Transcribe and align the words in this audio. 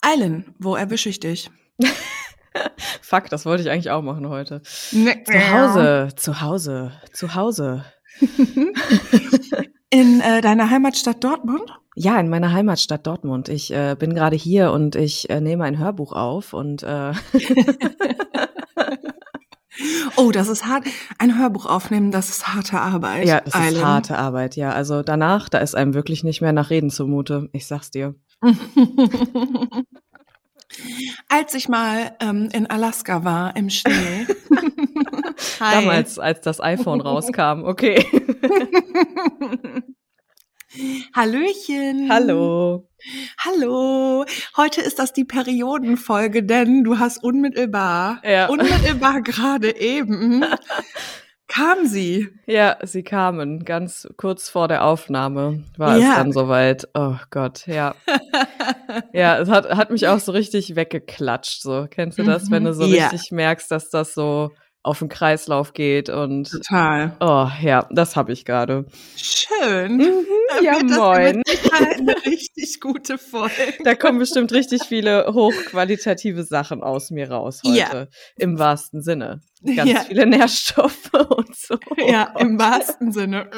Eilen, 0.00 0.54
wo 0.58 0.76
erwische 0.76 1.08
ich 1.08 1.20
dich? 1.20 1.50
Fuck, 3.02 3.28
das 3.30 3.46
wollte 3.46 3.62
ich 3.62 3.70
eigentlich 3.70 3.90
auch 3.90 4.02
machen 4.02 4.28
heute. 4.28 4.62
Zu 4.62 5.52
Hause, 5.52 6.08
zu 6.16 6.40
Hause, 6.40 6.92
zu 7.12 7.34
Hause. 7.34 7.84
In 9.90 10.20
äh, 10.20 10.40
deiner 10.42 10.70
Heimatstadt 10.70 11.24
Dortmund? 11.24 11.62
Ja, 11.94 12.20
in 12.20 12.28
meiner 12.28 12.52
Heimatstadt 12.52 13.06
Dortmund. 13.06 13.48
Ich 13.48 13.72
äh, 13.72 13.96
bin 13.98 14.14
gerade 14.14 14.36
hier 14.36 14.70
und 14.70 14.94
ich 14.94 15.30
äh, 15.30 15.40
nehme 15.40 15.64
ein 15.64 15.78
Hörbuch 15.78 16.12
auf 16.12 16.52
und 16.52 16.82
äh 16.82 17.12
Oh, 20.16 20.32
das 20.32 20.48
ist 20.48 20.66
hart. 20.66 20.84
Ein 21.18 21.38
Hörbuch 21.38 21.64
aufnehmen, 21.66 22.10
das 22.10 22.28
ist 22.28 22.48
harte 22.48 22.80
Arbeit. 22.80 23.26
Ja, 23.26 23.40
das 23.40 23.54
Eilen. 23.54 23.76
ist 23.76 23.84
harte 23.84 24.18
Arbeit, 24.18 24.56
ja. 24.56 24.70
Also 24.70 25.02
danach, 25.02 25.48
da 25.48 25.58
ist 25.58 25.74
einem 25.76 25.94
wirklich 25.94 26.24
nicht 26.24 26.40
mehr 26.40 26.52
nach 26.52 26.70
Reden 26.70 26.90
zumute. 26.90 27.48
Ich 27.52 27.66
sag's 27.66 27.90
dir. 27.90 28.14
Als 31.28 31.54
ich 31.54 31.68
mal 31.68 32.16
ähm, 32.20 32.48
in 32.52 32.66
Alaska 32.66 33.24
war, 33.24 33.56
im 33.56 33.70
Schnee. 33.70 34.26
Damals, 35.58 36.18
als 36.18 36.40
das 36.40 36.60
iPhone 36.60 37.00
rauskam. 37.00 37.62
Okay. 37.64 38.04
Hallöchen. 41.14 42.10
Hallo. 42.12 42.88
Hallo. 43.38 44.24
Heute 44.56 44.80
ist 44.82 44.98
das 44.98 45.12
die 45.12 45.24
Periodenfolge, 45.24 46.42
denn 46.44 46.84
du 46.84 46.98
hast 46.98 47.22
unmittelbar, 47.22 48.20
Ja. 48.24 48.48
unmittelbar 48.48 49.20
gerade 49.22 49.74
eben 49.76 50.44
kam 51.48 51.86
sie. 51.86 52.28
Ja, 52.46 52.76
sie 52.84 53.02
kamen 53.02 53.64
ganz 53.64 54.06
kurz 54.16 54.48
vor 54.50 54.68
der 54.68 54.84
Aufnahme. 54.84 55.64
War 55.76 55.96
es 55.96 56.02
Ja. 56.02 56.16
dann 56.16 56.32
soweit. 56.32 56.86
Oh 56.94 57.16
Gott, 57.30 57.66
ja. 57.66 57.94
Ja, 59.12 59.38
es 59.38 59.48
hat, 59.50 59.68
hat 59.70 59.90
mich 59.90 60.08
auch 60.08 60.18
so 60.18 60.32
richtig 60.32 60.74
weggeklatscht. 60.76 61.60
So, 61.62 61.86
kennst 61.90 62.18
du 62.18 62.22
das, 62.22 62.50
wenn 62.50 62.64
du 62.64 62.72
so 62.72 62.86
Mhm. 62.86 62.94
Ja. 62.94 63.08
richtig 63.08 63.30
merkst, 63.32 63.70
dass 63.70 63.90
das 63.90 64.14
so 64.14 64.50
auf 64.82 65.00
den 65.00 65.08
Kreislauf 65.10 65.74
geht 65.74 66.08
und 66.08 66.50
Total. 66.50 67.14
oh 67.20 67.48
ja, 67.60 67.86
das 67.90 68.16
habe 68.16 68.32
ich 68.32 68.44
gerade. 68.46 68.86
Schön. 69.16 69.96
Mhm, 69.96 70.24
ja, 70.62 70.78
moin. 70.82 71.42
eine 71.72 72.14
richtig 72.24 72.80
gute 72.80 73.18
Folge. 73.18 73.54
Da 73.84 73.94
kommen 73.94 74.18
bestimmt 74.18 74.52
richtig 74.52 74.84
viele 74.84 75.26
hochqualitative 75.34 76.44
Sachen 76.44 76.82
aus 76.82 77.10
mir 77.10 77.30
raus 77.30 77.60
heute. 77.66 77.76
Ja. 77.76 78.06
Im 78.38 78.58
wahrsten 78.58 79.02
Sinne. 79.02 79.40
Ganz 79.64 79.90
Ja. 79.90 80.00
viele 80.00 80.26
Nährstoffe 80.26 81.10
und 81.36 81.54
so. 81.56 81.76
Ja, 81.96 82.32
Oh 82.36 82.38
im 82.40 82.56
Gott. 82.58 82.66
wahrsten 82.70 83.12
Sinne. 83.12 83.50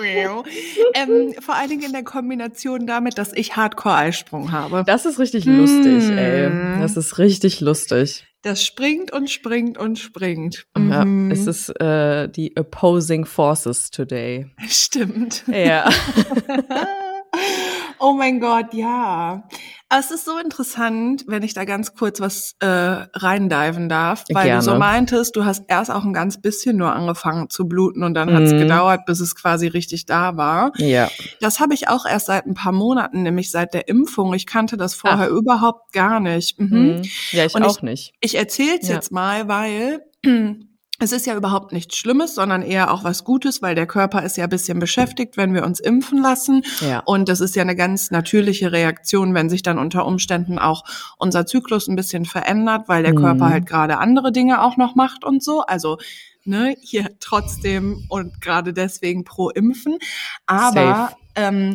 ähm, 0.95 1.35
vor 1.41 1.55
allen 1.57 1.69
Dingen 1.69 1.83
in 1.83 1.93
der 1.93 2.05
Kombination 2.05 2.87
damit, 2.87 3.19
dass 3.19 3.33
ich 3.33 3.57
Hardcore-Eisprung 3.57 4.51
habe. 4.53 4.83
Das 4.87 5.05
ist 5.07 5.19
richtig 5.19 5.45
lustig, 5.45 6.05
Mm. 6.09 6.19
ey. 6.19 6.51
Das 6.81 6.97
ist 6.97 7.19
richtig 7.19 7.61
lustig. 7.61 8.25
Das 8.43 8.65
springt 8.65 9.13
und 9.13 9.29
springt 9.29 9.77
und 9.77 9.99
springt. 9.99 10.67
Ja, 10.75 11.05
Mhm. 11.05 11.31
es 11.31 11.47
ist 11.47 11.69
äh, 11.81 12.27
die 12.29 12.57
Opposing 12.57 13.27
Forces 13.27 13.91
today. 13.91 14.47
Stimmt. 14.67 15.45
Ja. 15.47 15.91
oh 17.99 18.13
mein 18.15 18.41
Gott, 18.41 18.73
ja. 18.73 19.47
Es 19.93 20.13
ist 20.13 20.25
so 20.25 20.39
interessant, 20.39 21.25
wenn 21.27 21.43
ich 21.43 21.53
da 21.53 21.65
ganz 21.65 21.95
kurz 21.97 22.21
was 22.21 22.55
äh, 22.61 22.67
reindiven 22.67 23.89
darf, 23.89 24.25
weil 24.33 24.45
Gerne. 24.45 24.61
du 24.65 24.71
so 24.71 24.77
meintest, 24.77 25.35
du 25.35 25.45
hast 25.45 25.65
erst 25.67 25.91
auch 25.91 26.05
ein 26.05 26.13
ganz 26.13 26.41
bisschen 26.41 26.77
nur 26.77 26.93
angefangen 26.95 27.51
zu 27.51 27.67
bluten 27.67 28.05
und 28.05 28.15
dann 28.15 28.33
hat 28.33 28.45
es 28.45 28.53
Mhm. 28.53 28.59
gedauert, 28.59 29.05
bis 29.07 29.19
es 29.19 29.35
quasi 29.35 29.67
richtig 29.67 30.07
da 30.07 30.37
war. 30.37 30.71
ja. 30.77 31.11
Das 31.41 31.59
habe 31.59 31.75
ich 31.75 31.89
auch 31.89 32.07
erst 32.07 32.27
seit 32.27 32.47
ein 32.47 32.55
paar 32.55 32.71
Monaten, 32.73 33.23
nämlich 33.25 33.51
seit 33.51 33.75
der 33.75 33.89
Impfung. 33.89 34.33
Ich 34.35 34.47
kannte 34.47 34.77
das 34.77 34.95
vorher 34.95 35.29
überhaupt 35.29 35.93
gar 35.93 36.21
nicht. 36.21 36.61
Mhm. 36.61 36.69
Mhm. 36.99 37.03
Ja, 37.33 37.47
ich 37.47 37.55
Und 37.57 37.65
auch 37.65 37.83
nicht. 37.83 38.13
Ich 38.21 38.37
erzähle 38.37 38.79
es 38.81 38.89
Ja. 38.89 38.95
jetzt 38.95 39.11
mal, 39.11 39.49
weil 39.49 40.03
es 41.01 41.13
ist 41.13 41.27
ja 41.27 41.35
überhaupt 41.35 41.73
nichts 41.73 41.97
Schlimmes, 41.97 42.35
sondern 42.35 42.63
eher 42.63 42.93
auch 42.93 43.03
was 43.05 43.25
Gutes, 43.25 43.63
weil 43.63 43.75
der 43.75 43.87
Körper 43.87 44.23
ist 44.23 44.37
ja 44.37 44.45
ein 44.45 44.51
bisschen 44.51 44.79
beschäftigt, 44.79 45.37
wenn 45.37 45.55
wir 45.55 45.65
uns 45.65 45.81
impfen 45.81 46.19
lassen. 46.23 46.63
Ja. 46.81 47.01
Und 47.07 47.29
das 47.29 47.41
ist 47.41 47.57
ja 47.57 47.63
eine 47.63 47.75
ganz 47.75 48.11
natürliche 48.11 48.71
Reaktion, 48.71 49.35
wenn 49.35 49.49
sich 49.51 49.63
dann 49.63 49.79
unter 49.79 50.05
Umständen 50.07 50.59
auch 50.59 50.85
unser 51.17 51.47
Zyklus 51.47 51.89
ein 51.89 51.97
bisschen 51.97 52.27
verändert, 52.27 52.85
weil 52.89 53.03
der 53.03 53.13
Mhm. 53.15 53.19
Körper 53.19 53.49
halt 53.49 53.67
gerade 53.67 53.99
andere 53.99 54.31
Dinge 54.31 54.63
auch 54.63 54.77
noch 54.77 54.95
macht 54.95 55.25
und 55.25 55.43
so. 55.43 55.63
Also 55.63 55.99
ne, 56.45 56.77
hier 56.81 57.09
trotzdem 57.19 58.05
und 58.09 58.41
gerade 58.41 58.73
deswegen 58.73 59.25
pro 59.25 59.49
Impfen. 59.51 59.99
Aber 60.47 60.73
Safe. 60.75 61.17
ähm, 61.37 61.75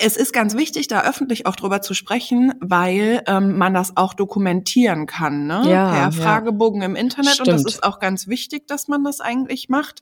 es 0.00 0.16
ist 0.16 0.32
ganz 0.32 0.54
wichtig, 0.54 0.86
da 0.86 1.02
öffentlich 1.02 1.46
auch 1.46 1.56
drüber 1.56 1.82
zu 1.82 1.92
sprechen, 1.92 2.54
weil 2.60 3.22
ähm, 3.26 3.58
man 3.58 3.74
das 3.74 3.96
auch 3.96 4.14
dokumentieren 4.14 5.06
kann, 5.06 5.46
ne? 5.48 5.62
Ja, 5.68 5.90
per 5.90 5.98
ja. 6.02 6.10
Fragebogen 6.12 6.82
im 6.82 6.94
Internet. 6.94 7.40
Und 7.40 7.48
das 7.48 7.62
Stimmt. 7.62 7.74
ist 7.74 7.82
auch 7.82 7.98
ganz 7.98 8.28
wichtig, 8.28 8.68
dass 8.68 8.86
man 8.86 9.02
das 9.02 9.20
eigentlich 9.20 9.68
macht. 9.68 10.00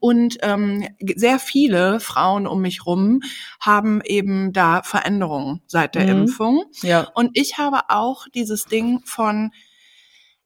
Und 0.00 0.36
ähm, 0.42 0.86
sehr 1.16 1.38
viele 1.38 1.98
Frauen 2.00 2.46
um 2.46 2.60
mich 2.60 2.84
rum 2.84 3.20
haben 3.58 4.02
eben 4.04 4.52
da 4.52 4.82
Veränderungen 4.82 5.62
seit 5.66 5.94
der 5.94 6.02
Mhm. 6.04 6.22
Impfung. 6.22 6.64
Ja. 6.82 7.08
Und 7.14 7.30
ich 7.32 7.56
habe 7.56 7.80
auch 7.88 8.26
dieses 8.34 8.66
Ding 8.66 9.00
von 9.06 9.50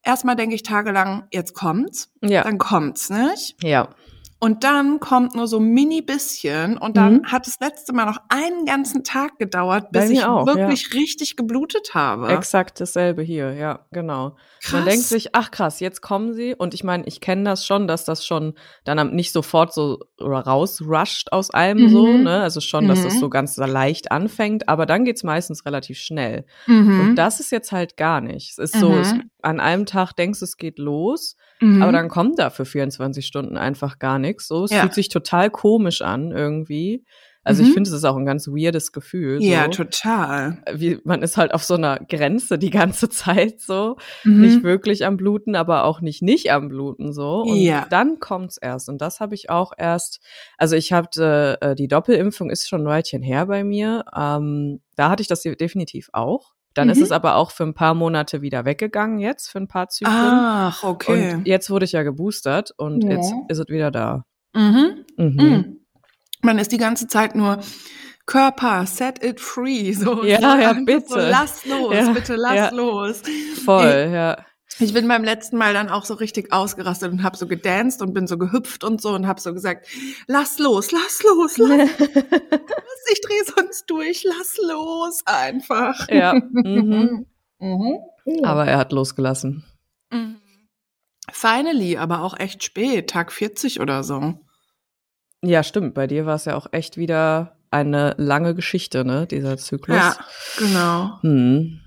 erstmal 0.04 0.36
denke 0.36 0.54
ich 0.54 0.62
tagelang, 0.62 1.24
jetzt 1.32 1.54
kommt's, 1.54 2.10
Ja. 2.22 2.42
dann 2.44 2.58
kommt's, 2.58 3.10
nicht? 3.10 3.56
Ja. 3.62 3.88
Und 4.42 4.64
dann 4.64 4.98
kommt 4.98 5.36
nur 5.36 5.46
so 5.46 5.60
ein 5.60 5.66
mini 5.68 6.02
bisschen 6.02 6.76
und 6.76 6.96
dann 6.96 7.18
Mhm. 7.18 7.26
hat 7.30 7.46
das 7.46 7.60
letzte 7.60 7.92
Mal 7.92 8.06
noch 8.06 8.18
einen 8.28 8.64
ganzen 8.66 9.04
Tag 9.04 9.38
gedauert, 9.38 9.92
bis 9.92 10.10
ich 10.10 10.24
auch, 10.24 10.46
wirklich 10.46 10.92
richtig 10.94 11.36
geblutet 11.36 11.94
habe. 11.94 12.26
Exakt 12.26 12.80
dasselbe 12.80 13.22
hier, 13.22 13.52
ja, 13.52 13.86
genau. 13.92 14.34
Man 14.72 14.84
denkt 14.84 15.04
sich, 15.06 15.36
ach 15.36 15.52
krass, 15.52 15.78
jetzt 15.78 16.00
kommen 16.02 16.32
sie. 16.34 16.56
Und 16.56 16.74
ich 16.74 16.82
meine, 16.82 17.04
ich 17.06 17.20
kenne 17.20 17.44
das 17.44 17.64
schon, 17.64 17.86
dass 17.86 18.04
das 18.04 18.26
schon 18.26 18.54
dann 18.84 19.14
nicht 19.14 19.30
sofort 19.32 19.72
so 19.72 20.00
rausrusht 20.20 21.30
aus 21.30 21.50
einem 21.54 21.82
Mhm. 21.84 21.88
so, 21.88 22.18
ne? 22.18 22.40
Also 22.42 22.60
schon, 22.60 22.88
dass 22.88 23.04
es 23.04 23.14
Mhm. 23.14 23.18
so 23.20 23.30
ganz 23.30 23.56
leicht 23.56 24.10
anfängt, 24.10 24.68
aber 24.68 24.86
dann 24.86 25.04
geht's 25.04 25.22
meistens 25.22 25.64
relativ 25.66 25.98
schnell. 25.98 26.44
Mhm. 26.66 27.00
Und 27.00 27.14
das 27.16 27.38
ist 27.38 27.52
jetzt 27.52 27.70
halt 27.70 27.96
gar 27.96 28.20
nicht. 28.20 28.50
Es 28.50 28.58
ist 28.58 28.80
so, 28.80 28.90
Mhm. 28.90 28.98
es, 28.98 29.14
an 29.42 29.60
einem 29.60 29.86
Tag 29.86 30.12
denkst 30.14 30.40
du, 30.40 30.44
es 30.46 30.56
geht 30.56 30.78
los, 30.78 31.36
Mhm. 31.62 31.82
aber 31.82 31.92
dann 31.92 32.08
kommt 32.08 32.38
da 32.38 32.50
für 32.50 32.64
24 32.64 33.24
Stunden 33.26 33.56
einfach 33.56 33.98
gar 33.98 34.18
nichts. 34.18 34.48
So, 34.48 34.64
es 34.64 34.70
Ja. 34.70 34.80
fühlt 34.80 34.94
sich 34.94 35.08
total 35.08 35.50
komisch 35.50 36.02
an 36.02 36.30
irgendwie. 36.32 37.04
Also 37.44 37.62
Mhm. 37.62 37.68
ich 37.68 37.74
finde, 37.74 37.90
es 37.90 37.96
ist 37.96 38.04
auch 38.04 38.16
ein 38.16 38.24
ganz 38.24 38.46
weirdes 38.46 38.92
Gefühl. 38.92 39.40
So. 39.40 39.46
ja, 39.48 39.66
total. 39.66 40.62
Wie, 40.74 41.00
man 41.02 41.22
ist 41.22 41.36
halt 41.36 41.52
auf 41.52 41.64
so 41.64 41.74
einer 41.74 41.98
Grenze 41.98 42.56
die 42.56 42.70
ganze 42.70 43.08
Zeit 43.48 43.60
so. 43.60 43.96
Mhm. 44.22 44.40
Nicht 44.42 44.62
wirklich 44.62 45.04
am 45.04 45.16
Bluten, 45.16 45.56
aber 45.56 45.82
auch 45.82 46.00
nicht 46.00 46.22
nicht 46.22 46.52
am 46.52 46.68
Bluten 46.68 47.12
so. 47.12 47.40
Und 47.42 47.56
Ja. 47.56 47.86
dann 47.90 48.20
kommt's 48.20 48.58
erst. 48.58 48.88
Und 48.88 48.98
das 49.02 49.18
habe 49.18 49.34
ich 49.34 49.50
auch 49.50 49.72
erst, 49.76 50.20
also 50.56 50.76
ich 50.76 50.92
habe, 50.92 51.58
äh, 51.60 51.74
die 51.74 51.88
Doppelimpfung 51.88 52.48
ist 52.48 52.68
schon 52.68 52.82
ein 52.82 52.86
Weilchen 52.86 53.22
her 53.22 53.46
bei 53.46 53.64
mir. 53.64 54.04
Ähm, 54.16 54.80
da 54.94 55.10
hatte 55.10 55.22
ich 55.22 55.28
das 55.28 55.42
definitiv 55.42 56.10
auch. 56.12 56.52
Dann 56.74 56.88
ist 56.88 56.98
Mhm. 56.98 57.04
es 57.04 57.12
aber 57.12 57.36
auch 57.36 57.50
für 57.50 57.64
ein 57.64 57.74
paar 57.74 57.94
Monate 57.94 58.40
wieder 58.42 58.64
weggegangen 58.64 59.18
jetzt, 59.18 59.48
für 59.50 59.58
ein 59.58 59.68
paar 59.68 59.88
Zyklen. 59.88 60.14
Ach, 60.16 60.82
okay. 60.84 61.34
Und 61.34 61.46
jetzt 61.46 61.68
wurde 61.70 61.84
ich 61.84 61.92
ja 61.92 62.02
geboostert 62.02 62.72
und 62.76 63.04
Ja. 63.04 63.10
jetzt 63.10 63.32
ist 63.48 63.58
es 63.58 63.68
wieder 63.68 63.90
da. 63.90 64.24
mhm. 64.54 65.04
Mhm. 65.16 65.34
Mhm. 65.36 65.76
Man 66.42 66.58
ist 66.58 66.72
die 66.72 66.78
ganze 66.78 67.06
Zeit 67.06 67.34
nur 67.36 67.58
Körper, 68.26 68.86
set 68.86 69.22
it 69.24 69.40
free. 69.40 69.92
So, 69.94 70.24
Ja, 70.24 70.40
so 70.40 70.46
ja, 70.60 70.72
bitte. 70.72 71.08
So, 71.08 71.16
lass 71.18 71.64
los, 71.66 71.94
Ja, 71.94 72.12
bitte 72.12 72.36
lass 72.36 72.54
ja. 72.56 72.70
los. 72.70 73.22
Voll, 73.64 74.10
ja. 74.12 74.38
Ich 74.78 74.92
bin 74.94 75.06
beim 75.06 75.22
letzten 75.24 75.56
Mal 75.58 75.74
dann 75.74 75.88
auch 75.88 76.04
so 76.04 76.14
richtig 76.14 76.52
ausgerastet 76.52 77.12
und 77.12 77.22
habe 77.22 77.36
so 77.36 77.46
gedanced 77.46 78.02
und 78.02 78.14
bin 78.14 78.26
so 78.26 78.38
gehüpft 78.38 78.84
und 78.84 79.00
so 79.00 79.10
und 79.10 79.26
habe 79.26 79.40
so 79.40 79.52
gesagt, 79.52 79.86
lass 80.26 80.58
los, 80.58 80.92
lass 80.92 81.22
los, 81.22 81.58
lass 81.58 81.68
los, 81.98 82.08
ich 83.12 83.20
drehe 83.20 83.44
sonst 83.54 83.84
durch, 83.88 84.24
lass 84.24 84.56
los 84.62 85.22
einfach. 85.26 86.08
ja. 86.08 86.34
Mhm. 86.52 87.26
Mhm. 87.58 87.98
Aber 88.44 88.66
er 88.66 88.78
hat 88.78 88.92
losgelassen. 88.92 89.64
Mhm. 90.10 90.36
Finally, 91.30 91.96
aber 91.96 92.22
auch 92.22 92.38
echt 92.38 92.64
spät, 92.64 93.10
Tag 93.10 93.30
40 93.32 93.80
oder 93.80 94.02
so. 94.02 94.34
Ja, 95.44 95.62
stimmt. 95.62 95.94
Bei 95.94 96.06
dir 96.06 96.26
war 96.26 96.36
es 96.36 96.44
ja 96.44 96.56
auch 96.56 96.66
echt 96.72 96.96
wieder 96.96 97.56
eine 97.70 98.14
lange 98.18 98.54
Geschichte, 98.54 99.04
ne, 99.04 99.26
dieser 99.26 99.56
Zyklus. 99.58 99.96
Ja, 99.96 100.16
genau. 100.58 101.18
Hm. 101.22 101.80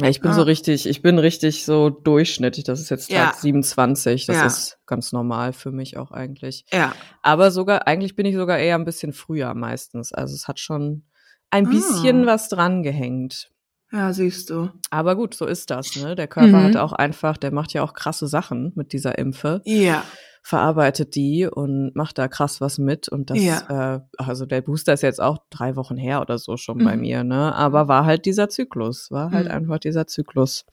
Ja, 0.00 0.08
ich 0.08 0.20
bin 0.20 0.30
Ah. 0.32 0.34
so 0.34 0.42
richtig, 0.42 0.86
ich 0.86 1.00
bin 1.02 1.18
richtig 1.18 1.64
so 1.64 1.88
durchschnittlich. 1.90 2.64
Das 2.64 2.80
ist 2.80 2.90
jetzt 2.90 3.10
Tag 3.10 3.16
Ja. 3.16 3.32
27. 3.40 4.26
Das 4.26 4.36
Ja. 4.36 4.46
ist 4.46 4.78
ganz 4.86 5.12
normal 5.12 5.52
für 5.54 5.72
mich 5.72 5.96
auch 5.96 6.10
eigentlich. 6.10 6.64
Ja. 6.72 6.92
Aber 7.22 7.50
sogar, 7.50 7.86
eigentlich 7.86 8.14
bin 8.14 8.26
ich 8.26 8.34
sogar 8.36 8.58
eher 8.58 8.74
ein 8.76 8.84
bisschen 8.84 9.12
früher 9.14 9.54
meistens. 9.54 10.12
Also 10.12 10.34
es 10.34 10.48
hat 10.48 10.60
schon 10.60 11.04
ein 11.50 11.68
bisschen 11.70 12.24
Ah. 12.24 12.32
was 12.32 12.48
dran 12.48 12.82
gehängt. 12.82 13.50
Ja, 13.92 14.12
siehst 14.12 14.50
du. 14.50 14.68
Aber 14.90 15.14
gut, 15.16 15.32
so 15.34 15.46
ist 15.46 15.70
das, 15.70 15.94
ne? 15.96 16.14
Der 16.16 16.26
Körper 16.26 16.48
Mhm. 16.58 16.64
hat 16.64 16.76
auch 16.76 16.92
einfach, 16.92 17.36
der 17.36 17.52
macht 17.52 17.72
ja 17.72 17.82
auch 17.82 17.94
krasse 17.94 18.26
Sachen 18.26 18.72
mit 18.74 18.92
dieser 18.92 19.16
Impfe. 19.16 19.62
Ja. 19.64 20.02
Verarbeitet 20.46 21.16
die 21.16 21.44
und 21.44 21.96
macht 21.96 22.18
da 22.18 22.28
krass 22.28 22.60
was 22.60 22.78
mit. 22.78 23.08
Und 23.08 23.30
das, 23.30 23.38
Ja. 23.42 23.96
äh, 23.96 24.00
also 24.16 24.46
der 24.46 24.60
Booster 24.60 24.92
ist 24.92 25.02
jetzt 25.02 25.20
auch 25.20 25.38
drei 25.50 25.74
Wochen 25.74 25.96
her 25.96 26.20
oder 26.20 26.38
so 26.38 26.56
schon 26.56 26.78
bei 26.84 26.94
Mhm. 26.94 27.00
mir, 27.00 27.24
ne? 27.24 27.52
Aber 27.52 27.88
war 27.88 28.04
halt 28.04 28.26
dieser 28.26 28.48
Zyklus, 28.48 29.10
war 29.10 29.32
halt 29.32 29.46
Mhm. 29.46 29.50
einfach 29.54 29.78
dieser 29.80 30.06
Zyklus. 30.06 30.64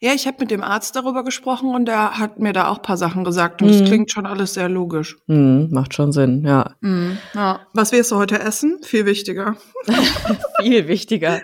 Ja, 0.00 0.12
ich 0.14 0.26
habe 0.26 0.38
mit 0.40 0.50
dem 0.50 0.62
Arzt 0.62 0.96
darüber 0.96 1.24
gesprochen 1.24 1.74
und 1.74 1.84
der 1.84 2.18
hat 2.18 2.38
mir 2.38 2.54
da 2.54 2.68
auch 2.68 2.76
ein 2.78 2.82
paar 2.82 2.96
Sachen 2.96 3.22
gesagt 3.22 3.60
und 3.60 3.68
es 3.68 3.82
Mhm. 3.82 3.84
klingt 3.84 4.10
schon 4.10 4.24
alles 4.24 4.54
sehr 4.54 4.70
logisch. 4.70 5.18
Hm, 5.28 5.68
macht 5.70 5.92
schon 5.92 6.12
Sinn, 6.12 6.42
ja. 6.46 6.74
Mhm. 6.80 7.18
Ja. 7.34 7.60
Was 7.74 7.92
wirst 7.92 8.12
du 8.12 8.16
heute 8.16 8.38
essen? 8.40 8.78
Viel 8.82 9.04
wichtiger. 9.04 9.56
Viel 10.62 10.88
wichtiger. 10.88 11.40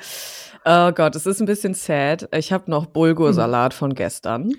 Oh 0.65 0.91
Gott, 0.93 1.15
es 1.17 1.27
ist 1.27 1.41
ein 1.41 1.47
bisschen 1.47 1.75
sad. 1.75 2.29
Ich 2.35 2.51
habe 2.51 2.71
noch 2.71 2.87
Bulgursalat 2.87 3.75
von 3.75 3.95
gestern. 3.95 4.53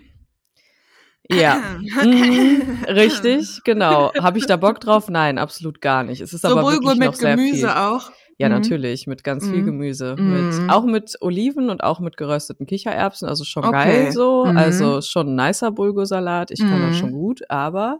Ja. 1.32 1.78
Mhm, 2.04 2.84
richtig, 2.88 3.62
genau. 3.64 4.12
Habe 4.20 4.38
ich 4.40 4.46
da 4.46 4.58
Bock 4.58 4.80
drauf? 4.80 5.10
Nein, 5.10 5.38
absolut 5.38 5.82
gar 5.82 6.04
nicht. 6.04 6.22
Es 6.22 6.34
ist 6.34 6.42
So 6.42 6.50
aber 6.50 6.64
wirklich 6.72 6.98
noch 6.98 7.08
mit 7.12 7.16
sehr 7.18 7.38
viel. 7.38 7.52
Gemüse 7.52 7.78
auch. 7.80 8.12
Ja, 8.38 8.48
Mhm. 8.48 8.56
natürlich, 8.56 9.06
mit 9.06 9.24
ganz 9.24 9.48
viel 9.50 9.62
Mhm. 9.62 9.66
Gemüse. 9.66 10.16
Mhm. 10.18 10.34
Mit, 10.34 10.70
auch 10.70 10.86
mit 10.86 11.18
Oliven 11.22 11.70
und 11.70 11.84
auch 11.84 12.00
mit 12.00 12.16
gerösteten 12.18 12.66
Kichererbsen. 12.66 13.28
Also 13.28 13.44
schon 13.44 13.66
Okay. 13.66 13.72
geil 14.04 14.12
so. 14.12 14.46
Mhm. 14.46 14.58
Also 14.58 15.02
schon 15.02 15.36
ein 15.36 15.48
nicer 15.48 15.72
Bulgursalat. 15.72 16.52
Ich 16.52 16.60
kann 16.60 16.80
Mhm. 16.80 16.88
das 16.88 16.98
schon 16.98 17.12
gut, 17.12 17.42
aber 17.50 18.00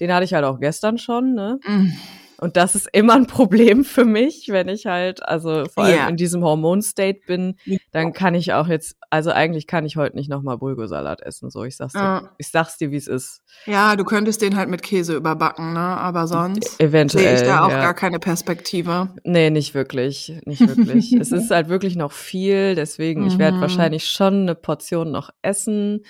den 0.00 0.12
hatte 0.12 0.24
ich 0.24 0.34
halt 0.34 0.44
auch 0.44 0.60
gestern 0.60 0.98
schon, 0.98 1.34
ne? 1.34 1.58
Mhm. 2.38 2.44
Und 2.44 2.56
das 2.56 2.74
ist 2.74 2.88
immer 2.92 3.14
ein 3.14 3.26
Problem 3.26 3.84
für 3.84 4.04
mich, 4.04 4.48
wenn 4.50 4.68
ich 4.68 4.86
halt, 4.86 5.22
also 5.26 5.64
vor 5.72 5.84
allem 5.84 5.96
Ja. 5.96 6.08
in 6.08 6.16
diesem 6.16 6.42
Hormonstate 6.44 7.20
bin, 7.26 7.56
dann 7.92 8.12
kann 8.12 8.34
ich 8.34 8.52
auch 8.52 8.68
jetzt, 8.68 8.96
also 9.10 9.30
eigentlich 9.30 9.66
kann 9.66 9.86
ich 9.86 9.96
heute 9.96 10.16
nicht 10.16 10.28
nochmal 10.28 10.58
Bulgursalat 10.58 11.22
essen, 11.22 11.50
so 11.50 11.64
ich 11.64 11.76
sag's 11.76 11.92
dir. 11.94 11.98
Ja. 12.00 12.30
Ich 12.38 12.48
sag's 12.48 12.76
dir, 12.78 12.90
wie 12.90 12.96
es 12.96 13.06
ist. 13.08 13.42
Ja, 13.66 13.96
du 13.96 14.04
könntest 14.04 14.42
den 14.42 14.56
halt 14.56 14.68
mit 14.68 14.82
Käse 14.82 15.14
überbacken, 15.14 15.72
ne? 15.72 15.80
Aber 15.80 16.26
sonst 16.26 16.80
Eventuell. 16.80 17.24
sehe 17.24 17.34
ich 17.36 17.42
da 17.42 17.64
auch 17.64 17.70
ja. 17.70 17.80
gar 17.80 17.94
keine 17.94 18.18
Perspektive. 18.18 19.08
Nee, 19.24 19.50
nicht 19.50 19.74
wirklich, 19.74 20.40
nicht 20.44 20.60
wirklich. 20.66 21.12
es 21.14 21.32
ist 21.32 21.50
halt 21.50 21.68
wirklich 21.68 21.96
noch 21.96 22.12
viel, 22.12 22.74
deswegen, 22.74 23.26
ich 23.26 23.38
werde 23.38 23.56
Mhm. 23.56 23.60
wahrscheinlich 23.62 24.06
schon 24.06 24.42
eine 24.42 24.54
Portion 24.54 25.10
noch 25.10 25.30
essen, 25.42 26.04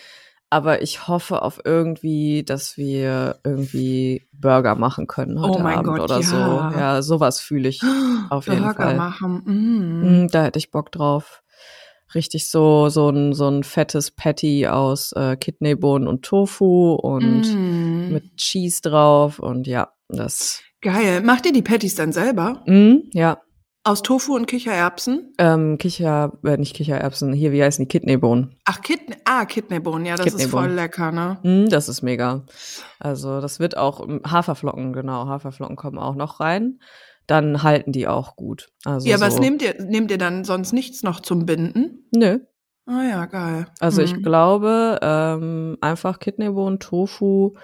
aber 0.51 0.83
ich 0.83 1.09
hoffe 1.09 1.43
auf 1.43 1.61
irgendwie, 1.65 2.45
dass 2.45 2.77
wir 2.77 3.39
irgendwie 3.45 4.29
Burger 4.33 4.75
machen 4.75 5.07
können 5.07 5.41
heute 5.43 5.59
Oh 5.63 5.67
Abend 5.67 5.87
Gott, 5.87 6.01
oder 6.01 6.23
so. 6.23 6.37
ja. 6.37 6.73
Ja, 6.79 7.03
sowas 7.03 7.41
fühle 7.41 7.69
ich 7.69 7.83
auf 8.31 8.47
jeden 8.47 8.63
Burger 8.63 8.75
Fall. 8.75 8.97
machen. 8.97 9.43
Mm. 9.45 10.25
Mm, 10.25 10.29
da 10.29 10.45
hätte 10.45 10.59
ich 10.59 10.71
Bock 10.71 10.93
drauf. 10.93 11.43
Richtig 12.15 12.49
so, 12.51 12.89
so 12.89 13.09
ein, 13.11 13.33
so 13.35 13.49
ein 13.49 13.65
fettes 13.65 14.13
Patty 14.13 14.69
aus 14.69 15.13
äh, 15.13 15.37
Kidneybohnen 15.37 16.07
und 16.07 16.25
Tofu 16.25 16.95
und 16.95 17.43
Mm. 17.57 18.13
mit 18.13 18.37
Cheese 18.37 18.81
drauf 18.83 19.39
und 19.41 19.67
ja, 19.67 19.89
das, 20.09 20.63
Geil. 20.83 21.21
Macht 21.23 21.47
ihr 21.47 21.53
die 21.53 21.63
Patties 21.63 21.97
dann 21.97 22.13
selber? 22.13 22.63
mm, 22.67 23.09
ja, 23.13 23.41
Aus 23.87 24.03
Tofu 24.03 24.35
und 24.35 24.47
Kichererbsen? 24.47 25.33
ähm, 25.39 25.79
Kicher, 25.79 26.33
äh, 26.45 26.57
nicht 26.57 26.75
Kichererbsen, 26.75 27.33
hier, 27.33 27.53
wie 27.53 27.63
heißen 27.63 27.85
die, 27.85 27.89
Kidneybohnen. 27.89 28.57
Ach, 28.65 28.81
Kidney, 28.81 29.15
ah, 29.25 29.45
Kidneybohnen, 29.45 30.05
ja, 30.07 30.17
das 30.17 30.27
ist 30.27 30.33
Kidneybohnen. 30.39 30.67
voll 30.71 30.75
lecker, 30.75 31.13
ne? 31.13 31.39
Mm, 31.45 31.69
das 31.69 31.89
ist 31.89 32.03
mega. 32.03 32.45
Also 32.99 33.41
das 33.41 33.61
wird 33.61 33.77
auch, 33.77 34.05
mm, 34.05 34.23
Haferflocken, 34.29 34.93
genau, 34.93 35.29
Haferflocken 35.29 35.77
kommen 35.77 35.99
auch 35.99 36.17
noch 36.17 36.41
rein. 36.41 36.81
Dann 37.29 37.63
halten 37.63 37.93
die 37.93 38.09
auch 38.09 38.35
gut. 38.35 38.71
Also 38.85 39.09
ja, 39.09 39.21
was 39.21 39.35
so, 39.35 39.41
nehmt 39.41 39.63
ihr? 39.63 39.75
Nehmt 39.81 40.11
ihr 40.11 40.19
dann 40.19 40.43
sonst 40.45 40.73
nichts 40.73 41.05
noch 41.05 41.21
zum 41.21 41.47
Binden? 41.47 42.09
Nö, 42.13 42.39
Ah 42.89 43.03
ja, 43.03 43.27
geil. 43.27 43.67
Also 43.81 44.03
ich 44.03 44.13
Hm. 44.15 44.23
glaube, 44.23 44.99
ähm, 45.03 45.77
einfach 45.81 46.19
Kidneybohnen, 46.21 46.79
Tofu 46.81 47.55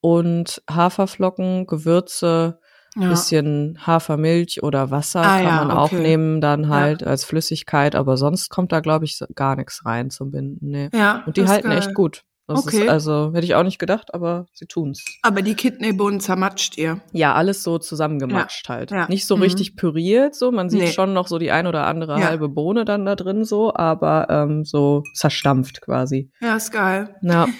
und 0.00 0.60
Haferflocken, 0.70 1.66
Gewürze, 1.66 2.58
ja. 2.96 3.08
bisschen 3.08 3.78
Hafermilch 3.86 4.62
oder 4.62 4.90
Wasser 4.90 5.20
Ah 5.20 5.36
kann 5.38 5.44
ja, 5.44 5.64
man 5.64 5.70
auch 5.70 5.92
okay. 5.92 6.00
nehmen 6.02 6.40
dann 6.40 6.64
Ja. 6.64 6.68
halt 6.70 7.04
als 7.06 7.24
Flüssigkeit, 7.24 7.94
aber 7.94 8.16
sonst 8.16 8.48
kommt 8.50 8.72
da 8.72 8.80
glaube 8.80 9.04
ich 9.04 9.18
gar 9.34 9.56
nichts 9.56 9.84
rein 9.84 10.10
zum 10.10 10.30
Binden. 10.30 10.70
Nee. 10.70 10.90
ja, 10.92 11.22
Und 11.26 11.36
die 11.36 11.46
halten 11.46 11.68
geil. 11.68 11.78
echt 11.78 11.94
gut. 11.94 12.22
Das 12.48 12.66
Okay. 12.66 12.82
ist 12.82 12.88
also 12.88 13.30
hätte 13.32 13.44
ich 13.46 13.54
auch 13.54 13.62
nicht 13.62 13.78
gedacht, 13.78 14.12
aber 14.12 14.46
sie 14.52 14.66
tun's. 14.66 15.04
Aber 15.22 15.42
die 15.42 15.54
Kidneybohnen 15.54 16.18
zermatscht 16.20 16.76
ihr. 16.76 17.00
Ja, 17.12 17.34
alles 17.34 17.62
so 17.62 17.78
zusammengematscht 17.78 18.68
halt. 18.68 18.90
ja. 18.90 19.06
Nicht 19.08 19.26
so 19.26 19.36
Mhm. 19.36 19.42
richtig 19.42 19.76
püriert, 19.76 20.34
so. 20.34 20.50
Man 20.50 20.68
sieht 20.68 20.80
Nee. 20.82 20.92
schon 20.92 21.12
noch 21.14 21.28
so 21.28 21.38
die 21.38 21.52
ein 21.52 21.66
oder 21.68 21.86
andere 21.86 22.18
Ja. 22.18 22.26
halbe 22.26 22.48
Bohne 22.48 22.84
dann 22.84 23.06
da 23.06 23.14
drin 23.14 23.44
so, 23.44 23.72
aber 23.74 24.26
ähm, 24.28 24.64
so 24.64 25.02
zerstampft 25.14 25.80
quasi. 25.82 26.30
Ja, 26.40 26.56
ist 26.56 26.72
geil. 26.72 27.14
Ja. 27.22 27.46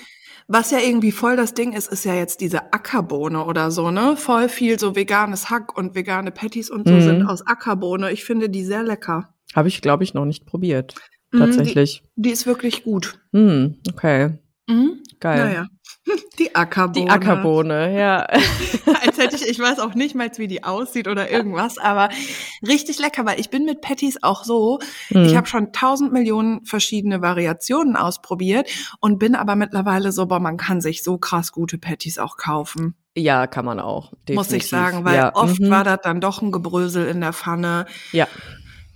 Was 0.55 0.71
ja 0.71 0.79
irgendwie 0.81 1.13
voll 1.13 1.37
das 1.37 1.55
Ding 1.55 1.73
ist, 1.73 1.91
ist 1.91 2.05
ja 2.05 2.13
jetzt 2.15 2.43
diese 2.43 2.75
Ackerbohne 2.75 3.43
oder 3.47 3.71
so, 3.71 3.91
ne? 3.91 4.17
Voll 4.19 4.51
viel 4.51 4.79
so 4.79 4.95
veganes 4.95 5.49
Hack 5.49 5.79
und 5.79 5.95
vegane 5.95 6.31
Patties 6.31 6.69
und 6.69 6.87
so 6.87 6.95
Mhm. 6.97 7.01
sind 7.01 7.23
aus 7.23 7.47
Ackerbohne. 7.47 8.13
Ich 8.13 8.25
finde 8.25 8.51
die 8.51 8.63
sehr 8.63 8.83
lecker. 8.83 9.33
Habe 9.55 9.69
ich, 9.69 9.81
glaube 9.81 10.05
ich, 10.05 10.13
noch 10.13 10.27
nicht 10.27 10.45
probiert. 10.45 10.95
Mhm, 11.33 11.39
Tatsächlich. 11.39 12.03
Die, 12.17 12.23
die 12.25 12.31
ist 12.31 12.47
wirklich 12.47 12.85
gut. 12.85 13.19
Hm, 13.33 13.77
okay. 13.91 14.39
Mhm. 14.67 15.03
Geil. 15.21 15.45
Naja. 15.45 15.67
Die 16.39 16.55
Ackerbohne. 16.55 17.05
Die 17.05 17.11
Ackerbohne, 17.11 17.99
ja. 17.99 18.19
Als 19.05 19.19
hätte 19.19 19.37
ich, 19.37 19.47
ich 19.47 19.59
weiß 19.59 19.79
auch 19.79 19.95
nicht 19.95 20.15
mal, 20.15 20.31
wie 20.37 20.49
die 20.49 20.65
aussieht 20.65 21.07
oder 21.07 21.31
irgendwas, 21.31 21.79
aber 21.79 22.09
richtig 22.67 22.99
lecker, 22.99 23.25
weil 23.25 23.39
ich 23.39 23.51
bin 23.51 23.65
mit 23.65 23.81
Patties 23.81 24.23
auch 24.23 24.43
so. 24.45 24.81
Hm. 25.09 25.25
Ich 25.27 25.37
habe 25.37 25.47
schon 25.47 25.73
tausend 25.73 26.13
Millionen 26.13 26.65
verschiedene 26.65 27.23
Variationen 27.23 27.97
ausprobiert 27.97 28.69
und 29.01 29.19
bin 29.19 29.35
aber 29.37 29.55
mittlerweile 29.55 30.11
so, 30.11 30.27
boah, 30.27 30.41
man 30.41 30.57
kann 30.57 30.81
sich 30.81 31.05
so 31.05 31.19
krass 31.19 31.53
gute 31.53 31.79
Patties 31.79 32.19
auch 32.19 32.37
kaufen, 32.37 32.97
ja, 33.15 33.47
kann 33.47 33.65
man 33.65 33.79
auch. 33.79 34.11
Definitiv. 34.27 34.37
muss 34.37 34.53
ich 34.53 34.69
sagen, 34.69 35.05
weil 35.05 35.17
ja. 35.17 35.35
oft 35.35 35.61
mhm. 35.61 35.71
war 35.71 35.85
das 35.85 35.99
dann 36.03 36.21
doch 36.21 36.41
ein 36.41 36.51
Gebrösel 36.51 37.07
in 37.07 37.21
der 37.21 37.35
Pfanne. 37.35 37.85
Ja, 38.13 38.27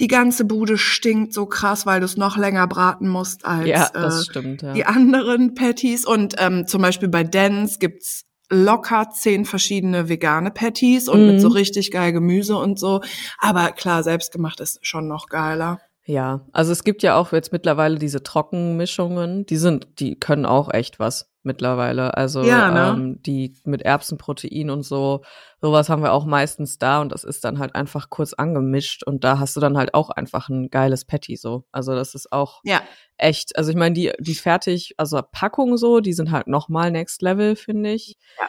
Die 0.00 0.08
ganze 0.08 0.44
Bude 0.44 0.76
stinkt 0.78 1.32
so 1.32 1.46
krass, 1.46 1.86
weil 1.86 2.00
du 2.00 2.06
es 2.06 2.16
noch 2.16 2.36
länger 2.36 2.66
braten 2.66 3.08
musst 3.08 3.44
als 3.44 3.66
ja, 3.68 3.88
äh, 3.94 4.22
stimmt, 4.22 4.62
ja. 4.62 4.72
die 4.72 4.84
anderen 4.84 5.54
Patties. 5.54 6.04
Und 6.04 6.34
ähm, 6.38 6.66
zum 6.66 6.82
Beispiel 6.82 7.08
bei 7.08 7.24
Dens 7.24 7.78
gibt's 7.78 8.24
locker 8.48 9.08
zehn 9.10 9.44
verschiedene 9.44 10.08
vegane 10.08 10.50
Patties 10.50 11.08
und 11.08 11.26
mit 11.26 11.36
Mhm. 11.36 11.40
so 11.40 11.48
richtig 11.48 11.90
geil 11.90 12.12
Gemüse 12.12 12.56
und 12.56 12.78
so. 12.78 13.00
Aber 13.38 13.72
klar, 13.72 14.02
selbstgemacht 14.02 14.60
ist 14.60 14.78
schon 14.86 15.08
noch 15.08 15.28
geiler. 15.28 15.80
Ja, 16.06 16.46
also 16.52 16.70
es 16.70 16.84
gibt 16.84 17.02
ja 17.02 17.16
auch 17.16 17.32
jetzt 17.32 17.52
mittlerweile 17.52 17.98
diese 17.98 18.22
Trockenmischungen, 18.22 19.44
die 19.44 19.56
sind, 19.56 19.98
die 19.98 20.18
können 20.18 20.46
auch 20.46 20.72
echt 20.72 21.00
was 21.00 21.32
mittlerweile. 21.42 22.16
Also 22.16 22.42
Ja, 22.42 22.70
ne? 22.70 22.94
ähm, 22.96 23.22
die 23.22 23.56
mit 23.64 23.82
Erbsenprotein 23.82 24.70
und 24.70 24.84
so, 24.84 25.22
sowas 25.60 25.88
haben 25.88 26.02
wir 26.02 26.12
auch 26.12 26.24
meistens 26.24 26.78
da 26.78 27.00
und 27.00 27.10
das 27.10 27.24
ist 27.24 27.44
dann 27.44 27.58
halt 27.58 27.74
einfach 27.74 28.08
kurz 28.08 28.34
angemischt 28.34 29.02
und 29.04 29.24
da 29.24 29.40
hast 29.40 29.56
du 29.56 29.60
dann 29.60 29.76
halt 29.76 29.94
auch 29.94 30.10
einfach 30.10 30.48
ein 30.48 30.70
geiles 30.70 31.04
Patty 31.04 31.36
so. 31.36 31.64
Also 31.72 31.94
das 31.94 32.14
ist 32.14 32.32
auch 32.32 32.60
Ja, 32.64 32.82
echt, 33.16 33.56
also 33.56 33.70
ich 33.70 33.76
meine, 33.76 33.94
die, 33.94 34.12
die 34.20 34.34
fertig, 34.34 34.94
also 34.98 35.20
Packung 35.32 35.76
so, 35.76 36.00
die 36.00 36.12
sind 36.12 36.30
halt 36.30 36.46
nochmal 36.46 36.92
next 36.92 37.20
level, 37.22 37.56
finde 37.56 37.92
ich. 37.92 38.16
Ja. 38.38 38.46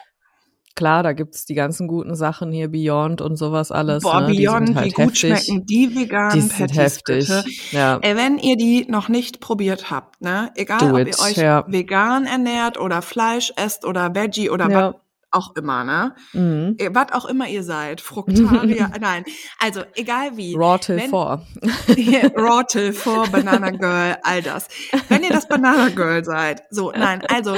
Klar, 0.78 1.02
da 1.02 1.12
gibt's 1.12 1.44
die 1.44 1.54
ganzen 1.54 1.88
guten 1.88 2.14
Sachen 2.14 2.52
hier, 2.52 2.68
Beyond 2.68 3.20
und 3.20 3.36
sowas 3.36 3.72
alles. 3.72 4.04
boah, 4.04 4.20
ne? 4.20 4.32
die 4.32 4.44
Beyond, 4.46 4.66
sind 4.68 4.76
halt 4.76 4.86
wie 4.86 4.90
gut 4.92 5.04
heftig. 5.14 5.20
schmecken 5.44 5.66
die 5.66 5.94
veganen 5.96 6.34
Die 6.34 6.40
sind 6.40 6.52
Patties 6.56 6.76
heftig. 6.78 7.18
bitte. 7.28 7.44
Ja. 7.72 7.98
Ey, 8.00 8.16
wenn 8.16 8.38
ihr 8.38 8.56
die 8.56 8.86
noch 8.88 9.08
nicht 9.08 9.40
probiert 9.40 9.90
habt, 9.90 10.20
ne, 10.22 10.50
egal 10.54 10.78
Do 10.78 10.90
ob 10.92 10.98
it, 10.98 11.08
ihr 11.08 11.18
euch 11.24 11.36
ja. 11.36 11.64
vegan 11.66 12.26
ernährt 12.26 12.78
oder 12.78 13.02
Fleisch 13.02 13.52
esst 13.56 13.84
oder 13.84 14.14
Veggie 14.14 14.50
oder 14.50 14.70
Ja. 14.70 14.88
was 14.88 14.94
auch 15.30 15.54
immer, 15.56 15.84
ne, 15.84 16.14
Mhm. 16.32 16.76
Was 16.92 17.12
auch 17.12 17.26
immer 17.26 17.46
ihr 17.48 17.62
seid, 17.62 18.00
Fructarier, 18.00 18.90
nein, 19.00 19.24
also 19.58 19.82
egal 19.96 20.36
wie. 20.38 20.54
Raw 20.54 20.78
till 20.78 20.96
Wenn- 20.96 21.10
four. 21.10 21.42
Raw 22.36 22.62
till 22.66 22.92
for 22.92 23.26
Banana 23.28 23.70
Girl, 23.70 24.16
all 24.22 24.42
das. 24.42 24.68
Wenn 25.08 25.22
ihr 25.24 25.30
das 25.30 25.46
Banana 25.48 25.88
Girl 25.90 26.24
seid, 26.24 26.62
so, 26.70 26.92
nein, 26.92 27.20
also 27.28 27.56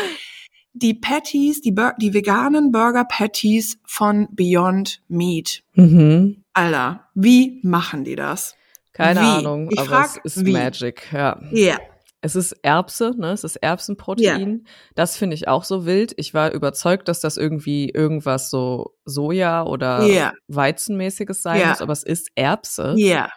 die 0.72 0.94
Patties, 0.94 1.60
die, 1.60 1.72
Bur 1.72 1.94
die 2.00 2.14
veganen 2.14 2.72
Burger 2.72 3.04
Patties 3.04 3.78
von 3.84 4.28
Beyond 4.32 5.02
Meat. 5.08 5.62
Mhm. 5.74 6.42
Alter, 6.52 7.04
wie 7.14 7.60
machen 7.62 8.04
die 8.04 8.16
das? 8.16 8.54
Keine 8.92 9.20
Wie? 9.20 9.24
Ahnung, 9.24 9.68
Ich 9.70 9.78
aber 9.78 9.88
frag, 9.88 10.20
es 10.24 10.36
ist 10.36 10.44
wie? 10.46 10.52
Magic, 10.52 11.10
ja. 11.12 11.40
Ja, 11.52 11.78
Es 12.20 12.36
ist 12.36 12.52
Erbse, 12.62 13.14
ne? 13.16 13.32
Es 13.32 13.44
ist 13.44 13.56
Erbsenprotein. 13.56 14.64
Das 14.94 15.16
finde 15.16 15.34
ich 15.34 15.48
auch 15.48 15.64
so 15.64 15.86
wild. 15.86 16.12
Ich 16.16 16.34
war 16.34 16.52
überzeugt, 16.52 17.08
dass 17.08 17.20
das 17.20 17.36
irgendwie 17.38 17.88
irgendwas 17.88 18.50
so 18.50 18.94
Soja 19.06 19.62
oder 19.64 20.04
Ja. 20.04 20.32
Weizenmäßiges 20.48 21.42
sein 21.42 21.66
muss, 21.68 21.80
aber 21.80 21.92
es 21.94 22.02
ist 22.02 22.30
Erbse. 22.34 22.94
ja, 22.98 23.30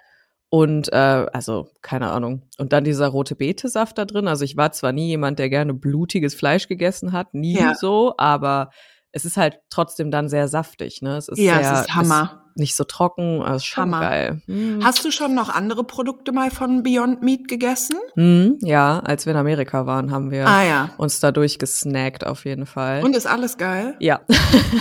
Und 0.53 0.93
äh, 0.93 1.25
also, 1.33 1.72
keine 1.81 2.12
Ahnung. 2.12 2.43
Und 2.60 2.74
dann 2.74 2.83
dieser 2.83 3.07
rote 3.07 3.36
Betesaft 3.36 3.98
da 3.98 4.05
drin. 4.05 4.27
Also 4.27 4.45
ich 4.45 4.55
war 4.55 4.72
zwar 4.72 4.91
nie 4.91 5.07
jemand, 5.07 5.39
der 5.39 5.50
gerne 5.50 5.74
blutiges 5.74 6.36
Fleisch 6.36 6.67
gegessen 6.67 7.12
hat, 7.12 7.33
nie 7.33 7.57
Ja. 7.57 7.74
so, 7.74 8.13
aber 8.19 8.69
es 9.12 9.25
ist 9.25 9.36
halt 9.36 9.57
trotzdem 9.72 10.12
dann 10.12 10.29
sehr 10.29 10.48
saftig, 10.48 11.01
ne? 11.01 11.17
Es 11.17 11.27
ist 11.27 11.39
ja, 11.39 11.57
sehr, 11.57 11.74
es 11.74 11.81
ist 11.81 11.95
Hammer. 11.95 12.42
Nicht 12.55 12.75
so 12.75 12.83
trocken, 12.83 13.41
also 13.41 13.57
ist 13.57 13.65
schon 13.65 13.83
Hammer. 13.83 14.00
geil. 14.01 14.41
Mhm. 14.48 14.83
Hast 14.83 15.03
du 15.05 15.12
schon 15.12 15.33
noch 15.33 15.50
andere 15.50 15.83
Produkte 15.83 16.31
mal 16.31 16.51
von 16.51 16.83
Beyond 16.83 17.22
Meat 17.24 17.48
gegessen? 17.48 17.95
Mhm, 18.15 18.57
ja, 18.62 19.00
als 19.00 19.25
wir 19.25 19.31
in 19.33 19.38
Amerika 19.39 19.86
waren, 19.86 20.12
haben 20.12 20.31
wir 20.31 20.48
Ah 20.48 20.63
ja. 20.63 20.89
uns 20.98 21.19
dadurch 21.19 21.60
gesnackt 21.60 22.25
auf 22.25 22.45
jeden 22.45 22.65
Fall. 22.65 23.03
Und 23.03 23.15
ist 23.15 23.25
alles 23.27 23.57
geil? 23.57 23.95
ja, 24.00 24.22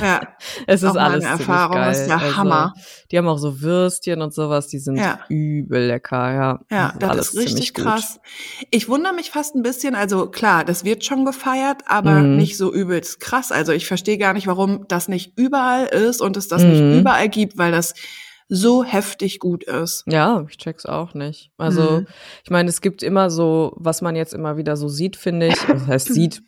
Ja. 0.00 0.20
es 0.66 0.82
Auch 0.84 0.88
ist 0.88 0.94
meine 0.94 1.00
alles 1.06 1.24
ziemlich 1.24 1.40
Erfahrung, 1.48 1.76
geil. 1.76 1.92
ist 1.92 2.08
ja 2.08 2.16
Also, 2.18 2.36
Hammer. 2.36 2.74
Die 3.10 3.18
haben 3.18 3.28
auch 3.28 3.38
so 3.38 3.60
Würstchen 3.60 4.22
und 4.22 4.32
sowas, 4.34 4.68
die 4.68 4.78
sind 4.78 4.96
Ja. 4.96 5.20
übel 5.28 5.86
lecker, 5.86 6.32
ja. 6.32 6.60
Ja, 6.70 6.94
das 6.98 7.10
alles 7.10 7.34
ist 7.34 7.38
richtig 7.38 7.74
gut. 7.74 7.84
krass. 7.84 8.20
Ich 8.70 8.88
wundere 8.88 9.12
mich 9.12 9.30
fast 9.30 9.54
ein 9.54 9.62
bisschen, 9.62 9.94
also 9.94 10.26
klar, 10.28 10.64
das 10.64 10.84
wird 10.84 11.04
schon 11.04 11.24
gefeiert, 11.24 11.82
aber 11.86 12.20
Mhm. 12.22 12.36
nicht 12.36 12.56
so 12.56 12.72
übelst 12.72 13.20
krass. 13.20 13.52
Also 13.52 13.72
ich 13.72 13.86
verstehe 13.86 14.18
gar 14.18 14.32
nicht, 14.32 14.46
warum 14.46 14.86
das 14.88 15.08
nicht 15.08 15.38
überall 15.38 15.86
ist 15.86 16.20
und 16.20 16.36
es 16.36 16.48
das 16.48 16.62
nicht 16.62 16.80
Mhm. 16.82 17.00
überall 17.00 17.28
gibt, 17.28 17.58
weil 17.62 17.72
das 17.72 17.94
so 18.48 18.84
heftig 18.84 19.38
gut 19.38 19.64
ist. 19.64 20.04
Ja, 20.06 20.44
ich 20.48 20.58
check's 20.58 20.84
auch 20.84 21.14
nicht. 21.14 21.50
Also, 21.56 22.00
Mhm. 22.00 22.06
ich 22.44 22.50
meine, 22.50 22.68
es 22.68 22.80
gibt 22.82 23.02
immer 23.02 23.30
so, 23.30 23.72
was 23.76 24.02
man 24.02 24.14
jetzt 24.16 24.34
immer 24.34 24.56
wieder 24.58 24.76
so 24.76 24.88
sieht, 24.88 25.16
finde 25.16 25.46
ich. 25.48 25.56
Das 25.66 25.86
heißt, 25.86 26.12
sieht, 26.14 26.42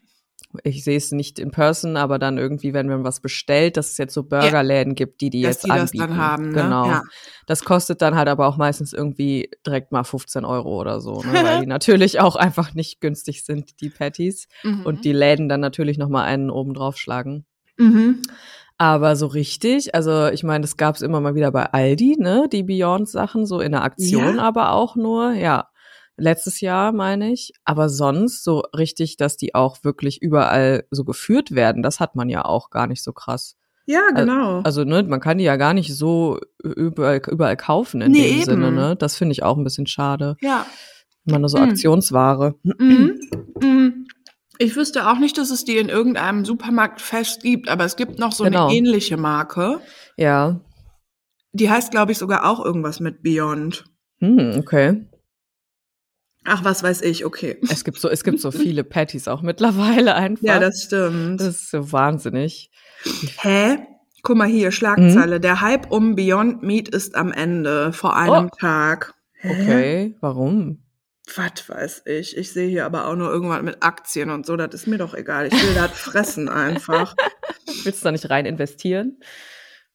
ich 0.64 0.84
sehe 0.84 0.96
es 0.98 1.10
nicht 1.12 1.38
in 1.38 1.50
person, 1.50 1.96
aber 1.96 2.18
dann 2.18 2.36
irgendwie, 2.38 2.74
wenn 2.74 2.86
man 2.88 3.04
was 3.04 3.20
bestellt, 3.20 3.76
dass 3.76 3.92
es 3.92 3.96
jetzt 3.98 4.12
so 4.14 4.22
Burgerläden 4.22 4.94
gibt, 4.94 5.20
die 5.20 5.30
die 5.30 5.42
Dass 5.42 5.62
jetzt 5.62 5.64
die 5.64 5.68
das 5.70 5.80
anbieten. 5.80 5.98
dann 6.08 6.16
haben, 6.16 6.48
ne? 6.50 6.62
Genau. 6.62 6.86
Ja. 6.88 7.02
Das 7.46 7.64
kostet 7.64 8.02
dann 8.02 8.14
halt 8.16 8.28
aber 8.28 8.46
auch 8.48 8.56
meistens 8.56 8.92
irgendwie 8.92 9.50
direkt 9.66 9.90
mal 9.90 10.04
15 10.04 10.44
Euro 10.44 10.78
oder 10.80 11.00
so, 11.00 11.22
ne? 11.22 11.32
weil 11.42 11.60
die 11.60 11.66
natürlich 11.66 12.20
auch 12.20 12.36
einfach 12.36 12.74
nicht 12.74 13.00
günstig 13.00 13.44
sind, 13.44 13.80
die 13.80 13.88
Patties. 13.90 14.46
Mhm. 14.62 14.82
Und 14.84 15.04
die 15.04 15.12
Läden 15.12 15.48
dann 15.48 15.60
natürlich 15.60 15.96
noch 15.98 16.08
mal 16.10 16.24
einen 16.24 16.50
oben 16.50 16.74
draufschlagen. 16.74 17.46
Mhm. 17.78 18.22
Aber 18.78 19.14
so 19.16 19.26
richtig, 19.28 19.94
also 19.94 20.26
ich 20.28 20.42
meine, 20.42 20.62
das 20.62 20.76
gab's 20.76 21.00
immer 21.00 21.20
mal 21.20 21.34
wieder 21.34 21.52
bei 21.52 21.66
Aldi, 21.72 22.16
ne, 22.18 22.48
die 22.52 22.64
Beyond-Sachen, 22.64 23.46
so 23.46 23.60
in 23.60 23.72
der 23.72 23.82
Aktion 23.84 24.36
Ja? 24.36 24.42
aber 24.42 24.72
auch 24.72 24.96
nur, 24.96 25.32
ja. 25.32 25.68
Letztes 26.16 26.60
Jahr, 26.60 26.92
meine 26.92 27.32
ich. 27.32 27.52
Aber 27.64 27.88
sonst 27.88 28.44
so 28.44 28.62
richtig, 28.76 29.16
dass 29.16 29.36
die 29.36 29.54
auch 29.56 29.82
wirklich 29.82 30.22
überall 30.22 30.84
so 30.92 31.02
geführt 31.04 31.56
werden, 31.56 31.82
das 31.82 31.98
hat 31.98 32.14
man 32.14 32.28
ja 32.28 32.44
auch 32.44 32.70
gar 32.70 32.86
nicht 32.86 33.02
so 33.02 33.12
krass. 33.12 33.56
Ja, 33.86 34.00
genau. 34.14 34.60
Also, 34.62 34.84
ne, 34.84 35.02
man 35.02 35.18
kann 35.20 35.38
die 35.38 35.44
ja 35.44 35.56
gar 35.56 35.74
nicht 35.74 35.92
so 35.94 36.38
überall, 36.62 37.20
überall 37.28 37.56
kaufen 37.56 38.00
in 38.00 38.12
Nee, 38.12 38.22
dem 38.28 38.34
eben. 38.36 38.44
Sinne, 38.44 38.70
ne? 38.72 38.96
Das 38.96 39.16
finde 39.16 39.32
ich 39.32 39.42
auch 39.42 39.56
ein 39.58 39.64
bisschen 39.64 39.86
schade. 39.86 40.36
ja. 40.40 40.66
Immer 41.26 41.38
nur 41.38 41.48
so 41.48 41.56
Mhm. 41.58 41.64
Aktionsware. 41.70 42.54
Mhm. 42.62 43.20
Mhm. 43.60 44.06
Ich 44.58 44.76
wüsste 44.76 45.08
auch 45.10 45.18
nicht, 45.18 45.36
dass 45.38 45.50
es 45.50 45.64
die 45.64 45.76
in 45.78 45.88
irgendeinem 45.88 46.44
Supermarkt 46.44 47.00
fest 47.00 47.42
gibt, 47.42 47.68
aber 47.68 47.84
es 47.84 47.96
gibt 47.96 48.18
noch 48.18 48.32
so 48.32 48.44
Genau. 48.44 48.66
eine 48.68 48.76
ähnliche 48.76 49.16
Marke. 49.16 49.80
Ja. 50.16 50.60
Die 51.52 51.70
heißt, 51.70 51.90
glaube 51.90 52.12
ich, 52.12 52.18
sogar 52.18 52.44
auch 52.48 52.64
irgendwas 52.64 53.00
mit 53.00 53.22
Beyond. 53.22 53.84
Hm, 54.20 54.56
okay. 54.58 55.06
Ach, 56.44 56.62
was 56.62 56.82
weiß 56.82 57.00
ich, 57.02 57.24
okay. 57.24 57.58
Es 57.70 57.84
gibt 57.84 57.98
so, 57.98 58.08
es 58.08 58.22
gibt 58.22 58.38
so 58.40 58.50
viele 58.52 58.84
Patties 58.84 59.28
auch 59.28 59.42
mittlerweile 59.42 60.14
einfach. 60.14 60.42
Ja, 60.44 60.58
das 60.60 60.82
stimmt. 60.84 61.40
Das 61.40 61.48
ist 61.48 61.70
so 61.70 61.90
wahnsinnig. 61.92 62.70
Hä? 63.40 63.78
Guck 64.22 64.36
mal 64.36 64.48
hier, 64.48 64.70
Schlagzeile. 64.72 65.40
Der 65.40 65.60
Hype 65.60 65.90
um 65.90 66.14
Beyond 66.16 66.62
Meat 66.62 66.88
ist 66.88 67.14
am 67.14 67.32
Ende, 67.32 67.92
vor 67.92 68.16
einem 68.16 68.46
Oh. 68.52 68.56
Tag. 68.58 69.14
Hä? 69.40 69.50
Okay, 69.50 70.16
warum? 70.20 70.83
Was 71.36 71.68
weiß 71.68 72.02
ich. 72.06 72.36
Ich 72.36 72.52
sehe 72.52 72.68
hier 72.68 72.84
aber 72.84 73.06
auch 73.08 73.16
nur 73.16 73.30
irgendwas 73.30 73.62
mit 73.62 73.82
Aktien 73.82 74.30
und 74.30 74.44
so. 74.44 74.56
Das 74.56 74.74
ist 74.74 74.86
mir 74.86 74.98
doch 74.98 75.14
egal. 75.14 75.46
Ich 75.46 75.52
will 75.54 75.74
das 75.74 75.90
fressen 75.98 76.48
einfach. 76.48 77.14
Willst 77.84 78.02
du 78.02 78.04
da 78.04 78.12
nicht 78.12 78.28
rein 78.28 78.46
investieren? 78.46 79.18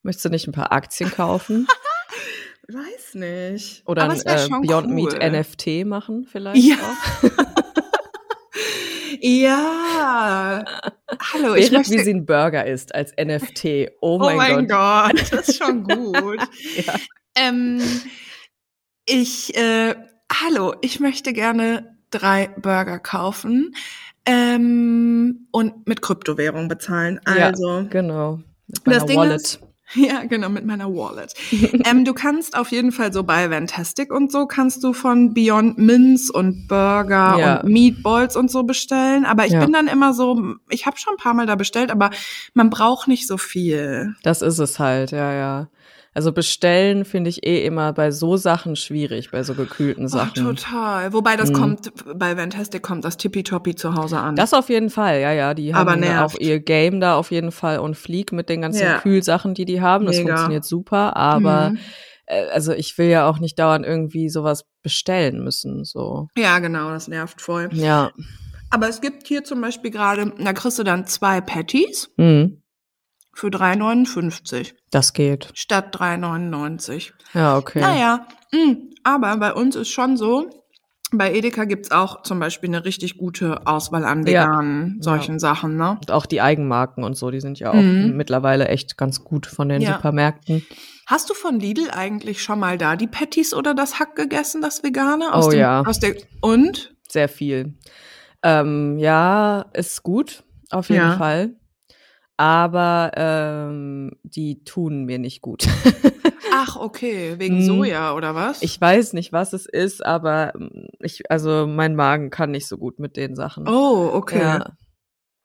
Möchtest 0.01 0.25
du 0.25 0.29
nicht 0.29 0.47
ein 0.47 0.53
paar 0.53 0.71
Aktien 0.71 1.11
kaufen? 1.11 1.67
Weiß 2.67 3.15
nicht. 3.15 3.83
Oder 3.87 4.03
ein 4.09 4.19
äh, 4.21 4.47
Beyond 4.61 4.87
cool. 4.87 4.93
Meat 4.93 5.31
NFT 5.31 5.85
machen 5.85 6.27
vielleicht 6.29 6.63
Ja. 6.63 6.75
auch? 6.75 7.29
Ja. 9.21 10.63
Hallo, 11.33 11.55
ich 11.55 11.71
Während 11.71 11.89
möchte... 11.89 11.93
wie 11.93 12.03
sie 12.03 12.13
ein 12.13 12.25
Burger 12.25 12.65
ist 12.65 12.95
als 12.95 13.11
NFT. 13.21 13.91
Oh 13.99 14.15
oh 14.15 14.19
mein, 14.19 14.37
mein 14.37 14.67
Gott. 14.67 15.11
Gott. 15.11 15.31
das 15.33 15.49
ist 15.49 15.57
schon 15.57 15.83
gut. 15.83 16.39
Ja. 16.77 16.95
Ähm, 17.35 17.81
ich, 19.05 19.57
äh, 19.57 19.95
hallo, 20.31 20.73
ich 20.81 20.99
möchte 20.99 21.33
gerne 21.33 21.95
drei 22.11 22.49
Burger 22.61 22.99
kaufen 22.99 23.75
ähm, 24.25 25.47
und 25.51 25.87
mit 25.87 26.01
Kryptowährung 26.01 26.67
bezahlen. 26.67 27.19
Also, 27.25 27.79
Ja, 27.79 27.81
genau. 27.83 28.39
Mit 28.67 28.77
Das 28.77 28.85
meiner 28.85 29.05
Ding 29.05 29.17
Wallet. 29.17 29.35
ist- 29.41 29.59
ja, 29.95 30.23
genau, 30.25 30.49
mit 30.49 30.65
meiner 30.67 30.87
Wallet. 30.93 31.33
ähm, 31.89 32.05
du 32.05 32.13
kannst 32.13 32.55
auf 32.55 32.71
jeden 32.71 32.91
Fall 32.91 33.11
so 33.11 33.23
bei 33.23 33.49
Fantastic 33.49 34.13
und 34.13 34.31
so 34.31 34.45
kannst 34.45 34.83
du 34.83 34.93
von 34.93 35.33
Beyond 35.33 35.79
Mince 35.79 36.31
und 36.31 36.67
Burger 36.67 37.37
Ja. 37.39 37.59
und 37.61 37.71
Meatballs 37.71 38.35
und 38.35 38.51
so 38.51 38.61
bestellen. 38.63 39.25
Aber 39.25 39.47
ich 39.47 39.53
Ja. 39.53 39.61
bin 39.61 39.73
dann 39.73 39.87
immer 39.87 40.13
so, 40.13 40.55
ich 40.69 40.85
habe 40.85 40.97
schon 40.97 41.13
ein 41.15 41.17
paar 41.17 41.33
Mal 41.33 41.47
da 41.47 41.55
bestellt, 41.55 41.89
aber 41.89 42.11
man 42.53 42.69
braucht 42.69 43.07
nicht 43.07 43.25
so 43.27 43.37
viel. 43.37 44.13
Das 44.21 44.43
ist 44.43 44.59
es 44.59 44.77
halt, 44.77 45.09
ja, 45.09 45.33
ja. 45.33 45.67
Also 46.13 46.31
bestellen 46.31 47.05
finde 47.05 47.29
ich 47.29 47.45
eh 47.45 47.65
immer 47.65 47.93
bei 47.93 48.09
so 48.11 48.35
Sachen 48.35 48.75
schwierig, 48.75 49.29
bei 49.31 49.43
so 49.43 49.53
gekühlten 49.53 50.05
Ach, 50.07 50.09
Sachen. 50.09 50.43
total. 50.43 51.13
Wobei 51.13 51.35
das 51.35 51.49
Mhm. 51.51 51.53
kommt, 51.53 51.91
bei 52.15 52.35
Fantastic 52.35 52.81
kommt 52.81 53.05
das 53.05 53.17
Tippitoppi 53.17 53.75
zu 53.75 53.93
Hause 53.93 54.19
an. 54.19 54.35
Das 54.35 54.53
auf 54.53 54.69
jeden 54.69 54.89
Fall, 54.89 55.21
ja, 55.21 55.31
ja. 55.31 55.53
Die 55.53 55.73
haben 55.75 56.01
da 56.01 56.25
auch 56.25 56.33
ihr 56.39 56.59
Game 56.59 56.99
da 56.99 57.15
auf 57.15 57.31
jeden 57.31 57.51
Fall 57.51 57.79
und 57.79 57.95
Fleek 57.95 58.31
mit 58.31 58.49
den 58.49 58.61
ganzen 58.61 58.81
Ja. 58.83 58.97
Kühlsachen, 58.99 59.53
die 59.53 59.65
die 59.65 59.81
haben. 59.81 60.05
Das 60.05 60.17
Mega. 60.17 60.29
funktioniert 60.29 60.65
super, 60.65 61.15
aber 61.15 61.71
Mhm. 61.71 61.77
äh, 62.25 62.47
also 62.49 62.73
ich 62.73 62.97
will 62.97 63.07
ja 63.09 63.29
auch 63.29 63.39
nicht 63.39 63.59
dauernd 63.59 63.85
irgendwie 63.85 64.29
sowas 64.29 64.65
bestellen 64.81 65.43
müssen, 65.43 65.83
so. 65.83 66.27
Ja, 66.37 66.57
genau, 66.59 66.89
das 66.89 67.07
nervt 67.07 67.39
voll. 67.41 67.69
Ja. 67.71 68.11
Aber 68.71 68.87
es 68.89 69.01
gibt 69.01 69.27
hier 69.27 69.43
zum 69.43 69.61
Beispiel 69.61 69.91
gerade, 69.91 70.31
da 70.39 70.53
kriegst 70.53 70.77
du 70.79 70.83
dann 70.83 71.05
zwei 71.07 71.39
Patties 71.41 72.09
Mhm. 72.17 72.61
Für 73.33 73.47
3,59 73.49 74.73
Das 74.91 75.13
geht. 75.13 75.49
statt 75.53 75.95
3,99. 75.95 77.11
Ja, 77.33 77.57
okay. 77.57 77.81
Naja, 77.81 78.27
mh, 78.51 78.75
aber 79.03 79.37
bei 79.37 79.53
uns 79.53 79.75
ist 79.75 79.89
schon 79.89 80.17
so, 80.17 80.49
bei 81.11 81.33
Edeka 81.33 81.65
gibt's 81.65 81.89
auch 81.91 82.21
zum 82.23 82.39
Beispiel 82.39 82.69
eine 82.69 82.85
richtig 82.85 83.17
gute 83.17 83.65
Auswahl 83.65 84.05
an 84.05 84.25
Ja. 84.27 84.43
veganen 84.43 85.01
solchen 85.01 85.39
Sachen, 85.39 85.75
ne? 85.75 85.91
Und 85.99 86.11
auch 86.11 86.25
die 86.27 86.39
Eigenmarken 86.41 87.03
und 87.03 87.15
so, 87.17 87.31
die 87.31 87.41
sind 87.41 87.57
ja 87.59 87.71
auch 87.71 87.81
Mhm. 87.81 88.15
mittlerweile 88.15 88.67
echt 88.67 88.95
ganz 88.97 89.23
gut 89.23 89.47
von 89.47 89.69
den 89.69 89.81
Ja. 89.81 89.93
Supermärkten. 89.93 90.65
Hast 91.07 91.29
du 91.29 91.33
von 91.33 91.59
Lidl 91.59 91.89
eigentlich 91.91 92.43
schon 92.43 92.59
mal 92.59 92.77
da 92.77 92.95
die 92.95 93.07
Patties 93.07 93.55
oder 93.55 93.73
das 93.73 93.99
Hack 93.99 94.15
gegessen, 94.15 94.61
das 94.61 94.83
vegane? 94.83 95.33
Aus 95.33 95.47
Oh 95.47 95.51
dem, 95.51 95.59
ja. 95.59 95.81
Aus 95.81 95.99
der, 95.99 96.15
und? 96.41 96.93
Sehr 97.09 97.27
viel. 97.29 97.73
Ähm, 98.43 98.99
ja, 98.99 99.65
ist 99.73 100.03
gut, 100.03 100.43
auf 100.69 100.89
jeden 100.89 101.01
Ja. 101.01 101.17
Fall. 101.17 101.55
Aber 102.39 103.11
ähm, 103.17 104.11
die 104.23 104.63
tun 104.63 105.03
mir 105.03 105.19
nicht 105.19 105.41
gut. 105.41 105.67
Ach, 106.53 106.77
okay, 106.77 107.35
wegen 107.37 107.57
Mhm. 107.57 107.61
Soja 107.65 108.13
oder 108.13 108.33
was? 108.33 108.61
Ich 108.61 108.79
weiß 108.79 109.11
nicht, 109.11 109.33
was 109.33 109.51
es 109.51 109.65
ist, 109.65 110.05
aber 110.05 110.53
mm, 110.57 110.87
ich, 111.01 111.29
also 111.29 111.67
mein 111.67 111.95
Magen 111.95 112.29
kann 112.29 112.51
nicht 112.51 112.65
so 112.67 112.77
gut 112.77 112.97
mit 112.97 113.17
den 113.17 113.35
Sachen. 113.35 113.67
oh, 113.67 114.09
okay. 114.13 114.39
Ja. 114.39 114.65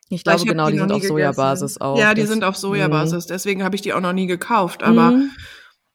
Ich 0.08 0.22
glaube, 0.22 0.42
ich 0.42 0.46
genau, 0.46 0.68
die 0.70 0.76
noch 0.76 0.82
sind 0.86 0.92
auf 0.92 1.02
Sojabasis 1.02 1.80
auch. 1.80 1.98
Ja, 1.98 2.14
die 2.14 2.20
Das- 2.20 2.30
sind 2.30 2.44
auf 2.44 2.54
Mhm. 2.54 2.60
Sojabasis. 2.60 3.26
Deswegen 3.26 3.64
habe 3.64 3.74
ich 3.74 3.82
die 3.82 3.92
auch 3.92 4.00
noch 4.00 4.12
nie 4.12 4.28
gekauft. 4.28 4.84
Aber 4.84 5.14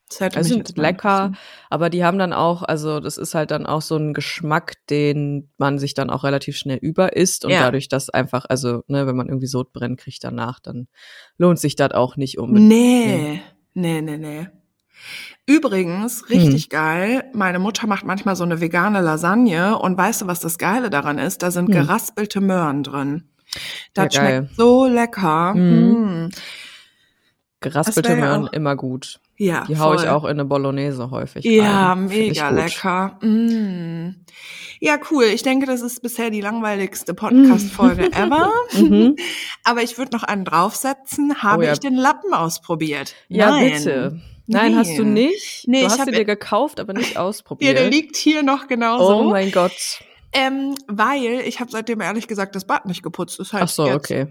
Das 0.10 0.20
hätte 0.22 0.38
Also 0.38 0.50
sind 0.56 0.76
lecker, 0.78 1.34
aber 1.70 1.90
die 1.92 2.04
haben 2.04 2.18
dann 2.18 2.34
auch, 2.34 2.64
also 2.64 3.00
das 3.00 3.18
ist 3.20 3.36
halt 3.36 3.52
dann 3.52 3.68
auch 3.68 3.82
so 3.84 3.96
ein 3.96 4.14
Geschmack, 4.16 4.74
den 4.90 5.50
man 5.58 5.78
sich 5.78 5.94
dann 5.94 6.10
auch 6.10 6.24
relativ 6.24 6.58
schnell 6.58 6.78
über 6.82 7.16
isst 7.16 7.46
und 7.46 7.52
Ja. 7.52 7.60
dadurch, 7.62 7.90
dass 7.90 8.10
einfach, 8.10 8.46
also 8.50 8.84
ne, 8.88 9.06
wenn 9.06 9.16
man 9.16 9.28
irgendwie 9.28 9.46
Sodbrennen 9.48 9.98
kriegt 9.98 10.24
danach, 10.24 10.60
dann 10.60 10.88
lohnt 11.38 11.60
sich 11.60 11.76
das 11.76 11.92
auch 11.92 12.16
nicht 12.18 12.40
unbedingt. 12.40 12.68
Nee, 12.70 13.42
nee, 13.76 14.02
nee, 14.02 14.18
nee. 14.18 14.48
Übrigens, 15.46 16.30
richtig 16.30 16.64
Hm. 16.64 16.70
geil, 16.70 17.24
meine 17.34 17.60
Mutter 17.60 17.88
macht 17.88 18.06
manchmal 18.06 18.36
so 18.36 18.44
eine 18.44 18.62
vegane 18.62 19.02
Lasagne 19.02 19.78
und 19.78 19.98
weißt 19.98 20.24
du, 20.24 20.28
was 20.28 20.40
das 20.40 20.58
Geile 20.58 20.90
daran 20.90 21.18
ist? 21.20 21.42
Da 21.44 21.52
sind 21.52 21.68
Hm. 21.68 21.74
geraspelte 21.74 22.42
Möhren 22.42 22.84
drin. 22.84 23.26
Das 23.94 24.14
Ja, 24.16 24.22
schmeckt 24.22 24.56
so 24.56 24.86
lecker. 24.88 25.54
Mhm. 25.56 26.26
Mm. 26.26 26.30
Geraspelte 27.62 28.10
ja 28.10 28.16
Möhren 28.16 28.48
auch- 28.48 28.54
immer 28.54 28.76
gut. 28.76 29.20
Ja, 29.42 29.64
Die 29.70 29.80
hau 29.80 29.94
ich 29.94 30.06
auch 30.08 30.26
in 30.26 30.32
eine 30.32 30.44
Bolognese 30.44 31.12
häufig. 31.12 31.46
Ja, 31.46 31.94
rein. 31.94 32.08
Mega 32.08 32.50
lecker. 32.50 33.18
Mm. 33.22 34.16
Ja, 34.82 34.98
cool. 35.12 35.24
Ich 35.26 35.44
denke, 35.44 35.66
das 35.66 35.82
ist 35.82 36.02
bisher 36.02 36.30
die 36.30 36.42
langweiligste 36.42 37.14
Podcast-Folge 37.14 38.12
ever. 38.12 38.52
Mhm. 38.74 39.16
Aber 39.64 39.82
ich 39.82 39.98
würde 39.98 40.12
noch 40.16 40.24
einen 40.24 40.44
draufsetzen. 40.44 41.42
Habe 41.42 41.64
Oh 41.64 41.66
ja. 41.68 41.72
ich 41.74 41.80
den 41.80 41.96
Lappen 41.96 42.34
ausprobiert? 42.34 43.16
Ja, 43.30 43.52
Nein. 43.52 43.72
bitte. 43.72 44.22
Nein, 44.48 44.76
hast 44.76 44.98
du 44.98 45.04
nicht? 45.06 45.64
Nee, 45.68 45.82
du 45.82 45.86
ich 45.88 45.92
hast 46.00 46.06
ja- 46.08 46.12
dir 46.12 46.26
gekauft, 46.26 46.80
aber 46.82 46.92
nicht 46.94 47.14
Ja, 47.16 47.22
ausprobiert. 47.22 47.78
der 47.78 47.90
liegt 47.90 48.18
hier 48.18 48.44
noch 48.44 48.68
genauso. 48.68 49.20
oh 49.20 49.24
mein 49.30 49.52
Gott. 49.52 50.00
Ähm, 50.34 50.76
weil 50.88 51.42
ich 51.46 51.60
habe 51.62 51.72
seitdem 51.72 52.02
ehrlich 52.02 52.28
gesagt 52.28 52.56
das 52.56 52.66
Bad 52.66 52.86
nicht 52.88 53.04
geputzt. 53.04 53.40
Das 53.40 53.54
heißt 53.54 53.64
Ach 53.64 53.70
so, 53.70 53.86
jetzt, 53.88 53.96
okay. 53.96 54.28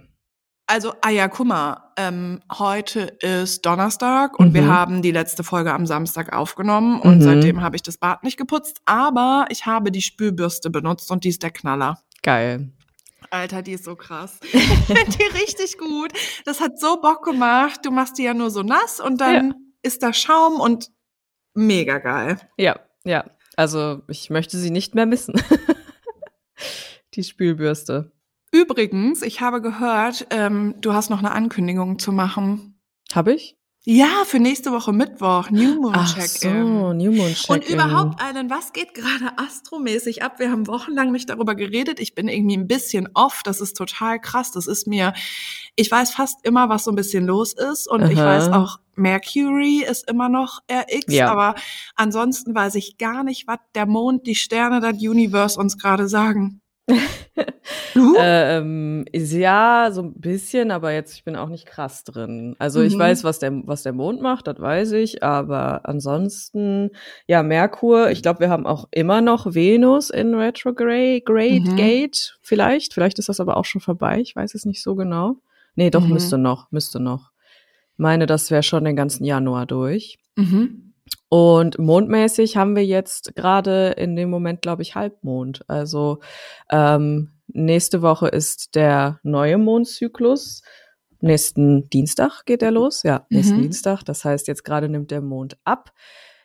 Also, 0.70 0.92
ah 1.00 1.08
ja, 1.08 1.28
guck 1.28 1.46
mal, 1.46 1.90
ähm, 1.96 2.40
heute 2.52 3.00
ist 3.22 3.64
Donnerstag 3.64 4.38
und 4.38 4.48
Mhm. 4.50 4.54
wir 4.54 4.66
haben 4.66 5.00
die 5.00 5.12
letzte 5.12 5.42
Folge 5.42 5.72
am 5.72 5.86
Samstag 5.86 6.34
aufgenommen 6.34 7.00
und 7.00 7.18
Mhm. 7.18 7.22
seitdem 7.22 7.62
habe 7.62 7.76
ich 7.76 7.82
das 7.82 7.96
Bad 7.96 8.22
nicht 8.22 8.36
geputzt, 8.36 8.82
aber 8.84 9.46
ich 9.48 9.64
habe 9.64 9.90
die 9.90 10.02
Spülbürste 10.02 10.68
benutzt 10.68 11.10
und 11.10 11.24
die 11.24 11.30
ist 11.30 11.42
der 11.42 11.52
Knaller. 11.52 12.02
Geil. 12.22 12.70
Alter, 13.30 13.62
die 13.62 13.72
ist 13.72 13.84
so 13.84 13.96
krass. 13.96 14.38
Ich 14.52 14.62
finde 14.84 15.04
die 15.16 15.38
richtig 15.38 15.78
gut. 15.78 16.12
Das 16.44 16.60
hat 16.60 16.78
so 16.78 17.00
Bock 17.00 17.24
gemacht. 17.24 17.80
Du 17.84 17.90
machst 17.90 18.18
die 18.18 18.24
ja 18.24 18.34
nur 18.34 18.50
so 18.50 18.62
nass 18.62 19.00
und 19.00 19.20
dann 19.22 19.54
ist 19.82 20.02
da 20.02 20.12
Schaum 20.12 20.60
und 20.60 20.90
mega 21.54 21.96
geil. 21.98 22.38
Ja, 22.58 22.78
ja. 23.04 23.24
Also 23.56 24.02
ich 24.06 24.28
möchte 24.28 24.58
sie 24.58 24.70
nicht 24.70 24.94
mehr 24.94 25.06
missen. 25.06 25.34
Die 27.14 27.24
Spülbürste. 27.24 28.12
Übrigens, 28.50 29.22
ich 29.22 29.40
habe 29.40 29.60
gehört, 29.60 30.26
ähm, 30.30 30.74
du 30.80 30.92
hast 30.94 31.10
noch 31.10 31.18
eine 31.18 31.32
Ankündigung 31.32 31.98
zu 31.98 32.12
machen. 32.12 32.80
Habe 33.12 33.34
ich? 33.34 33.58
Ja, 33.90 34.24
für 34.26 34.38
nächste 34.38 34.70
Woche 34.70 34.92
Mittwoch, 34.92 35.48
New 35.50 35.80
Moon 35.80 35.94
Ach 35.96 36.14
Check-in. 36.14 36.66
so, 36.66 36.92
New 36.92 37.10
Moon 37.10 37.32
Check-in. 37.32 37.54
Und 37.54 37.68
überhaupt 37.70 38.20
einen, 38.20 38.50
was 38.50 38.74
geht 38.74 38.92
gerade 38.92 39.38
astromäßig 39.38 40.22
ab? 40.22 40.38
Wir 40.38 40.50
haben 40.50 40.66
wochenlang 40.66 41.10
nicht 41.10 41.30
darüber 41.30 41.54
geredet. 41.54 41.98
Ich 41.98 42.14
bin 42.14 42.28
irgendwie 42.28 42.58
ein 42.58 42.66
bisschen 42.66 43.08
off. 43.14 43.40
Das 43.44 43.62
ist 43.62 43.78
total 43.78 44.20
krass. 44.20 44.50
Das 44.52 44.66
ist 44.66 44.86
mir, 44.86 45.14
ich 45.74 45.90
weiß 45.90 46.10
fast 46.10 46.44
immer, 46.44 46.68
was 46.68 46.84
so 46.84 46.92
ein 46.92 46.96
bisschen 46.96 47.24
los 47.24 47.54
ist. 47.54 47.88
Und 47.88 48.10
ich 48.10 48.18
Aha. 48.18 48.26
weiß 48.26 48.48
auch, 48.52 48.78
Mercury 48.94 49.86
ist 49.88 50.06
immer 50.10 50.28
noch 50.28 50.60
RX. 50.70 51.14
Ja. 51.14 51.30
Aber 51.30 51.54
ansonsten 51.94 52.54
weiß 52.54 52.74
ich 52.74 52.98
gar 52.98 53.24
nicht, 53.24 53.46
was 53.46 53.58
der 53.74 53.86
Mond, 53.86 54.26
die 54.26 54.34
Sterne, 54.34 54.80
das 54.80 54.96
Universe 54.96 55.58
uns 55.58 55.78
gerade 55.78 56.08
sagen. 56.08 56.60
Du? 57.94 58.16
Ähm, 58.20 59.04
ja, 59.12 59.90
so 59.92 60.02
ein 60.02 60.14
bisschen, 60.14 60.70
aber 60.70 60.92
jetzt, 60.92 61.14
ich 61.14 61.24
bin 61.24 61.36
auch 61.36 61.48
nicht 61.48 61.66
krass 61.66 62.02
drin. 62.04 62.56
Also 62.58 62.80
ich 62.80 62.94
Mhm. 62.94 62.98
weiß, 63.00 63.24
was 63.24 63.38
der, 63.38 63.52
was 63.66 63.82
der 63.84 63.92
Mond 63.92 64.20
macht, 64.20 64.46
das 64.46 64.58
weiß 64.58 64.92
ich, 64.92 65.22
aber 65.22 65.88
ansonsten, 65.88 66.90
ja, 67.26 67.42
Merkur, 67.42 68.10
ich 68.10 68.22
glaube, 68.22 68.40
wir 68.40 68.50
haben 68.50 68.66
auch 68.66 68.88
immer 68.90 69.20
noch 69.20 69.54
Venus 69.54 70.10
in 70.10 70.34
Retrograde, 70.34 71.20
Grade 71.20 71.60
Mhm. 71.70 71.76
Gate, 71.76 72.38
vielleicht. 72.42 72.94
Vielleicht 72.94 73.18
ist 73.18 73.28
das 73.28 73.40
aber 73.40 73.56
auch 73.56 73.64
schon 73.64 73.80
vorbei, 73.80 74.20
ich 74.20 74.34
weiß 74.34 74.54
es 74.54 74.64
nicht 74.64 74.82
so 74.82 74.94
genau. 74.94 75.36
Nee, 75.76 75.90
doch, 75.90 76.06
Mhm. 76.06 76.14
müsste 76.14 76.38
noch, 76.38 76.70
müsste 76.72 76.98
noch. 77.00 77.30
Meine, 77.96 78.26
das 78.26 78.50
wäre 78.50 78.62
schon 78.62 78.84
den 78.84 78.96
ganzen 78.96 79.24
Januar 79.24 79.66
durch. 79.66 80.18
mhm. 80.36 80.87
Und 81.30 81.78
mondmäßig 81.78 82.56
haben 82.56 82.74
wir 82.74 82.84
jetzt 82.84 83.34
gerade 83.36 83.90
in 83.90 84.16
dem 84.16 84.30
Moment, 84.30 84.62
glaube 84.62 84.82
ich, 84.82 84.94
Halbmond. 84.94 85.62
Also 85.68 86.20
ähm, 86.70 87.32
nächste 87.48 88.00
Woche 88.02 88.28
ist 88.28 88.74
der 88.74 89.20
neue 89.22 89.58
Mondzyklus. 89.58 90.62
Nächsten 91.20 91.90
Dienstag 91.90 92.44
geht 92.46 92.62
er 92.62 92.70
los. 92.70 93.02
Ja, 93.02 93.26
nächsten 93.28 93.58
Mhm. 93.58 93.62
Dienstag. 93.62 94.04
Das 94.04 94.24
heißt, 94.24 94.48
jetzt 94.48 94.64
gerade 94.64 94.88
nimmt 94.88 95.10
der 95.10 95.20
Mond 95.20 95.58
ab. 95.64 95.92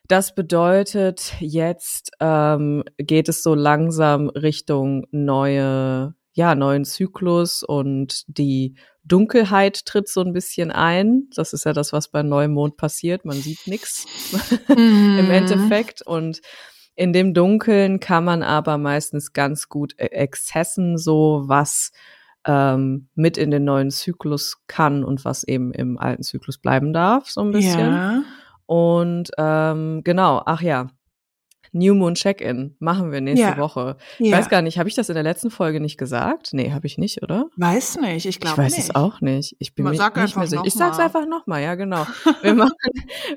Das 0.07 0.35
bedeutet, 0.35 1.33
jetzt 1.39 2.11
ähm, 2.19 2.83
geht 2.97 3.29
es 3.29 3.41
so 3.41 3.55
langsam 3.55 4.27
Richtung 4.29 5.05
neue, 5.11 6.13
ja, 6.33 6.55
neuen 6.55 6.83
Zyklus 6.83 7.63
und 7.63 8.25
die 8.27 8.75
Dunkelheit 9.05 9.85
tritt 9.85 10.07
so 10.07 10.21
ein 10.21 10.33
bisschen 10.33 10.71
ein. 10.71 11.27
Das 11.35 11.53
ist 11.53 11.65
ja 11.65 11.73
das, 11.73 11.91
was 11.93 12.07
bei 12.09 12.23
Neumond 12.23 12.77
passiert. 12.77 13.25
Man 13.25 13.35
sieht 13.37 13.67
nichts 13.67 14.05
im 14.69 15.25
Mhm. 15.25 15.31
Endeffekt. 15.31 16.01
Und 16.01 16.41
in 16.95 17.11
dem 17.13 17.33
Dunkeln 17.33 17.99
kann 17.99 18.23
man 18.23 18.43
aber 18.43 18.77
meistens 18.77 19.33
ganz 19.33 19.67
gut 19.67 19.93
e- 19.97 20.05
Exzessen 20.05 20.97
so, 20.97 21.43
was 21.47 21.91
ähm, 22.45 23.07
mit 23.15 23.37
in 23.37 23.51
den 23.51 23.63
neuen 23.63 23.89
Zyklus 23.91 24.57
kann 24.67 25.03
und 25.03 25.25
was 25.25 25.43
eben 25.43 25.71
im 25.73 25.97
alten 25.97 26.23
Zyklus 26.23 26.57
bleiben 26.57 26.93
darf, 26.93 27.29
so 27.29 27.41
ein 27.41 27.51
bisschen. 27.51 27.79
Ja. 27.93 28.23
Und 28.65 29.31
ähm, 29.37 30.01
genau, 30.03 30.41
ach 30.45 30.61
ja, 30.61 30.87
New 31.73 31.93
Moon 31.95 32.15
Check-in 32.15 32.75
machen 32.79 33.11
wir 33.11 33.19
nächste 33.21 33.45
Ja. 33.47 33.57
Woche. 33.57 33.97
Ich 34.19 34.27
ja. 34.29 34.37
weiß 34.37 34.49
gar 34.49 34.61
nicht, 34.61 34.77
habe 34.79 34.87
ich 34.89 34.95
das 34.95 35.09
in 35.09 35.15
der 35.15 35.23
letzten 35.23 35.51
Folge 35.51 35.79
nicht 35.79 35.97
gesagt? 35.97 36.49
Nee, 36.53 36.71
habe 36.71 36.87
ich 36.87 36.97
nicht, 36.97 37.21
oder? 37.23 37.47
Weiß 37.57 37.97
nicht, 37.99 38.25
ich 38.25 38.27
Ich 38.27 38.39
glaube 38.39 38.59
weiß 38.59 38.77
nicht. 38.77 38.89
es 38.89 38.95
auch 38.95 39.21
nicht. 39.21 39.55
Ich 39.59 39.75
bin 39.75 39.85
mir 39.85 39.91
nicht 39.91 39.99
mehr 39.99 40.15
einfach 40.15 40.45
sicher. 40.47 40.63
Ich 40.65 40.73
sag's 40.73 40.99
einfach 40.99 41.25
nochmal, 41.27 41.61
ja 41.61 41.75
genau. 41.75 42.05
Wir 42.41 42.53
machen, 42.53 42.73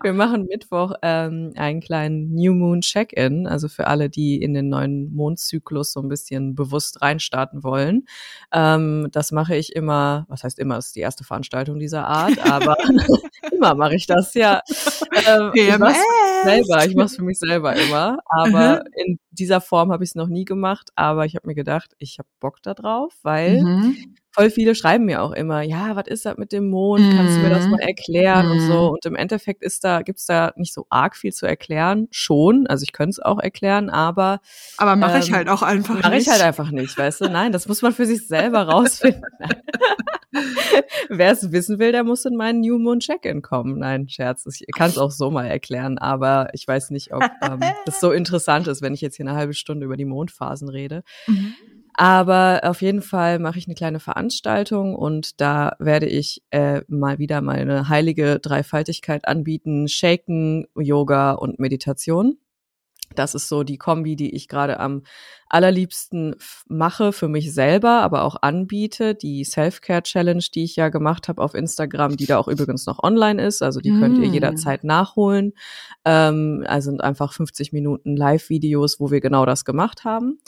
wir 0.02 0.12
machen 0.12 0.46
Mittwoch 0.46 0.92
ähm, 1.02 1.52
einen 1.56 1.80
kleinen 1.80 2.34
New 2.34 2.54
Moon 2.54 2.80
Check-in, 2.80 3.46
also 3.46 3.68
für 3.68 3.86
alle, 3.86 4.08
die 4.10 4.40
in 4.42 4.52
den 4.54 4.68
neuen 4.68 5.14
Mondzyklus 5.14 5.92
so 5.92 6.00
ein 6.00 6.08
bisschen 6.08 6.54
bewusst 6.54 7.02
reinstarten 7.02 7.62
wollen. 7.62 8.04
Ähm, 8.52 9.08
das 9.12 9.32
mache 9.32 9.56
ich 9.56 9.74
immer, 9.74 10.26
was 10.28 10.44
heißt 10.44 10.58
immer, 10.58 10.76
das 10.76 10.86
ist 10.88 10.96
die 10.96 11.00
erste 11.00 11.24
Veranstaltung 11.24 11.78
dieser 11.78 12.06
Art, 12.06 12.38
aber 12.50 12.76
immer 13.52 13.74
mache 13.74 13.94
ich 13.94 14.06
das, 14.06 14.34
ja. 14.34 14.60
Ähm, 15.26 15.50
ich 15.54 15.64
selber, 16.44 16.86
ich 16.86 16.94
mache 16.94 17.06
es 17.06 17.16
für 17.16 17.24
mich 17.24 17.38
selber 17.38 17.74
immer, 17.76 18.18
aber 18.28 18.82
in 18.96 19.18
dieser 19.30 19.60
Form 19.60 19.92
habe 19.92 20.04
ich 20.04 20.10
es 20.10 20.14
noch 20.16 20.28
nie 20.28 20.44
gemacht, 20.44 20.90
aber 20.96 21.26
ich 21.26 21.36
habe 21.36 21.46
mir 21.48 21.54
gedacht, 21.54 21.94
ich 21.98 22.18
habe 22.18 22.28
Bock 22.40 22.62
da 22.62 22.74
drauf, 22.74 23.14
weil 23.22 23.62
Mhm. 23.62 23.96
Voll 24.36 24.50
viele 24.50 24.74
schreiben 24.74 25.06
mir 25.06 25.22
auch 25.22 25.32
immer, 25.32 25.62
ja, 25.62 25.96
was 25.96 26.06
ist 26.08 26.26
das 26.26 26.36
mit 26.36 26.52
dem 26.52 26.68
Mond? 26.68 27.10
Kannst 27.14 27.36
du 27.38 27.40
mir 27.42 27.48
das 27.50 27.64
Mhm. 27.64 27.70
mal 27.70 27.80
erklären 27.80 28.50
und 28.50 28.60
so? 28.60 28.74
Mhm. 28.88 28.88
Und 28.90 29.06
im 29.06 29.16
Endeffekt 29.16 29.62
ist 29.62 29.82
da, 29.82 30.02
gibt's 30.02 30.26
da 30.26 30.52
nicht 30.56 30.74
so 30.74 30.86
arg 30.90 31.16
viel 31.16 31.32
zu 31.32 31.46
erklären. 31.46 32.06
Schon, 32.10 32.66
also 32.66 32.82
ich 32.82 32.92
könnte 32.92 33.12
es 33.12 33.18
auch 33.20 33.38
erklären, 33.40 33.88
aber 33.88 34.40
Aber 34.76 34.94
mache 34.96 35.18
ich 35.18 35.28
Ähm, 35.28 35.34
halt 35.36 35.48
auch 35.48 35.62
einfach 35.62 35.94
mache 36.02 36.10
nicht. 36.10 36.26
ich 36.26 36.32
halt 36.32 36.42
einfach 36.42 36.70
nicht, 36.70 36.96
weißt 36.98 37.22
du? 37.22 37.28
Nein, 37.30 37.52
das 37.52 37.66
muss 37.66 37.80
man 37.80 37.92
für 37.92 38.04
sich 38.06 38.26
selber 38.28 38.62
rausfinden. 38.68 39.22
Wer 41.08 41.32
es 41.32 41.50
wissen 41.52 41.78
will, 41.78 41.92
der 41.92 42.04
muss 42.04 42.24
in 42.26 42.36
meinen 42.36 42.60
New 42.60 42.78
Moon 42.78 43.00
Check-in 43.00 43.40
kommen. 43.42 43.78
Nein, 43.78 44.08
Scherz. 44.08 44.44
Ich 44.46 44.66
kann 44.76 44.90
es 44.90 44.98
auch 44.98 45.10
so 45.10 45.30
mal 45.30 45.46
erklären, 45.46 45.96
aber 45.98 46.48
ich 46.52 46.66
weiß 46.68 46.90
nicht, 46.90 47.14
ob 47.14 47.22
ähm, 47.42 47.60
das 47.86 48.00
so 48.00 48.12
interessant 48.12 48.66
ist, 48.68 48.82
wenn 48.82 48.92
ich 48.92 49.00
jetzt 49.00 49.16
hier 49.16 49.26
eine 49.26 49.36
halbe 49.36 49.54
Stunde 49.54 49.86
über 49.86 49.96
die 49.96 50.04
Mondphasen 50.04 50.68
rede. 50.68 51.02
Mhm. 51.28 51.54
Aber 51.98 52.60
auf 52.64 52.82
jeden 52.82 53.00
Fall 53.00 53.38
mache 53.38 53.58
ich 53.58 53.66
eine 53.66 53.74
kleine 53.74 54.00
Veranstaltung 54.00 54.94
und 54.94 55.40
da 55.40 55.76
werde 55.78 56.06
ich 56.06 56.42
äh, 56.50 56.82
mal 56.88 57.18
wieder 57.18 57.40
meine 57.40 57.88
heilige 57.88 58.38
Dreifaltigkeit 58.38 59.26
anbieten: 59.26 59.88
Shaken, 59.88 60.66
Yoga 60.76 61.32
und 61.32 61.58
Meditation. 61.58 62.36
Das 63.14 63.34
ist 63.36 63.48
so 63.48 63.62
die 63.62 63.78
Kombi, 63.78 64.16
die 64.16 64.34
ich 64.34 64.48
gerade 64.48 64.80
am 64.80 65.02
allerliebsten 65.48 66.34
mache 66.68 67.12
für 67.12 67.28
mich 67.28 67.54
selber, 67.54 68.02
aber 68.02 68.24
auch 68.24 68.36
anbiete. 68.42 69.14
Die 69.14 69.44
Self-Care 69.44 70.02
Challenge, 70.02 70.42
die 70.54 70.64
ich 70.64 70.74
ja 70.76 70.88
gemacht 70.88 71.28
habe 71.28 71.40
auf 71.40 71.54
Instagram, 71.54 72.16
die 72.16 72.26
da 72.26 72.36
auch 72.36 72.48
übrigens 72.48 72.84
noch 72.84 73.02
online 73.02 73.40
ist. 73.42 73.62
Also 73.62 73.80
die 73.80 73.92
könnt 73.92 74.18
ihr 74.18 74.28
Mm. 74.28 74.34
jederzeit 74.34 74.82
nachholen. 74.84 75.52
Ähm, 76.04 76.64
also 76.66 76.90
sind 76.90 77.00
einfach 77.00 77.32
50 77.32 77.72
Minuten 77.72 78.16
Live-Videos, 78.16 78.98
wo 78.98 79.10
wir 79.10 79.20
genau 79.20 79.46
das 79.46 79.64
gemacht 79.64 80.04
haben. 80.04 80.38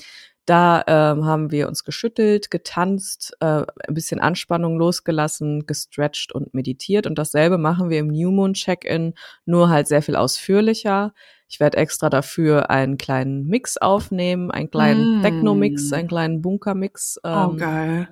Da 0.49 0.83
ähm, 0.87 1.27
haben 1.27 1.51
wir 1.51 1.69
uns 1.69 1.85
geschüttelt, 1.85 2.51
getanzt, 2.51 3.37
äh, 3.41 3.65
ein 3.87 3.93
bisschen 3.95 4.19
Anspannung 4.19 4.79
losgelassen, 4.79 5.67
gestretcht 5.67 6.33
und 6.33 6.55
meditiert. 6.55 7.07
Und 7.07 7.19
dasselbe 7.19 7.59
machen 7.59 7.91
wir 7.91 7.99
im 7.99 8.07
New 8.09 8.31
Moon 8.31 8.55
Check-in, 8.55 9.13
nur 9.45 9.69
halt 9.69 9.89
sehr 9.89 10.01
viel 10.01 10.17
ausführlicher. 10.17 11.13
Ich 11.51 11.61
werde 11.61 11.77
extra 11.77 12.09
dafür 12.09 12.71
einen 12.71 12.97
kleinen 12.97 13.47
Mix 13.47 13.77
aufnehmen, 13.77 14.51
einen 14.51 14.71
kleinen 14.71 15.19
Mm. 15.19 15.23
Techno-Mix, 15.23 15.93
einen 15.93 16.09
kleinen 16.09 16.41
Bunker-Mix. 16.41 17.21
Oh, 17.25 17.29
Ähm, 17.29 17.57
geil. 17.59 18.09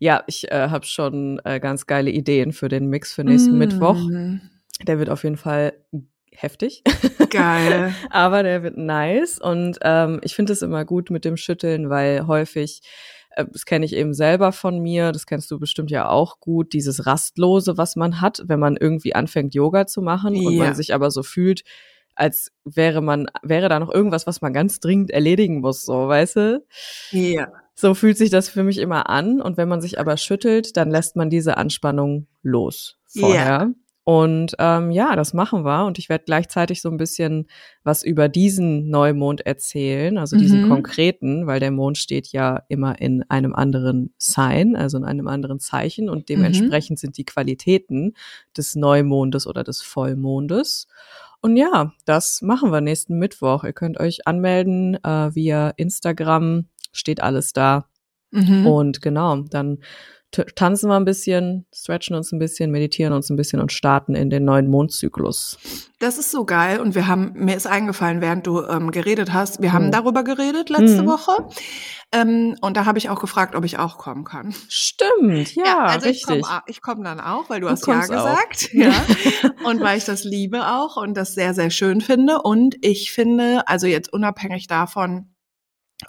ja, 0.00 0.24
ich 0.26 0.50
äh, 0.50 0.68
habe 0.70 0.86
schon 0.86 1.40
äh, 1.44 1.60
ganz 1.60 1.86
geile 1.86 2.10
Ideen 2.10 2.52
für 2.52 2.68
den 2.68 2.88
Mix 2.88 3.12
für 3.12 3.22
nächsten 3.22 3.58
Mittwoch. 3.58 3.98
Mm, 4.08 4.40
Der 4.88 4.98
wird 4.98 5.08
auf 5.10 5.22
jeden 5.22 5.36
Fall 5.36 5.72
heftig. 6.36 6.82
Geil. 7.30 7.94
Aber 8.10 8.42
der 8.42 8.62
wird 8.62 8.76
nice 8.76 9.38
und 9.38 9.78
ähm, 9.82 10.20
ich 10.22 10.34
finde 10.34 10.52
es 10.52 10.62
immer 10.62 10.84
gut 10.84 11.10
mit 11.10 11.24
dem 11.24 11.36
Schütteln, 11.36 11.90
weil 11.90 12.26
häufig, 12.26 12.80
äh, 13.30 13.44
das 13.50 13.64
kenne 13.64 13.84
ich 13.84 13.94
eben 13.94 14.14
selber 14.14 14.52
von 14.52 14.78
mir, 14.80 15.12
das 15.12 15.26
kennst 15.26 15.50
du 15.50 15.58
bestimmt 15.58 15.90
ja 15.90 16.08
auch 16.08 16.40
gut, 16.40 16.72
dieses 16.72 17.06
Rastlose, 17.06 17.76
was 17.76 17.96
man 17.96 18.20
hat, 18.20 18.42
wenn 18.46 18.60
man 18.60 18.76
irgendwie 18.76 19.14
anfängt, 19.14 19.54
Yoga 19.54 19.86
zu 19.86 20.02
machen 20.02 20.36
und 20.36 20.52
Ja. 20.52 20.64
man 20.64 20.74
sich 20.74 20.94
aber 20.94 21.10
so 21.10 21.22
fühlt, 21.22 21.62
als 22.14 22.50
wäre 22.64 23.02
man, 23.02 23.26
wäre 23.42 23.68
da 23.68 23.78
noch 23.78 23.92
irgendwas, 23.92 24.26
was 24.26 24.40
man 24.40 24.52
ganz 24.54 24.80
dringend 24.80 25.10
erledigen 25.10 25.60
muss, 25.60 25.84
so, 25.84 26.08
weißt 26.08 26.36
du? 26.36 26.64
Ja. 27.10 27.52
So 27.74 27.92
fühlt 27.92 28.16
sich 28.16 28.30
das 28.30 28.48
für 28.48 28.62
mich 28.62 28.78
immer 28.78 29.10
an. 29.10 29.42
Und 29.42 29.58
wenn 29.58 29.68
man 29.68 29.82
sich 29.82 30.00
aber 30.00 30.16
schüttelt, 30.16 30.78
dann 30.78 30.90
lässt 30.90 31.14
man 31.16 31.28
diese 31.28 31.58
Anspannung 31.58 32.26
los 32.42 32.96
vorher. 33.06 33.72
Und 34.08 34.54
ähm, 34.60 34.92
ja, 34.92 35.16
das 35.16 35.34
machen 35.34 35.64
wir. 35.64 35.84
Und 35.84 35.98
ich 35.98 36.08
werde 36.08 36.22
gleichzeitig 36.26 36.80
so 36.80 36.88
ein 36.88 36.96
bisschen 36.96 37.48
was 37.82 38.04
über 38.04 38.28
diesen 38.28 38.88
Neumond 38.88 39.44
erzählen, 39.44 40.16
also 40.16 40.36
diesen 40.36 40.62
Mhm. 40.62 40.68
konkreten, 40.68 41.48
weil 41.48 41.58
der 41.58 41.72
Mond 41.72 41.98
steht 41.98 42.28
ja 42.28 42.62
immer 42.68 43.00
in 43.00 43.24
einem 43.28 43.52
anderen 43.52 44.14
Sign, 44.16 44.76
also 44.76 44.96
in 44.96 45.04
einem 45.04 45.26
anderen 45.26 45.58
Zeichen. 45.58 46.08
Und 46.08 46.28
dementsprechend 46.28 47.00
sind 47.00 47.18
die 47.18 47.24
Qualitäten 47.24 48.12
des 48.56 48.76
Neumondes 48.76 49.44
oder 49.48 49.64
des 49.64 49.82
Vollmondes. 49.82 50.86
Und 51.40 51.56
ja, 51.56 51.92
das 52.04 52.42
machen 52.42 52.70
wir 52.70 52.80
nächsten 52.80 53.18
Mittwoch. 53.18 53.64
Ihr 53.64 53.72
könnt 53.72 53.98
euch 53.98 54.24
anmelden 54.28 55.02
äh, 55.02 55.34
via 55.34 55.70
Instagram, 55.70 56.66
steht 56.92 57.20
alles 57.20 57.52
da. 57.52 57.88
Mhm. 58.30 58.66
Und 58.68 59.02
genau, 59.02 59.38
dann 59.50 59.78
tanzen 60.30 60.88
wir 60.88 60.96
ein 60.96 61.04
bisschen, 61.04 61.66
stretchen 61.74 62.16
uns 62.16 62.32
ein 62.32 62.38
bisschen, 62.38 62.70
meditieren 62.70 63.12
uns 63.12 63.30
ein 63.30 63.36
bisschen 63.36 63.60
und 63.60 63.72
starten 63.72 64.14
in 64.14 64.28
den 64.28 64.44
neuen 64.44 64.68
Mondzyklus. 64.68 65.58
Das 65.98 66.18
ist 66.18 66.30
so 66.30 66.44
geil 66.44 66.80
und 66.80 66.94
wir 66.94 67.06
haben, 67.06 67.32
mir 67.34 67.56
ist 67.56 67.66
eingefallen, 67.66 68.20
während 68.20 68.46
du 68.46 68.62
ähm, 68.62 68.90
geredet 68.90 69.32
hast, 69.32 69.62
wir 69.62 69.72
haben 69.72 69.86
mhm. 69.86 69.92
darüber 69.92 70.24
geredet 70.24 70.68
letzte 70.68 71.02
mhm. 71.02 71.06
Woche 71.06 71.32
ähm, 72.12 72.56
und 72.60 72.76
da 72.76 72.84
habe 72.84 72.98
ich 72.98 73.08
auch 73.08 73.20
gefragt, 73.20 73.54
ob 73.54 73.64
ich 73.64 73.78
auch 73.78 73.98
kommen 73.98 74.24
kann. 74.24 74.54
Stimmt, 74.68 75.54
ja, 75.54 75.64
ja 75.64 75.84
also 75.84 76.06
richtig. 76.08 76.44
Ich 76.66 76.82
komme 76.82 76.96
komm 76.96 77.04
dann 77.04 77.20
auch, 77.20 77.48
weil 77.48 77.60
du, 77.60 77.66
du 77.66 77.72
hast 77.72 77.86
ja 77.86 78.00
gesagt. 78.00 78.68
Auch. 78.70 78.76
Ja. 78.76 78.92
und 79.64 79.80
weil 79.80 79.98
ich 79.98 80.04
das 80.04 80.24
liebe 80.24 80.66
auch 80.66 80.96
und 80.96 81.16
das 81.16 81.34
sehr, 81.34 81.54
sehr 81.54 81.70
schön 81.70 82.00
finde 82.00 82.42
und 82.42 82.76
ich 82.82 83.12
finde, 83.12 83.66
also 83.66 83.86
jetzt 83.86 84.12
unabhängig 84.12 84.66
davon, 84.66 85.35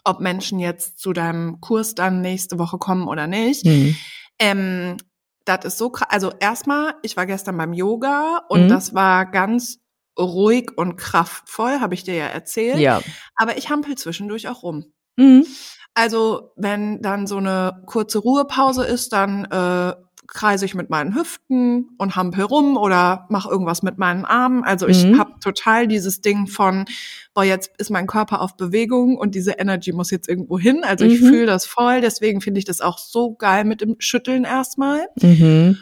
ob 0.03 0.19
Menschen 0.19 0.59
jetzt 0.59 0.99
zu 0.99 1.13
deinem 1.13 1.61
Kurs 1.61 1.95
dann 1.95 2.21
nächste 2.21 2.59
Woche 2.59 2.77
kommen 2.77 3.07
oder 3.07 3.27
nicht. 3.27 3.65
Mhm. 3.65 3.95
Ähm, 4.39 4.97
das 5.45 5.65
ist 5.65 5.77
so 5.77 5.89
krass. 5.89 6.09
Also 6.11 6.33
erstmal, 6.39 6.95
ich 7.03 7.15
war 7.15 7.25
gestern 7.25 7.57
beim 7.57 7.73
Yoga 7.73 8.41
und 8.49 8.65
mhm. 8.65 8.69
das 8.69 8.93
war 8.93 9.25
ganz 9.25 9.79
ruhig 10.19 10.71
und 10.75 10.97
kraftvoll, 10.97 11.79
habe 11.79 11.93
ich 11.93 12.03
dir 12.03 12.15
ja 12.15 12.25
erzählt. 12.25 12.79
Ja. 12.79 13.01
Aber 13.35 13.57
ich 13.57 13.69
hampel 13.69 13.95
zwischendurch 13.95 14.47
auch 14.47 14.63
rum. 14.63 14.93
Mhm. 15.15 15.45
Also 15.93 16.51
wenn 16.55 17.01
dann 17.01 17.27
so 17.27 17.37
eine 17.37 17.81
kurze 17.85 18.19
Ruhepause 18.19 18.85
ist, 18.85 19.13
dann 19.13 19.45
äh, 19.45 19.93
kreise 20.27 20.65
ich 20.65 20.75
mit 20.75 20.89
meinen 20.89 21.15
Hüften 21.15 21.89
und 21.97 22.15
hampel 22.15 22.43
rum 22.43 22.77
oder 22.77 23.25
mache 23.29 23.49
irgendwas 23.49 23.83
mit 23.83 23.97
meinen 23.97 24.25
Armen. 24.25 24.63
Also 24.63 24.87
ich 24.87 25.05
mhm. 25.05 25.17
habe 25.17 25.39
total 25.39 25.87
dieses 25.87 26.21
Ding 26.21 26.47
von, 26.47 26.85
boah, 27.33 27.43
jetzt 27.43 27.71
ist 27.77 27.89
mein 27.89 28.07
Körper 28.07 28.41
auf 28.41 28.57
Bewegung 28.57 29.17
und 29.17 29.35
diese 29.35 29.53
Energy 29.53 29.93
muss 29.93 30.11
jetzt 30.11 30.27
irgendwo 30.27 30.59
hin. 30.59 30.81
Also 30.83 31.05
ich 31.05 31.21
mhm. 31.21 31.27
fühle 31.27 31.45
das 31.45 31.65
voll, 31.65 32.01
deswegen 32.01 32.41
finde 32.41 32.59
ich 32.59 32.65
das 32.65 32.81
auch 32.81 32.97
so 32.97 33.33
geil 33.33 33.63
mit 33.63 33.81
dem 33.81 33.95
Schütteln 33.99 34.43
erstmal. 34.43 35.07
Mhm. 35.21 35.77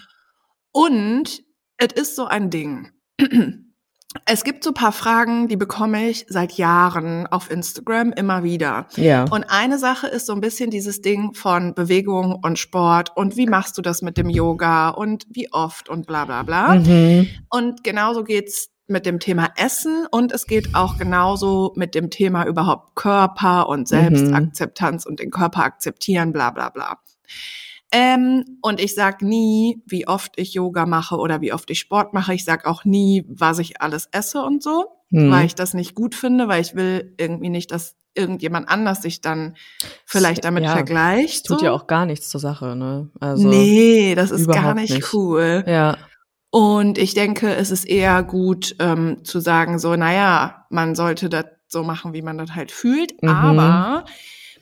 Und 0.71 1.43
es 1.77 1.93
ist 1.93 2.15
so 2.15 2.25
ein 2.25 2.49
Ding. 2.49 2.91
Es 4.23 4.43
gibt 4.43 4.63
so 4.63 4.71
paar 4.71 4.91
Fragen, 4.91 5.47
die 5.47 5.57
bekomme 5.57 6.09
ich 6.09 6.25
seit 6.29 6.53
Jahren 6.53 7.27
auf 7.27 7.51
Instagram 7.51 8.13
immer 8.13 8.43
wieder. 8.43 8.87
Ja. 8.95 9.25
Und 9.25 9.43
eine 9.49 9.77
Sache 9.77 10.07
ist 10.07 10.25
so 10.25 10.33
ein 10.33 10.41
bisschen 10.41 10.69
dieses 10.69 11.01
Ding 11.01 11.33
von 11.33 11.75
Bewegung 11.75 12.39
und 12.41 12.57
Sport 12.57 13.11
und 13.15 13.35
wie 13.35 13.45
machst 13.47 13.77
du 13.77 13.81
das 13.81 14.01
mit 14.01 14.17
dem 14.17 14.29
Yoga 14.29 14.89
und 14.89 15.25
wie 15.29 15.51
oft 15.51 15.89
und 15.89 16.07
bla 16.07 16.25
bla 16.25 16.43
bla. 16.43 16.75
Mhm. 16.75 17.27
Und 17.49 17.83
genauso 17.83 18.23
geht's 18.23 18.69
mit 18.87 19.05
dem 19.05 19.19
Thema 19.19 19.49
Essen 19.57 20.05
und 20.11 20.31
es 20.31 20.45
geht 20.45 20.75
auch 20.75 20.97
genauso 20.97 21.73
mit 21.75 21.95
dem 21.95 22.09
Thema 22.09 22.45
überhaupt 22.45 22.95
Körper 22.95 23.67
und 23.67 23.81
mhm. 23.81 23.85
Selbstakzeptanz 23.85 25.05
mhm. 25.05 25.09
und 25.09 25.19
den 25.19 25.31
Körper 25.31 25.63
akzeptieren, 25.63 26.31
bla 26.31 26.51
bla 26.51 26.69
bla. 26.69 26.99
Ähm, 27.91 28.43
und 28.61 28.81
ich 28.81 28.95
sag 28.95 29.21
nie, 29.21 29.81
wie 29.85 30.07
oft 30.07 30.33
ich 30.37 30.53
Yoga 30.53 30.85
mache 30.85 31.17
oder 31.17 31.41
wie 31.41 31.53
oft 31.53 31.69
ich 31.69 31.79
Sport 31.79 32.13
mache. 32.13 32.33
Ich 32.33 32.43
sag 32.43 32.65
auch 32.65 32.83
nie, 32.83 33.25
was 33.27 33.59
ich 33.59 33.81
alles 33.81 34.09
esse 34.11 34.41
und 34.41 34.63
so, 34.63 34.85
hm. 35.09 35.31
weil 35.31 35.45
ich 35.45 35.55
das 35.55 35.73
nicht 35.73 35.95
gut 35.95 36.15
finde, 36.15 36.47
weil 36.47 36.61
ich 36.61 36.75
will 36.75 37.13
irgendwie 37.17 37.49
nicht, 37.49 37.71
dass 37.71 37.95
irgendjemand 38.15 38.69
anders 38.69 39.01
sich 39.01 39.21
dann 39.21 39.55
vielleicht 40.05 40.45
damit 40.45 40.63
ja, 40.63 40.71
vergleicht. 40.71 41.45
Tut 41.45 41.59
so. 41.59 41.65
ja 41.65 41.71
auch 41.73 41.87
gar 41.87 42.05
nichts 42.05 42.29
zur 42.29 42.39
Sache, 42.39 42.75
ne? 42.75 43.09
Also 43.19 43.47
nee, 43.47 44.15
das 44.15 44.31
ist 44.31 44.47
gar 44.47 44.73
nicht, 44.73 44.93
nicht, 44.93 45.13
cool. 45.13 45.63
Ja. 45.67 45.97
Und 46.49 46.97
ich 46.97 47.13
denke, 47.13 47.53
es 47.53 47.69
ist 47.69 47.83
eher 47.83 48.23
gut 48.23 48.75
ähm, 48.79 49.25
zu 49.25 49.41
sagen, 49.41 49.77
so, 49.77 49.95
naja, 49.95 50.65
man 50.69 50.95
sollte 50.95 51.27
das 51.27 51.45
so 51.67 51.83
machen, 51.83 52.13
wie 52.13 52.21
man 52.21 52.37
das 52.37 52.55
halt 52.55 52.71
fühlt. 52.71 53.21
Mhm. 53.21 53.29
Aber 53.29 54.05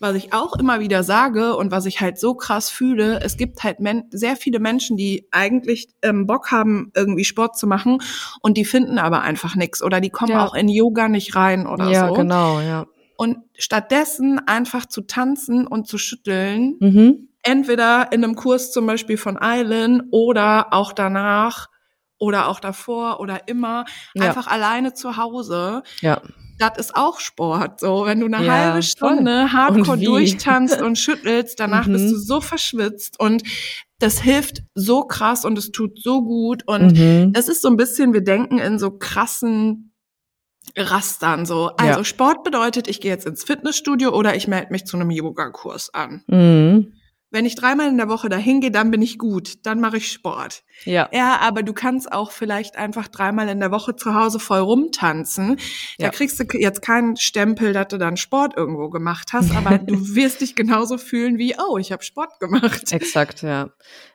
was 0.03 0.15
ich 0.15 0.33
auch 0.33 0.53
immer 0.55 0.79
wieder 0.79 1.01
sage 1.01 1.55
und 1.55 1.71
was 1.71 1.87
ich 1.87 2.01
halt 2.01 2.19
so 2.19 2.35
krass 2.35 2.69
fühle, 2.69 3.21
es 3.21 3.37
gibt 3.37 3.63
halt 3.63 3.77
sehr 4.11 4.35
viele 4.35 4.59
Menschen, 4.59 4.97
die 4.97 5.27
eigentlich 5.31 5.87
ähm, 6.03 6.27
Bock 6.27 6.51
haben, 6.51 6.91
irgendwie 6.93 7.23
Sport 7.23 7.57
zu 7.57 7.65
machen 7.65 7.99
und 8.41 8.57
die 8.57 8.65
finden 8.65 8.99
aber 8.99 9.21
einfach 9.21 9.55
nichts 9.55 9.81
oder 9.81 10.01
die 10.01 10.11
kommen 10.11 10.33
ja. 10.33 10.45
auch 10.45 10.53
in 10.53 10.69
Yoga 10.69 11.07
nicht 11.07 11.35
rein 11.35 11.65
oder 11.65 11.89
ja, 11.89 12.07
so. 12.07 12.15
Ja, 12.15 12.21
genau, 12.21 12.59
ja. 12.59 12.85
Und 13.15 13.37
stattdessen 13.57 14.39
einfach 14.45 14.85
zu 14.85 15.01
tanzen 15.01 15.65
und 15.65 15.87
zu 15.87 15.97
schütteln, 15.97 16.75
mhm. 16.79 17.29
entweder 17.41 18.11
in 18.11 18.23
einem 18.23 18.35
Kurs 18.35 18.71
zum 18.71 18.85
Beispiel 18.85 19.17
von 19.17 19.41
Eilen 19.41 20.09
oder 20.11 20.73
auch 20.73 20.91
danach 20.91 21.69
oder 22.17 22.49
auch 22.49 22.59
davor 22.59 23.21
oder 23.21 23.47
immer 23.47 23.85
ja. 24.13 24.25
einfach 24.25 24.47
alleine 24.47 24.93
zu 24.93 25.15
Hause. 25.15 25.83
Ja 26.01 26.21
das 26.69 26.78
ist 26.78 26.95
auch 26.95 27.19
Sport. 27.19 27.80
So, 27.80 28.06
wenn 28.06 28.19
du 28.19 28.26
eine 28.28 28.45
ja, 28.45 28.52
halbe 28.52 28.84
Stunde 28.84 29.47
voll. 29.47 29.52
hardcore 29.52 29.97
durchtanzt 29.97 30.82
und 30.82 30.97
schüttelst, 30.99 31.60
danach 31.60 31.88
mhm. 31.88 31.93
bist 31.93 32.12
du 32.12 32.17
so 32.17 32.41
verschwitzt 32.41 33.19
und 33.19 33.43
das 33.99 34.21
hilft 34.21 34.63
so 34.76 35.04
krass 35.04 35.45
und 35.45 35.58
es 35.58 35.71
tut 35.71 36.02
so 36.02 36.23
gut 36.23 36.67
und 36.67 36.97
mhm. 36.97 37.32
es 37.36 37.47
ist 37.47 37.62
so 37.62 37.69
ein 37.69 37.78
bisschen, 37.78 38.13
wir 38.13 38.23
denken 38.23 38.58
in 38.58 38.80
so 38.80 38.91
krassen 38.91 39.93
Rastern 40.76 41.45
so. 41.45 41.71
Also 41.78 41.99
ja. 41.99 42.04
Sport 42.04 42.43
bedeutet, 42.43 42.88
ich 42.88 43.02
gehe 43.02 43.12
jetzt 43.12 43.26
ins 43.26 43.43
Fitnessstudio 43.43 44.10
oder 44.10 44.36
ich 44.36 44.47
melde 44.47 44.71
mich 44.71 44.86
zu 44.86 44.97
einem 44.97 45.12
Yoga-Kurs 45.12 45.93
an. 45.93 46.23
Mhm. 46.28 46.93
Wenn 47.33 47.45
ich 47.45 47.55
dreimal 47.55 47.89
in 47.89 47.97
der 47.97 48.09
Woche 48.09 48.29
dahin 48.29 48.61
gehe, 48.61 48.69
dann 48.69 48.91
bin 48.91 49.01
ich 49.01 49.17
gut, 49.17 49.65
dann 49.65 49.79
mache 49.79 49.97
ich 49.97 50.11
Sport. 50.11 50.61
Ja. 50.85 51.09
Ja, 51.11 51.39
aber 51.41 51.63
du 51.63 51.73
kannst 51.73 52.11
auch 52.11 52.31
vielleicht 52.31 52.77
einfach 52.77 53.07
dreimal 53.07 53.49
in 53.49 53.59
der 53.59 53.71
Woche 53.71 53.95
zu 53.95 54.13
Hause 54.13 54.39
voll 54.39 54.59
rumtanzen. 54.59 55.57
Da 55.97 56.05
ja. 56.05 56.09
kriegst 56.11 56.39
du 56.39 56.45
jetzt 56.57 56.83
keinen 56.83 57.17
Stempel, 57.17 57.73
dass 57.73 57.87
du 57.87 57.97
dann 57.97 58.17
Sport 58.17 58.55
irgendwo 58.55 58.89
gemacht 58.89 59.33
hast, 59.33 59.55
aber 59.55 59.77
du 59.79 60.15
wirst 60.15 60.41
dich 60.41 60.55
genauso 60.55 60.99
fühlen 60.99 61.39
wie, 61.39 61.55
oh, 61.57 61.77
ich 61.77 61.91
habe 61.91 62.03
Sport 62.03 62.39
gemacht. 62.39 62.91
Exakt, 62.91 63.41
ja. 63.41 63.69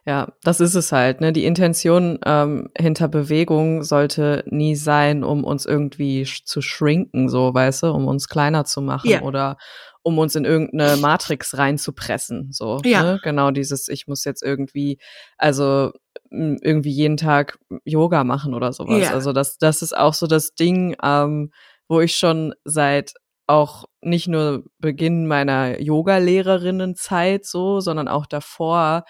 Ja, 0.06 0.32
das 0.42 0.60
ist 0.60 0.74
es 0.74 0.92
halt. 0.92 1.20
Ne? 1.20 1.32
Die 1.32 1.44
Intention 1.44 2.18
ähm, 2.24 2.70
hinter 2.78 3.08
Bewegung 3.08 3.82
sollte 3.82 4.44
nie 4.46 4.74
sein, 4.74 5.24
um 5.24 5.44
uns 5.44 5.66
irgendwie 5.66 6.24
sch 6.24 6.44
zu 6.44 6.62
schrinken, 6.62 7.28
so, 7.28 7.52
weißt 7.52 7.82
du, 7.82 7.88
um 7.88 8.06
uns 8.06 8.28
kleiner 8.28 8.64
zu 8.64 8.80
machen 8.80 9.10
ja. 9.10 9.22
oder 9.22 9.58
um 10.02 10.18
uns 10.18 10.34
in 10.34 10.44
irgendeine 10.44 10.96
Matrix 10.96 11.56
reinzupressen. 11.58 12.52
So, 12.52 12.80
ja. 12.84 13.02
Ne? 13.02 13.20
Genau 13.22 13.50
dieses, 13.50 13.88
ich 13.88 14.06
muss 14.06 14.24
jetzt 14.24 14.42
irgendwie, 14.42 14.98
also 15.36 15.92
irgendwie 16.30 16.90
jeden 16.90 17.16
Tag 17.16 17.58
Yoga 17.84 18.24
machen 18.24 18.54
oder 18.54 18.72
sowas. 18.72 19.02
Ja. 19.02 19.12
Also 19.12 19.32
das, 19.32 19.58
das 19.58 19.82
ist 19.82 19.96
auch 19.96 20.14
so 20.14 20.26
das 20.26 20.54
Ding, 20.54 20.96
ähm, 21.02 21.52
wo 21.88 22.00
ich 22.00 22.16
schon 22.16 22.54
seit 22.64 23.14
auch 23.46 23.86
nicht 24.02 24.28
nur 24.28 24.64
Beginn 24.78 25.26
meiner 25.26 25.80
Yoga-Lehrerinnenzeit 25.80 27.46
so, 27.46 27.80
sondern 27.80 28.06
auch 28.06 28.26
davor 28.26 29.04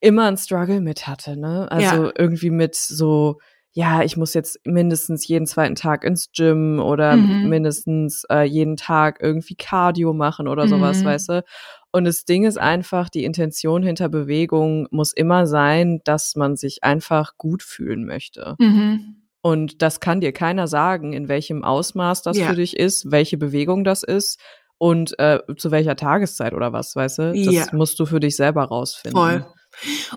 immer 0.00 0.26
ein 0.26 0.36
Struggle 0.36 0.80
mit 0.80 1.06
hatte, 1.06 1.36
ne? 1.36 1.70
Also 1.72 2.04
ja. 2.04 2.12
irgendwie 2.16 2.50
mit 2.50 2.76
so 2.76 3.38
ja, 3.76 4.04
ich 4.04 4.16
muss 4.16 4.34
jetzt 4.34 4.60
mindestens 4.64 5.26
jeden 5.26 5.46
zweiten 5.46 5.74
Tag 5.74 6.04
ins 6.04 6.30
Gym 6.30 6.78
oder 6.78 7.16
mhm. 7.16 7.48
mindestens 7.48 8.24
äh, 8.30 8.44
jeden 8.44 8.76
Tag 8.76 9.18
irgendwie 9.20 9.56
Cardio 9.56 10.12
machen 10.12 10.46
oder 10.46 10.68
sowas, 10.68 11.00
mhm. 11.00 11.04
weißt 11.06 11.28
du? 11.30 11.44
Und 11.90 12.04
das 12.04 12.24
Ding 12.24 12.44
ist 12.44 12.56
einfach, 12.56 13.08
die 13.08 13.24
Intention 13.24 13.82
hinter 13.82 14.08
Bewegung 14.08 14.86
muss 14.92 15.12
immer 15.12 15.46
sein, 15.46 16.00
dass 16.04 16.36
man 16.36 16.54
sich 16.56 16.84
einfach 16.84 17.36
gut 17.36 17.64
fühlen 17.64 18.04
möchte. 18.04 18.54
Mhm. 18.60 19.16
Und 19.42 19.82
das 19.82 19.98
kann 19.98 20.20
dir 20.20 20.32
keiner 20.32 20.68
sagen, 20.68 21.12
in 21.12 21.28
welchem 21.28 21.64
Ausmaß 21.64 22.22
das 22.22 22.38
ja. 22.38 22.46
für 22.46 22.54
dich 22.54 22.76
ist, 22.76 23.10
welche 23.10 23.36
Bewegung 23.36 23.82
das 23.82 24.04
ist 24.04 24.40
und 24.78 25.18
äh, 25.18 25.40
zu 25.56 25.72
welcher 25.72 25.96
Tageszeit 25.96 26.54
oder 26.54 26.72
was, 26.72 26.94
weißt 26.94 27.18
du? 27.18 27.32
Das 27.32 27.54
ja. 27.54 27.66
musst 27.72 27.98
du 27.98 28.06
für 28.06 28.20
dich 28.20 28.36
selber 28.36 28.64
rausfinden. 28.64 29.20
Voll. 29.20 29.46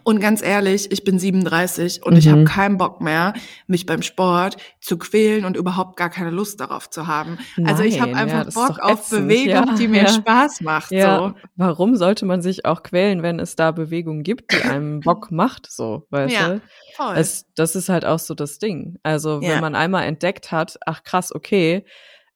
Und 0.03 0.19
ganz 0.19 0.41
ehrlich, 0.41 0.91
ich 0.91 1.03
bin 1.03 1.19
37 1.19 2.03
und 2.03 2.13
mhm. 2.13 2.19
ich 2.19 2.27
habe 2.29 2.43
keinen 2.43 2.77
Bock 2.77 3.01
mehr, 3.01 3.33
mich 3.67 3.85
beim 3.85 4.01
Sport 4.01 4.57
zu 4.79 4.97
quälen 4.97 5.45
und 5.45 5.57
überhaupt 5.57 5.97
gar 5.97 6.09
keine 6.09 6.29
Lust 6.29 6.59
darauf 6.59 6.89
zu 6.89 7.07
haben. 7.07 7.37
Nein, 7.55 7.67
also 7.67 7.83
ich 7.83 7.99
habe 8.01 8.15
einfach 8.15 8.45
ja, 8.45 8.67
Bock 8.67 8.79
auf 8.79 8.99
ätzend. 8.99 9.27
Bewegung, 9.27 9.67
ja, 9.67 9.75
die 9.75 9.87
mir 9.87 10.03
ja. 10.03 10.09
Spaß 10.09 10.61
macht. 10.61 10.89
So. 10.89 11.33
Warum 11.55 11.95
sollte 11.95 12.25
man 12.25 12.41
sich 12.41 12.65
auch 12.65 12.83
quälen, 12.83 13.23
wenn 13.23 13.39
es 13.39 13.55
da 13.55 13.71
Bewegung 13.71 14.23
gibt, 14.23 14.51
die 14.51 14.61
einem 14.61 14.99
Bock 15.01 15.31
macht, 15.31 15.69
so, 15.69 16.05
weißt 16.09 16.33
ja, 16.33 16.49
du? 16.49 16.61
Voll. 16.95 17.15
Es, 17.17 17.45
das 17.55 17.75
ist 17.75 17.89
halt 17.89 18.05
auch 18.05 18.19
so 18.19 18.33
das 18.33 18.59
Ding. 18.59 18.97
Also 19.03 19.41
wenn 19.41 19.61
man 19.61 19.75
einmal 19.75 20.05
entdeckt 20.05 20.51
hat, 20.51 20.77
ach 20.85 21.03
krass, 21.03 21.33
okay, 21.33 21.85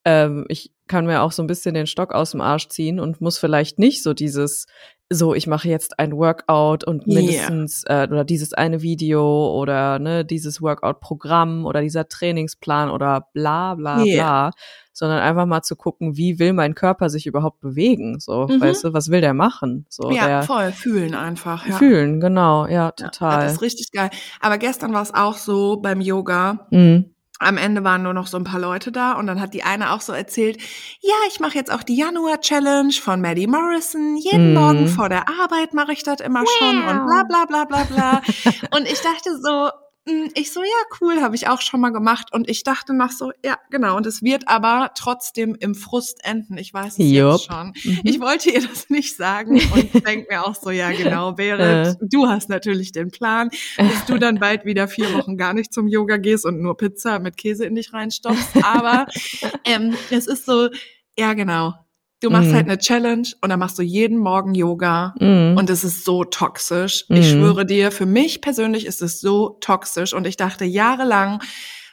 ähm, 0.05 0.45
ich 0.49 0.71
kann 0.91 1.05
mir 1.05 1.21
auch 1.21 1.31
so 1.31 1.41
ein 1.41 1.47
bisschen 1.47 1.73
den 1.73 1.87
Stock 1.87 2.13
aus 2.13 2.31
dem 2.31 2.41
Arsch 2.41 2.67
ziehen 2.67 2.99
und 2.99 3.21
muss 3.21 3.37
vielleicht 3.37 3.79
nicht 3.79 4.03
so 4.03 4.13
dieses 4.13 4.65
so, 5.13 5.33
ich 5.33 5.45
mache 5.45 5.67
jetzt 5.67 5.99
ein 5.99 6.13
Workout 6.13 6.85
und 6.85 7.05
mindestens 7.05 7.83
yeah. 7.87 8.05
äh, 8.05 8.07
oder 8.07 8.23
dieses 8.23 8.53
eine 8.53 8.81
Video 8.81 9.53
oder 9.59 9.99
ne, 9.99 10.23
dieses 10.23 10.61
Workout-Programm 10.61 11.65
oder 11.65 11.81
dieser 11.81 12.07
Trainingsplan 12.07 12.89
oder 12.89 13.27
bla 13.33 13.75
bla 13.75 14.03
yeah. 14.03 14.15
bla, 14.15 14.51
sondern 14.93 15.19
einfach 15.19 15.45
mal 15.45 15.63
zu 15.63 15.75
gucken, 15.75 16.15
wie 16.15 16.39
will 16.39 16.53
mein 16.53 16.75
Körper 16.75 17.09
sich 17.09 17.27
überhaupt 17.27 17.59
bewegen? 17.59 18.21
So, 18.21 18.47
mhm. 18.47 18.61
weißt 18.61 18.85
du, 18.85 18.93
was 18.93 19.09
will 19.11 19.19
der 19.19 19.33
machen? 19.33 19.85
So, 19.89 20.11
ja, 20.11 20.27
der, 20.27 20.43
voll, 20.43 20.71
fühlen 20.71 21.13
einfach. 21.13 21.67
Ja. 21.67 21.75
Fühlen, 21.75 22.21
genau, 22.21 22.67
ja, 22.67 22.91
total. 22.91 23.39
Ja, 23.39 23.43
das 23.43 23.53
ist 23.53 23.61
richtig 23.61 23.91
geil. 23.91 24.11
Aber 24.39 24.57
gestern 24.57 24.93
war 24.93 25.01
es 25.01 25.13
auch 25.13 25.35
so 25.35 25.81
beim 25.81 25.99
Yoga. 25.99 26.67
Mhm 26.71 27.11
am 27.41 27.57
Ende 27.57 27.83
waren 27.83 28.03
nur 28.03 28.13
noch 28.13 28.27
so 28.27 28.37
ein 28.37 28.43
paar 28.43 28.59
Leute 28.59 28.91
da 28.91 29.13
und 29.13 29.25
dann 29.25 29.41
hat 29.41 29.53
die 29.53 29.63
eine 29.63 29.91
auch 29.93 30.01
so 30.01 30.13
erzählt, 30.13 30.61
ja, 31.01 31.15
ich 31.27 31.39
mache 31.39 31.55
jetzt 31.55 31.71
auch 31.71 31.83
die 31.83 31.95
Januar-Challenge 31.95 32.93
von 32.93 33.19
Maddie 33.19 33.47
Morrison. 33.47 34.15
Jeden 34.17 34.53
mm. 34.53 34.55
Morgen 34.55 34.87
vor 34.87 35.09
der 35.09 35.27
Arbeit 35.27 35.73
mache 35.73 35.91
ich 35.93 36.03
das 36.03 36.21
immer 36.21 36.41
wow. 36.41 36.49
schon 36.59 36.77
und 36.77 37.05
bla 37.07 37.23
bla 37.23 37.45
bla 37.45 37.65
bla 37.65 37.83
bla. 37.85 38.21
und 38.77 38.85
ich 38.85 39.01
dachte 39.01 39.37
so, 39.41 39.71
ich 40.33 40.51
so, 40.51 40.61
ja, 40.61 40.97
cool, 40.99 41.21
habe 41.21 41.35
ich 41.35 41.47
auch 41.47 41.61
schon 41.61 41.79
mal 41.79 41.91
gemacht. 41.91 42.33
Und 42.33 42.49
ich 42.49 42.63
dachte 42.63 42.93
noch 42.93 43.11
so, 43.11 43.31
ja, 43.45 43.57
genau. 43.69 43.97
Und 43.97 44.05
es 44.07 44.23
wird 44.23 44.47
aber 44.47 44.91
trotzdem 44.95 45.55
im 45.59 45.75
Frust 45.75 46.19
enden. 46.23 46.57
Ich 46.57 46.73
weiß 46.73 46.93
es 46.93 47.11
Jupp. 47.11 47.33
jetzt 47.33 47.45
schon. 47.45 47.73
Mhm. 47.83 47.99
Ich 48.03 48.19
wollte 48.19 48.49
ihr 48.49 48.61
das 48.61 48.89
nicht 48.89 49.15
sagen 49.15 49.61
und 49.73 49.93
denke 50.07 50.27
mir 50.29 50.45
auch 50.45 50.55
so, 50.55 50.71
ja, 50.71 50.91
genau, 50.91 51.33
Berit, 51.33 51.97
du 52.01 52.27
hast 52.27 52.49
natürlich 52.49 52.91
den 52.91 53.11
Plan, 53.11 53.49
dass 53.77 54.05
du 54.05 54.17
dann 54.17 54.39
bald 54.39 54.65
wieder 54.65 54.87
vier 54.87 55.13
Wochen 55.13 55.37
gar 55.37 55.53
nicht 55.53 55.71
zum 55.71 55.87
Yoga 55.87 56.17
gehst 56.17 56.45
und 56.45 56.61
nur 56.61 56.77
Pizza 56.77 57.19
mit 57.19 57.37
Käse 57.37 57.65
in 57.65 57.75
dich 57.75 57.93
reinstopfst. 57.93 58.63
Aber 58.63 59.05
ähm, 59.65 59.95
es 60.09 60.25
ist 60.25 60.45
so, 60.45 60.69
ja, 61.17 61.33
genau. 61.33 61.73
Du 62.21 62.29
machst 62.29 62.51
mm. 62.51 62.53
halt 62.53 62.67
eine 62.67 62.77
Challenge 62.77 63.27
und 63.41 63.49
dann 63.49 63.59
machst 63.59 63.77
du 63.79 63.81
jeden 63.81 64.19
Morgen 64.19 64.53
Yoga 64.53 65.15
mm. 65.19 65.57
und 65.57 65.69
es 65.71 65.83
ist 65.83 66.05
so 66.05 66.23
toxisch. 66.23 67.05
Mm. 67.09 67.15
Ich 67.15 67.31
schwöre 67.31 67.65
dir, 67.65 67.91
für 67.91 68.05
mich 68.05 68.41
persönlich 68.41 68.85
ist 68.85 69.01
es 69.01 69.19
so 69.19 69.57
toxisch 69.59 70.13
und 70.13 70.27
ich 70.27 70.37
dachte 70.37 70.63
jahrelang, 70.63 71.41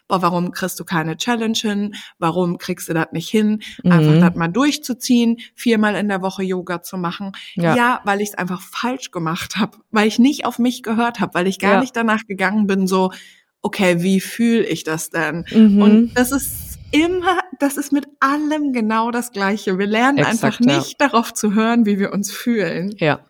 boah, 0.06 0.20
warum 0.20 0.50
kriegst 0.52 0.78
du 0.80 0.84
keine 0.84 1.16
Challenge 1.16 1.56
hin? 1.56 1.94
Warum 2.18 2.58
kriegst 2.58 2.88
du 2.88 2.94
das 2.94 3.08
nicht 3.12 3.28
hin? 3.28 3.62
Einfach 3.84 4.12
mhm. 4.12 4.20
das 4.20 4.34
mal 4.34 4.48
durchzuziehen, 4.48 5.38
viermal 5.54 5.94
in 5.96 6.08
der 6.08 6.22
Woche 6.22 6.42
Yoga 6.42 6.82
zu 6.82 6.96
machen. 6.96 7.32
Ja, 7.54 7.76
ja 7.76 8.00
weil 8.04 8.20
ich 8.20 8.30
es 8.30 8.34
einfach 8.34 8.60
falsch 8.60 9.10
gemacht 9.10 9.56
habe, 9.56 9.78
weil 9.90 10.08
ich 10.08 10.18
nicht 10.18 10.46
auf 10.46 10.58
mich 10.58 10.82
gehört 10.82 11.20
habe, 11.20 11.34
weil 11.34 11.46
ich 11.46 11.58
gar 11.58 11.74
ja. 11.74 11.80
nicht 11.80 11.94
danach 11.94 12.26
gegangen 12.26 12.66
bin, 12.66 12.86
so, 12.86 13.12
okay, 13.60 14.02
wie 14.02 14.20
fühle 14.20 14.64
ich 14.64 14.84
das 14.84 15.10
denn? 15.10 15.44
Mhm. 15.52 15.82
Und 15.82 16.14
das 16.14 16.32
ist 16.32 16.67
immer, 16.90 17.38
das 17.58 17.76
ist 17.76 17.92
mit 17.92 18.06
allem 18.20 18.72
genau 18.72 19.10
das 19.10 19.32
Gleiche. 19.32 19.78
Wir 19.78 19.86
lernen 19.86 20.18
Exakt, 20.18 20.44
einfach 20.44 20.60
nicht 20.60 21.00
ja. 21.00 21.08
darauf 21.08 21.34
zu 21.34 21.54
hören, 21.54 21.86
wie 21.86 21.98
wir 21.98 22.12
uns 22.12 22.30
fühlen. 22.30 22.94
Ja. 22.98 23.20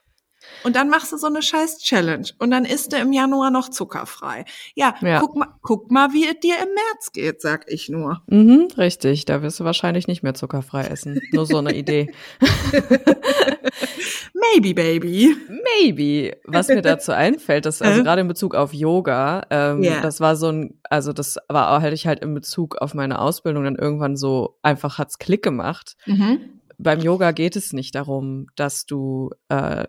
Und 0.64 0.76
dann 0.76 0.88
machst 0.88 1.12
du 1.12 1.16
so 1.16 1.26
eine 1.26 1.42
scheiß 1.42 1.78
Challenge 1.78 2.28
und 2.38 2.50
dann 2.50 2.64
isst 2.64 2.92
du 2.92 2.96
im 2.96 3.12
Januar 3.12 3.50
noch 3.50 3.68
zuckerfrei. 3.68 4.44
Ja, 4.74 4.94
ja. 5.00 5.20
Guck, 5.20 5.36
mal, 5.36 5.48
guck 5.62 5.90
mal, 5.90 6.12
wie 6.12 6.26
es 6.26 6.40
dir 6.40 6.56
im 6.56 6.68
März 6.74 7.12
geht, 7.12 7.40
sag 7.40 7.70
ich 7.70 7.88
nur. 7.88 8.22
Mhm, 8.26 8.68
richtig, 8.76 9.24
da 9.24 9.42
wirst 9.42 9.60
du 9.60 9.64
wahrscheinlich 9.64 10.08
nicht 10.08 10.22
mehr 10.22 10.34
zuckerfrei 10.34 10.84
essen. 10.84 11.20
Nur 11.32 11.46
so 11.46 11.58
eine 11.58 11.74
Idee. 11.74 12.12
Maybe, 14.34 14.74
baby. 14.74 15.36
Maybe. 15.48 16.36
Was 16.44 16.68
mir 16.68 16.82
dazu 16.82 17.12
einfällt, 17.12 17.66
dass 17.66 17.82
also 17.82 18.02
gerade 18.02 18.20
in 18.22 18.28
Bezug 18.28 18.54
auf 18.54 18.72
Yoga, 18.72 19.46
ähm, 19.50 19.82
yeah. 19.82 20.00
das 20.00 20.20
war 20.20 20.36
so 20.36 20.48
ein, 20.48 20.80
also 20.84 21.12
das 21.12 21.38
war 21.48 21.76
auch, 21.76 21.82
hätte 21.82 21.94
ich 21.94 22.06
halt 22.06 22.20
in 22.20 22.34
Bezug 22.34 22.76
auf 22.76 22.94
meine 22.94 23.18
Ausbildung 23.20 23.64
dann 23.64 23.76
irgendwann 23.76 24.16
so 24.16 24.58
einfach 24.62 24.98
hat's 24.98 25.18
Klick 25.18 25.42
gemacht. 25.42 25.96
Mhm 26.06 26.58
beim 26.78 27.00
Yoga 27.00 27.32
geht 27.32 27.56
es 27.56 27.72
nicht 27.72 27.94
darum, 27.94 28.46
dass 28.54 28.86
du 28.86 29.30
äh, 29.48 29.84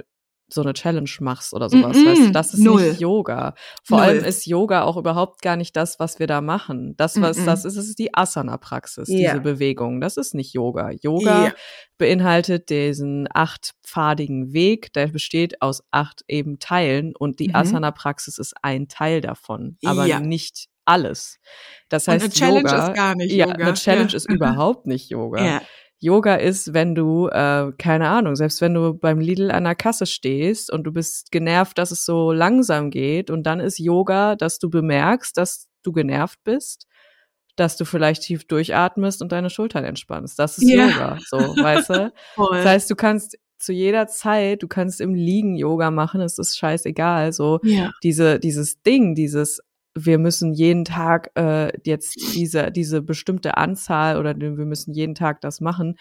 so 0.53 0.61
eine 0.61 0.73
Challenge 0.73 1.09
machst 1.19 1.53
oder 1.53 1.69
sowas. 1.69 1.97
Mm 1.97 1.99
-mm, 1.99 2.05
weißt 2.07 2.21
du, 2.21 2.31
das 2.31 2.53
ist 2.53 2.59
null. 2.59 2.89
nicht 2.89 2.99
Yoga. 2.99 3.53
Vor 3.83 3.99
null. 3.99 4.07
allem 4.07 4.23
ist 4.23 4.45
Yoga 4.45 4.83
auch 4.83 4.97
überhaupt 4.97 5.41
gar 5.41 5.55
nicht 5.55 5.75
das, 5.75 5.99
was 5.99 6.19
wir 6.19 6.27
da 6.27 6.41
machen. 6.41 6.95
Das, 6.97 7.19
was 7.21 7.37
mm 7.37 7.45
das 7.45 7.65
ist, 7.65 7.77
ist 7.77 7.97
die 7.99 8.13
Asana-Praxis, 8.13 9.09
yeah. 9.09 9.31
diese 9.31 9.41
Bewegung. 9.41 10.01
Das 10.01 10.17
ist 10.17 10.35
nicht 10.35 10.53
Yoga. 10.53 10.91
Yoga 11.01 11.41
yeah. 11.41 11.53
beinhaltet 11.97 12.69
diesen 12.69 13.27
achtpfadigen 13.33 14.53
Weg, 14.53 14.93
der 14.93 15.07
besteht 15.07 15.61
aus 15.61 15.83
acht 15.91 16.23
eben 16.27 16.59
Teilen 16.59 17.15
und 17.15 17.39
die 17.39 17.51
-hmm. 17.51 17.55
Asana-Praxis 17.55 18.37
ist 18.37 18.53
ein 18.61 18.87
Teil 18.87 19.21
davon, 19.21 19.77
aber 19.83 20.05
ja. 20.05 20.19
nicht 20.19 20.67
alles. 20.89 21.39
Das 21.89 22.07
heißt, 22.07 22.25
und 22.25 22.31
eine 22.31 22.33
Challenge 22.33 22.69
Yoga, 22.69 22.87
ist 22.87 22.95
gar 22.95 23.15
nicht 23.15 23.31
Yoga. 23.31 23.51
Ja, 23.51 23.55
eine 23.55 23.73
Challenge 23.75 24.09
ja. 24.09 24.17
ist 24.17 24.25
überhaupt 24.29 24.87
nicht 24.87 25.09
Yoga. 25.09 25.45
Ja. 25.45 25.61
Yoga 26.01 26.35
ist, 26.35 26.73
wenn 26.73 26.95
du, 26.95 27.27
äh, 27.27 27.71
keine 27.77 28.07
Ahnung, 28.07 28.35
selbst 28.35 28.61
wenn 28.61 28.73
du 28.73 28.93
beim 28.93 29.19
Lidl 29.19 29.51
an 29.51 29.65
der 29.65 29.75
Kasse 29.75 30.05
stehst 30.05 30.71
und 30.71 30.83
du 30.83 30.93
bist 30.93 31.31
genervt, 31.31 31.77
dass 31.77 31.91
es 31.91 32.05
so 32.05 32.31
langsam 32.31 32.89
geht 32.89 33.29
und 33.29 33.43
dann 33.43 33.59
ist 33.59 33.79
Yoga, 33.79 34.35
dass 34.35 34.59
du 34.59 34.69
bemerkst, 34.69 35.37
dass 35.37 35.67
du 35.83 35.91
genervt 35.91 36.39
bist, 36.45 36.87
dass 37.57 37.75
du 37.75 37.83
vielleicht 37.83 38.23
tief 38.23 38.47
durchatmest 38.47 39.21
und 39.21 39.33
deine 39.33 39.49
Schultern 39.49 39.83
entspannst. 39.83 40.39
Das 40.39 40.57
ist 40.57 40.69
ja. 40.69 40.87
Yoga, 40.87 41.17
so, 41.27 41.37
weißt 41.37 41.89
du? 41.89 42.13
Das 42.51 42.65
heißt, 42.65 42.89
du 42.89 42.95
kannst 42.95 43.37
zu 43.57 43.73
jeder 43.73 44.07
Zeit, 44.07 44.63
du 44.63 44.69
kannst 44.69 45.01
im 45.01 45.13
Liegen 45.13 45.57
Yoga 45.57 45.91
machen, 45.91 46.21
es 46.21 46.37
ist 46.37 46.57
scheißegal, 46.57 47.33
so 47.33 47.59
ja. 47.63 47.91
diese, 48.03 48.39
dieses 48.39 48.81
Ding, 48.81 49.15
dieses 49.15 49.59
wir 49.95 50.17
müssen 50.17 50.53
jeden 50.53 50.85
Tag 50.85 51.31
äh, 51.35 51.71
jetzt 51.83 52.15
diese, 52.35 52.71
diese 52.71 53.01
bestimmte 53.01 53.57
Anzahl 53.57 54.17
oder 54.17 54.37
wir 54.37 54.65
müssen 54.65 54.93
jeden 54.93 55.15
Tag 55.15 55.41
das 55.41 55.61
machen 55.61 55.95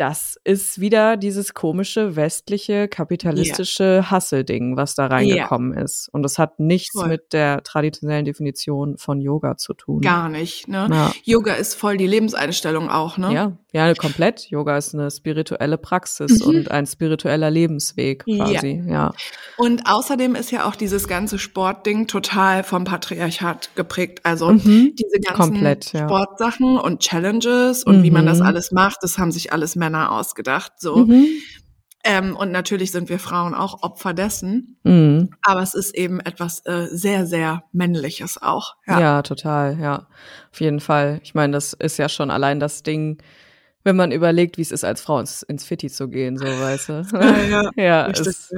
das 0.00 0.40
ist 0.44 0.80
wieder 0.80 1.18
dieses 1.18 1.52
komische 1.52 2.16
westliche 2.16 2.88
kapitalistische 2.88 4.00
yeah. 4.00 4.10
Hustle-Ding, 4.10 4.78
was 4.78 4.94
da 4.94 5.08
reingekommen 5.08 5.74
yeah. 5.74 5.84
ist. 5.84 6.08
Und 6.12 6.22
das 6.22 6.38
hat 6.38 6.58
nichts 6.58 6.98
voll. 6.98 7.08
mit 7.08 7.34
der 7.34 7.62
traditionellen 7.64 8.24
Definition 8.24 8.96
von 8.96 9.20
Yoga 9.20 9.58
zu 9.58 9.74
tun. 9.74 10.00
Gar 10.00 10.30
nicht, 10.30 10.68
ne? 10.68 10.88
Ja. 10.90 11.12
Yoga 11.24 11.52
ist 11.52 11.74
voll 11.74 11.98
die 11.98 12.06
Lebenseinstellung 12.06 12.88
auch, 12.88 13.18
ne? 13.18 13.34
Ja, 13.34 13.52
ja, 13.72 13.94
komplett. 13.94 14.50
Yoga 14.50 14.78
ist 14.78 14.94
eine 14.94 15.10
spirituelle 15.10 15.76
Praxis 15.76 16.40
mhm. 16.40 16.48
und 16.48 16.70
ein 16.70 16.86
spiritueller 16.86 17.50
Lebensweg 17.50 18.24
quasi, 18.24 18.82
ja. 18.86 18.92
ja. 18.92 19.12
Und 19.58 19.82
außerdem 19.84 20.34
ist 20.34 20.50
ja 20.50 20.66
auch 20.66 20.74
dieses 20.74 21.08
ganze 21.08 21.38
Sportding 21.38 22.06
total 22.06 22.64
vom 22.64 22.84
Patriarchat 22.84 23.76
geprägt. 23.76 24.20
Also 24.24 24.50
mhm. 24.50 24.94
diese 24.98 25.20
ganzen 25.20 25.52
komplett, 25.52 25.92
ja. 25.92 26.08
Sportsachen 26.08 26.78
und 26.78 27.00
Challenges 27.00 27.84
und 27.84 27.98
mhm. 27.98 28.02
wie 28.02 28.10
man 28.10 28.24
das 28.26 28.38
mhm. 28.38 28.46
alles 28.46 28.72
macht, 28.72 28.98
das 29.02 29.18
haben 29.18 29.30
sich 29.30 29.52
alles 29.52 29.76
Männer 29.76 29.89
Männer 29.90 30.12
ausgedacht. 30.12 30.72
So. 30.78 30.96
Mhm. 30.96 31.26
Ähm, 32.02 32.34
und 32.34 32.50
natürlich 32.50 32.92
sind 32.92 33.10
wir 33.10 33.18
Frauen 33.18 33.54
auch 33.54 33.82
Opfer 33.82 34.14
dessen. 34.14 34.78
Mhm. 34.84 35.30
Aber 35.42 35.60
es 35.60 35.74
ist 35.74 35.94
eben 35.94 36.20
etwas 36.20 36.64
äh, 36.64 36.86
sehr, 36.90 37.26
sehr 37.26 37.64
Männliches 37.72 38.40
auch. 38.40 38.76
Ja. 38.86 39.00
ja, 39.00 39.22
total, 39.22 39.78
ja. 39.78 40.06
Auf 40.50 40.60
jeden 40.60 40.80
Fall. 40.80 41.20
Ich 41.22 41.34
meine, 41.34 41.52
das 41.52 41.74
ist 41.74 41.98
ja 41.98 42.08
schon 42.08 42.30
allein 42.30 42.58
das 42.58 42.82
Ding, 42.82 43.18
wenn 43.84 43.96
man 43.96 44.12
überlegt, 44.12 44.56
wie 44.56 44.62
es 44.62 44.72
ist, 44.72 44.84
als 44.84 45.00
Frau 45.02 45.18
ins, 45.20 45.42
ins 45.42 45.64
Fitti 45.64 45.90
zu 45.90 46.08
gehen, 46.08 46.38
so 46.38 46.44
weißt 46.44 46.88
du. 46.88 47.02
Ja, 47.12 47.42
ja, 47.42 47.70
ja 47.76 48.06
ist, 48.06 48.52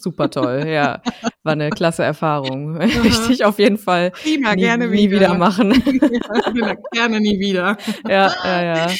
super 0.00 0.30
toll, 0.30 0.64
ja. 0.66 1.00
War 1.44 1.52
eine 1.52 1.70
klasse 1.70 2.02
Erfahrung. 2.02 2.80
Ich 3.30 3.44
auf 3.44 3.58
jeden 3.60 3.78
Fall 3.78 4.10
Prima, 4.10 4.54
nie, 4.54 4.62
gerne 4.62 4.88
nie 4.88 5.10
wieder. 5.10 5.20
wieder 5.20 5.34
machen. 5.34 5.72
Ja, 6.54 6.74
gerne 6.92 7.20
nie 7.20 7.38
wieder. 7.38 7.76
Ja, 8.08 8.32
ja, 8.44 8.62
ja. 8.62 8.90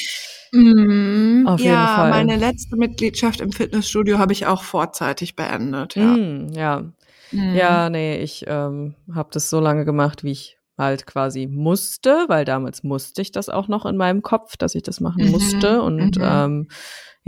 Mhm. 0.51 1.45
Auf 1.47 1.59
jeden 1.59 1.71
ja, 1.71 1.87
Fall. 1.87 2.09
meine 2.09 2.35
letzte 2.35 2.75
Mitgliedschaft 2.75 3.41
im 3.41 3.51
Fitnessstudio 3.51 4.17
habe 4.17 4.33
ich 4.33 4.45
auch 4.45 4.63
vorzeitig 4.63 5.35
beendet. 5.35 5.95
Ja, 5.95 6.05
mhm, 6.05 6.49
ja. 6.53 6.83
Mhm. 7.31 7.55
ja 7.55 7.89
nee, 7.89 8.17
ich 8.17 8.45
ähm, 8.47 8.95
habe 9.13 9.29
das 9.31 9.49
so 9.49 9.59
lange 9.59 9.85
gemacht, 9.85 10.23
wie 10.23 10.31
ich 10.31 10.58
halt 10.79 11.05
quasi 11.05 11.45
musste, 11.45 12.25
weil 12.27 12.45
damals 12.45 12.81
musste 12.81 13.21
ich 13.21 13.31
das 13.31 13.49
auch 13.49 13.67
noch 13.67 13.85
in 13.85 13.97
meinem 13.97 14.23
Kopf, 14.23 14.57
dass 14.57 14.73
ich 14.73 14.81
das 14.81 14.99
machen 14.99 15.25
mhm. 15.25 15.31
musste. 15.31 15.83
Und 15.83 16.17
mhm. 16.17 16.23
ähm, 16.23 16.67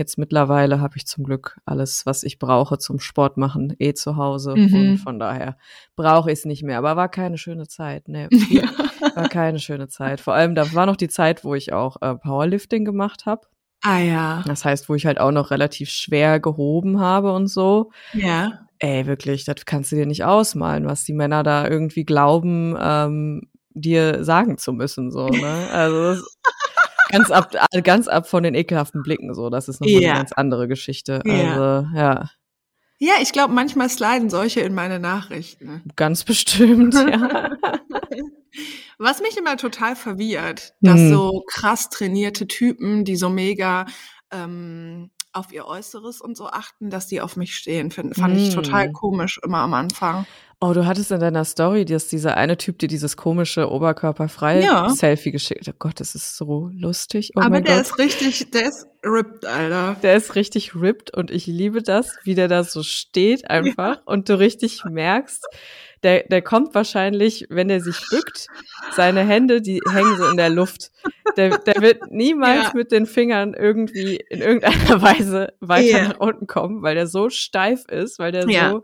Jetzt 0.01 0.17
mittlerweile 0.17 0.79
habe 0.79 0.95
ich 0.95 1.05
zum 1.05 1.25
Glück 1.25 1.59
alles, 1.65 2.05
was 2.05 2.23
ich 2.23 2.39
brauche 2.39 2.77
zum 2.77 2.99
Sport 2.99 3.37
machen, 3.37 3.75
eh 3.77 3.93
zu 3.93 4.15
Hause. 4.15 4.55
Mhm. 4.55 4.73
Und 4.73 4.97
von 4.97 5.19
daher 5.19 5.57
brauche 5.95 6.31
ich 6.31 6.39
es 6.39 6.45
nicht 6.45 6.63
mehr. 6.63 6.77
Aber 6.77 6.95
war 6.95 7.09
keine 7.09 7.37
schöne 7.37 7.67
Zeit. 7.67 8.07
Nee, 8.11 8.27
war 9.15 9.29
keine 9.29 9.59
schöne 9.59 9.87
Zeit. 9.89 10.19
Vor 10.19 10.33
allem, 10.33 10.55
da 10.55 10.73
war 10.73 10.85
noch 10.85 10.95
die 10.95 11.07
Zeit, 11.07 11.43
wo 11.43 11.55
ich 11.55 11.71
auch 11.71 12.01
äh, 12.01 12.15
Powerlifting 12.15 12.83
gemacht 12.83 13.25
habe. 13.25 13.47
Ah 13.83 13.99
ja. 13.99 14.43
Das 14.47 14.65
heißt, 14.65 14.89
wo 14.89 14.95
ich 14.95 15.05
halt 15.05 15.19
auch 15.19 15.31
noch 15.31 15.51
relativ 15.51 15.89
schwer 15.89 16.39
gehoben 16.39 16.99
habe 16.99 17.31
und 17.31 17.47
so. 17.47 17.91
Ja. 18.13 18.65
Ey, 18.83 19.05
wirklich, 19.05 19.45
das 19.45 19.65
kannst 19.65 19.91
du 19.91 19.95
dir 19.95 20.07
nicht 20.07 20.23
ausmalen, 20.23 20.87
was 20.87 21.03
die 21.03 21.13
Männer 21.13 21.43
da 21.43 21.67
irgendwie 21.67 22.03
glauben, 22.03 22.75
ähm, 22.81 23.47
dir 23.69 24.23
sagen 24.23 24.57
zu 24.57 24.73
müssen. 24.73 25.11
So, 25.11 25.27
ne? 25.29 25.69
Also 25.71 26.19
ganz 27.11 27.29
ab, 27.29 27.53
ganz 27.83 28.07
ab 28.07 28.27
von 28.27 28.41
den 28.41 28.55
ekelhaften 28.55 29.03
Blicken 29.03 29.35
so. 29.35 29.51
Das 29.51 29.67
ist 29.67 29.81
nochmal 29.81 30.01
ja. 30.01 30.09
eine 30.09 30.19
ganz 30.21 30.31
andere 30.31 30.67
Geschichte. 30.67 31.21
Ja. 31.25 31.33
Also, 31.33 31.87
ja. 31.95 32.29
Ja, 32.97 33.13
ich 33.21 33.31
glaube, 33.31 33.53
manchmal 33.53 33.87
sliden 33.87 34.31
solche 34.31 34.61
in 34.61 34.73
meine 34.73 34.99
Nachrichten. 34.99 35.83
Ganz 35.95 36.23
bestimmt, 36.23 36.95
ja. 36.95 37.51
Was 38.97 39.21
mich 39.21 39.37
immer 39.37 39.57
total 39.57 39.95
verwirrt, 39.95 40.73
dass 40.81 40.99
hm. 40.99 41.09
so 41.13 41.43
krass 41.47 41.89
trainierte 41.89 42.47
Typen, 42.47 43.05
die 43.05 43.15
so 43.15 43.29
mega 43.29 43.85
ähm, 44.31 45.11
auf 45.33 45.51
ihr 45.51 45.65
Äußeres 45.65 46.21
und 46.21 46.35
so 46.35 46.47
achten, 46.47 46.89
dass 46.89 47.07
die 47.07 47.21
auf 47.21 47.37
mich 47.37 47.55
stehen, 47.55 47.91
find, 47.91 48.15
fand 48.15 48.35
hm. 48.35 48.43
ich 48.43 48.53
total 48.53 48.91
komisch 48.91 49.39
immer 49.43 49.59
am 49.59 49.73
Anfang. 49.73 50.25
Oh, 50.63 50.73
du 50.73 50.85
hattest 50.85 51.09
in 51.09 51.19
deiner 51.19 51.43
Story, 51.43 51.85
dass 51.85 52.07
dieser 52.07 52.37
eine 52.37 52.55
Typ 52.55 52.77
dir 52.77 52.87
dieses 52.87 53.17
komische 53.17 53.71
oberkörperfreie 53.71 54.63
ja. 54.63 54.89
Selfie 54.89 55.31
geschickt. 55.31 55.67
Oh 55.67 55.75
Gott, 55.79 55.99
das 55.99 56.13
ist 56.13 56.37
so 56.37 56.69
lustig. 56.71 57.31
Oh 57.35 57.41
Aber 57.41 57.61
der 57.61 57.77
Gott. 57.77 57.85
ist 57.85 57.97
richtig, 57.97 58.51
der 58.51 58.67
ist 58.67 58.85
ripped, 59.03 59.43
Alter. 59.43 59.95
Der 60.03 60.15
ist 60.15 60.35
richtig 60.35 60.75
ripped 60.75 61.17
und 61.17 61.31
ich 61.31 61.47
liebe 61.47 61.81
das, 61.81 62.15
wie 62.25 62.35
der 62.35 62.47
da 62.47 62.63
so 62.63 62.83
steht 62.83 63.49
einfach 63.49 63.95
ja. 63.95 64.01
und 64.05 64.29
du 64.29 64.37
richtig 64.37 64.85
merkst, 64.85 65.47
der, 66.03 66.23
der 66.23 66.41
kommt 66.41 66.73
wahrscheinlich, 66.75 67.45
wenn 67.49 67.69
er 67.69 67.79
sich 67.81 67.97
bückt, 68.09 68.47
seine 68.93 69.21
Hände, 69.21 69.61
die 69.61 69.81
hängen 69.91 70.17
so 70.17 70.27
in 70.29 70.37
der 70.37 70.49
Luft. 70.49 70.91
Der, 71.37 71.57
der 71.59 71.81
wird 71.81 72.01
niemals 72.11 72.65
Ja. 72.65 72.71
mit 72.73 72.91
den 72.91 73.05
Fingern 73.05 73.53
irgendwie 73.53 74.15
in 74.15 74.41
irgendeiner 74.41 75.01
Weise 75.01 75.53
weiter 75.59 75.85
Ja. 76.01 76.07
nach 76.09 76.19
unten 76.19 76.47
kommen, 76.47 76.81
weil 76.81 76.95
der 76.95 77.07
so 77.07 77.29
steif 77.29 77.85
ist, 77.85 78.19
weil 78.19 78.31
der 78.31 78.49
Ja. 78.49 78.71
so 78.71 78.83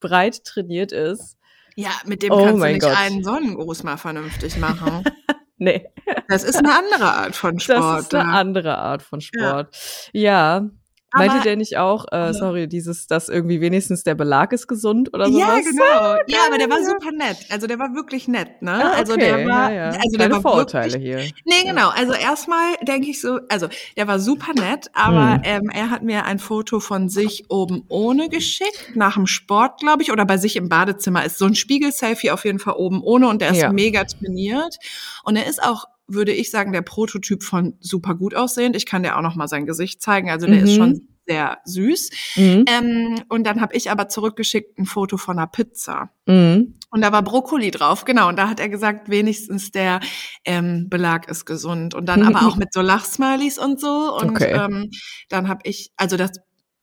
breit 0.00 0.44
trainiert 0.44 0.92
ist. 0.92 1.36
Ja, 1.74 1.90
mit 2.06 2.22
dem 2.22 2.32
Oh 2.32 2.44
kannst 2.44 2.62
du 2.62 2.66
nicht 2.68 2.80
Gott. 2.82 2.96
einen 2.96 3.24
Sonnengruß 3.24 3.82
mal 3.82 3.96
vernünftig 3.96 4.56
machen. 4.58 5.04
Nee, 5.58 5.86
Das 6.28 6.42
ist 6.42 6.56
eine 6.56 6.76
andere 6.76 7.04
Art 7.04 7.36
von 7.36 7.60
Sport. 7.60 7.78
das 7.78 8.02
ist 8.06 8.14
eine 8.16 8.28
ja. 8.32 8.36
andere 8.36 8.78
Art 8.78 9.00
von 9.02 9.20
Sport. 9.20 9.68
Ja. 10.12 10.68
Meinte 11.14 11.34
Aber- 11.36 11.44
der 11.44 11.56
nicht 11.56 11.76
auch, 11.78 12.06
äh, 12.10 12.32
sorry, 12.32 12.68
dieses, 12.68 13.06
dass 13.06 13.28
irgendwie 13.28 13.60
wenigstens 13.60 14.02
der 14.02 14.14
Belag 14.14 14.52
ist 14.52 14.66
gesund 14.66 15.12
oder 15.12 15.26
sowas? 15.26 15.38
Ja, 15.40 15.56
genau. 15.60 16.22
Ja, 16.26 16.38
aber 16.48 16.58
der 16.58 16.70
war 16.70 16.78
super 16.84 17.12
nett. 17.12 17.36
Also 17.50 17.66
der 17.66 17.78
war 17.78 17.94
wirklich 17.94 18.28
nett, 18.28 18.62
ne? 18.62 18.72
Ah, 18.72 18.92
Also 18.96 19.12
okay, 19.14 19.20
der 19.26 19.46
war, 19.48 19.72
ja, 19.72 19.74
ja. 19.74 19.84
also 19.90 20.00
Keine 20.16 20.18
der 20.18 20.30
war 20.32 20.40
Vorurteile 20.42 20.92
wirklich, 20.94 21.02
hier. 21.04 21.32
Nee, 21.44 21.68
genau. 21.68 21.90
Also 21.90 22.12
erstmal 22.12 22.74
denke 22.82 23.10
ich 23.10 23.20
so, 23.20 23.40
also 23.48 23.68
der 23.96 24.06
war 24.08 24.18
super 24.18 24.52
nett, 24.54 24.86
aber 24.94 25.34
Hm. 25.34 25.40
ähm, 25.44 25.70
er 25.72 25.90
hat 25.90 26.02
mir 26.02 26.24
ein 26.24 26.38
Foto 26.38 26.80
von 26.80 27.08
sich 27.08 27.44
oben 27.50 27.84
ohne 27.88 28.28
geschickt, 28.28 28.92
nach 28.94 29.14
dem 29.14 29.26
Sport, 29.26 29.80
glaube 29.80 30.02
ich, 30.02 30.12
oder 30.12 30.24
bei 30.24 30.36
sich 30.38 30.56
im 30.56 30.68
Badezimmer 30.68 31.24
ist 31.24 31.38
so 31.38 31.44
ein 31.46 31.54
Spiegel-Selfie 31.54 32.30
auf 32.30 32.44
jeden 32.44 32.58
Fall 32.58 32.74
oben 32.74 33.02
ohne 33.02 33.28
und 33.28 33.42
der 33.42 33.50
ist 33.50 33.58
Ja. 33.60 33.72
mega 33.72 34.04
trainiert. 34.04 34.76
Und 35.24 35.36
er 35.36 35.46
ist 35.46 35.62
auch, 35.62 35.84
würde 36.06 36.32
ich 36.32 36.50
sagen, 36.50 36.72
der 36.72 36.82
Prototyp 36.82 37.42
von 37.42 37.74
super 37.80 38.14
gut 38.14 38.34
aussehend. 38.34 38.76
Ich 38.76 38.86
kann 38.86 39.02
dir 39.02 39.16
auch 39.16 39.22
noch 39.22 39.36
mal 39.36 39.48
sein 39.48 39.66
Gesicht 39.66 40.02
zeigen. 40.02 40.30
Also 40.30 40.46
der 40.46 40.62
ist 40.62 40.72
Mhm. 40.72 40.76
schon 40.76 41.08
sehr 41.26 41.58
süß. 41.64 42.10
Mhm. 42.36 42.64
Ähm, 42.66 43.22
und 43.28 43.44
dann 43.44 43.60
habe 43.60 43.76
ich 43.76 43.90
aber 43.90 44.08
zurückgeschickt 44.08 44.78
ein 44.78 44.86
Foto 44.86 45.16
von 45.16 45.38
einer 45.38 45.46
Pizza. 45.46 46.10
Mhm. 46.26 46.74
Und 46.90 47.00
da 47.00 47.12
war 47.12 47.22
Brokkoli 47.22 47.70
drauf, 47.70 48.04
genau. 48.04 48.28
Und 48.28 48.36
da 48.38 48.48
hat 48.48 48.58
er 48.60 48.68
gesagt, 48.68 49.08
wenigstens 49.08 49.70
der 49.70 50.00
ähm, 50.44 50.88
Belag 50.90 51.28
ist 51.30 51.44
gesund. 51.46 51.94
Und 51.94 52.06
dann 52.06 52.22
aber 52.36 52.46
auch 52.46 52.56
mit 52.56 52.72
so 52.72 52.80
Lachsmilies 52.82 53.58
und 53.58 53.80
so. 53.80 54.14
Und 54.20 54.30
Okay. 54.30 54.52
ähm, 54.52 54.90
dann 55.28 55.48
habe 55.48 55.60
ich, 55.64 55.92
also 55.96 56.16
das 56.16 56.32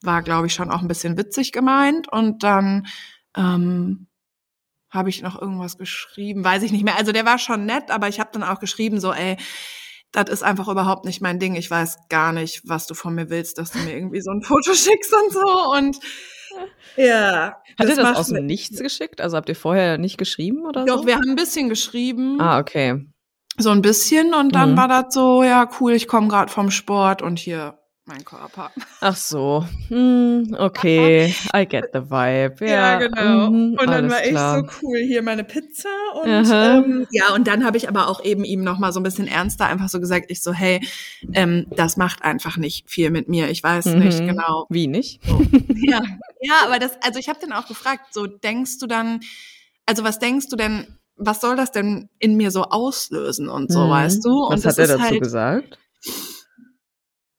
war, 0.01 0.23
glaube 0.23 0.47
ich, 0.47 0.53
schon 0.53 0.71
auch 0.71 0.81
ein 0.81 0.87
bisschen 0.87 1.17
witzig 1.17 1.51
gemeint. 1.51 2.11
Und 2.11 2.41
dann 2.43 2.87
ähm, 3.35 4.07
habe 4.89 5.09
ich 5.09 5.21
noch 5.21 5.39
irgendwas 5.41 5.77
geschrieben, 5.77 6.43
weiß 6.43 6.63
ich 6.63 6.71
nicht 6.71 6.83
mehr. 6.83 6.97
Also 6.97 7.11
der 7.11 7.25
war 7.25 7.37
schon 7.39 7.65
nett, 7.65 7.91
aber 7.91 8.07
ich 8.07 8.19
habe 8.19 8.29
dann 8.33 8.43
auch 8.43 8.59
geschrieben, 8.59 8.99
so, 8.99 9.13
ey, 9.13 9.37
das 10.11 10.29
ist 10.29 10.43
einfach 10.43 10.67
überhaupt 10.67 11.05
nicht 11.05 11.21
mein 11.21 11.37
Ding. 11.39 11.55
Ich 11.55 11.69
weiß 11.69 11.97
gar 12.09 12.31
nicht, 12.33 12.61
was 12.65 12.87
du 12.87 12.95
von 12.95 13.13
mir 13.13 13.29
willst, 13.29 13.59
dass 13.59 13.71
du 13.71 13.77
mir 13.79 13.93
irgendwie 13.95 14.21
so 14.21 14.31
ein 14.31 14.41
Foto 14.41 14.73
schickst 14.73 15.13
und 15.13 15.31
so. 15.31 15.71
Und 15.77 15.99
ja. 16.97 17.55
Hat 17.77 17.87
das 17.89 17.97
macht 17.97 18.17
aus 18.17 18.27
dem 18.27 18.37
mir- 18.37 18.41
Nichts 18.43 18.79
geschickt? 18.79 19.21
Also 19.21 19.37
habt 19.37 19.49
ihr 19.49 19.55
vorher 19.55 19.97
nicht 19.97 20.17
geschrieben 20.17 20.65
oder 20.65 20.85
Doch, 20.85 21.01
so? 21.01 21.07
wir 21.07 21.15
haben 21.15 21.29
ein 21.29 21.35
bisschen 21.35 21.69
geschrieben. 21.69 22.39
ah, 22.41 22.59
okay. 22.59 23.05
So 23.57 23.69
ein 23.71 23.81
bisschen. 23.81 24.33
Und 24.33 24.55
dann 24.55 24.71
Mhm. 24.73 24.77
war 24.77 24.87
das 24.87 25.13
so, 25.13 25.43
ja, 25.43 25.69
cool, 25.79 25.93
ich 25.93 26.07
komme 26.07 26.27
gerade 26.27 26.51
vom 26.51 26.71
Sport 26.71 27.21
und 27.21 27.37
hier 27.39 27.78
mein 28.09 28.25
Körper. 28.25 28.71
Ach 29.01 29.15
so. 29.15 29.65
Hm, 29.87 30.55
okay. 30.59 31.33
I 31.55 31.65
get 31.65 31.91
the 31.93 31.99
vibe. 32.09 32.65
Ja, 32.67 32.99
mhm, 32.99 33.77
und 33.79 33.87
dann 33.87 34.09
war 34.09 34.23
ich 34.23 34.31
klar. 34.31 34.59
so 34.59 34.65
cool, 34.81 34.97
hier 34.97 35.21
meine 35.21 35.43
Pizza. 35.45 35.87
Und 36.21 36.49
ähm, 36.51 37.07
ja, 37.11 37.33
und 37.33 37.47
dann 37.47 37.63
habe 37.63 37.77
ich 37.77 37.87
aber 37.87 38.07
auch 38.09 38.21
eben 38.23 38.43
ihm 38.43 38.63
nochmal 38.63 38.91
so 38.91 38.99
ein 38.99 39.03
bisschen 39.03 39.27
ernster 39.27 39.67
einfach 39.67 39.87
so 39.89 39.99
gesagt, 39.99 40.25
ich 40.31 40.41
so, 40.43 40.51
hey, 40.51 40.81
ähm, 41.33 41.67
das 41.69 41.95
macht 41.95 42.23
einfach 42.23 42.57
nicht 42.57 42.89
viel 42.89 43.11
mit 43.11 43.29
mir. 43.29 43.49
Ich 43.49 43.63
weiß 43.63 43.85
nicht 43.85 44.19
Mhm. 44.21 44.27
genau. 44.27 44.65
Wie 44.69 44.87
nicht? 44.87 45.21
Ja, 45.75 46.01
ja, 46.41 46.53
aber 46.65 46.79
das, 46.79 46.91
also 47.01 47.19
ich 47.19 47.29
habe 47.29 47.39
den 47.39 47.53
auch 47.53 47.67
gefragt, 47.67 48.07
so 48.13 48.25
denkst 48.27 48.79
du 48.79 48.87
dann, 48.87 49.19
also 49.85 50.03
was 50.03 50.19
denkst 50.19 50.47
du 50.49 50.55
denn, 50.55 50.87
was 51.15 51.41
soll 51.41 51.55
das 51.55 51.71
denn 51.71 52.09
in 52.17 52.35
mir 52.37 52.49
so 52.49 52.63
auslösen 52.63 53.49
und 53.49 53.71
so, 53.71 53.85
Mhm. 53.85 53.89
weißt 53.91 54.25
du? 54.25 54.29
Und 54.45 54.53
Was 54.63 54.75
das 54.75 54.77
hat 54.77 54.89
er 54.89 54.97
dazu 54.97 55.09
halt, 55.09 55.21
gesagt? 55.21 55.77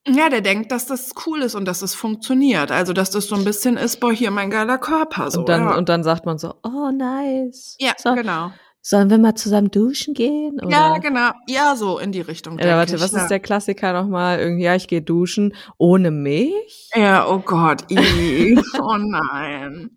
Ja, 0.07 0.29
der 0.29 0.41
denkt, 0.41 0.71
dass 0.71 0.87
das 0.87 1.11
cool 1.25 1.41
ist 1.41 1.53
und 1.53 1.65
dass 1.65 1.83
es 1.83 1.93
funktioniert. 1.93 2.71
Also, 2.71 2.91
dass 2.91 3.11
das 3.11 3.27
so 3.27 3.35
ein 3.35 3.43
bisschen 3.43 3.77
ist, 3.77 3.99
boah, 3.99 4.11
hier 4.11 4.31
mein 4.31 4.49
geiler 4.49 4.79
Körper. 4.79 5.29
So, 5.29 5.41
und, 5.41 5.49
dann, 5.49 5.63
ja. 5.63 5.77
und 5.77 5.89
dann 5.89 6.03
sagt 6.03 6.25
man 6.25 6.39
so, 6.39 6.55
oh, 6.63 6.89
nice. 6.91 7.75
ja, 7.79 7.93
so, 7.97 8.15
genau. 8.15 8.51
Sollen 8.83 9.11
wir 9.11 9.19
mal 9.19 9.35
zusammen 9.35 9.69
duschen 9.69 10.15
gehen? 10.15 10.59
Oder? 10.59 10.71
Ja, 10.71 10.97
genau. 10.97 11.29
Ja, 11.47 11.75
so 11.75 11.99
in 11.99 12.11
die 12.11 12.21
Richtung. 12.21 12.57
Ja, 12.57 12.77
warte, 12.77 12.95
ich, 12.95 13.01
was 13.01 13.11
ja. 13.11 13.21
ist 13.21 13.27
der 13.27 13.39
Klassiker 13.39 13.93
nochmal? 13.93 14.39
Irgendwie, 14.39 14.63
ja, 14.63 14.75
ich 14.75 14.87
gehe 14.87 15.03
duschen 15.03 15.53
ohne 15.77 16.09
Milch? 16.09 16.89
Ja, 16.95 17.27
oh 17.27 17.37
Gott, 17.37 17.85
oh 17.91 18.97
nein. 18.97 19.91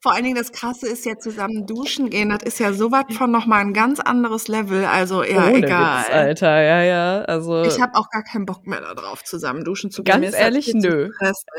Vor 0.00 0.12
allen 0.12 0.24
Dingen 0.24 0.36
das 0.36 0.52
Krasse 0.52 0.88
ist 0.88 1.04
ja 1.04 1.18
zusammen 1.18 1.66
duschen 1.66 2.10
gehen, 2.10 2.28
das 2.30 2.42
ist 2.44 2.58
ja 2.58 2.72
sowas 2.72 3.04
von 3.16 3.30
nochmal 3.30 3.60
ein 3.60 3.72
ganz 3.72 4.00
anderes 4.00 4.48
Level. 4.48 4.84
Also 4.84 5.22
ja, 5.22 5.48
ohne 5.48 5.58
egal. 5.58 6.04
Witz, 6.04 6.10
Alter, 6.14 6.62
ja, 6.62 6.82
ja. 6.82 7.20
Also, 7.22 7.62
Ich 7.64 7.80
habe 7.80 7.94
auch 7.94 8.08
gar 8.10 8.22
keinen 8.24 8.46
Bock 8.46 8.66
mehr 8.66 8.80
darauf, 8.80 9.24
zusammen 9.24 9.64
duschen 9.64 9.90
zu 9.90 10.02
gehen. 10.02 10.22
Ganz 10.22 10.34
ehrlich, 10.34 10.72
nö. 10.74 11.10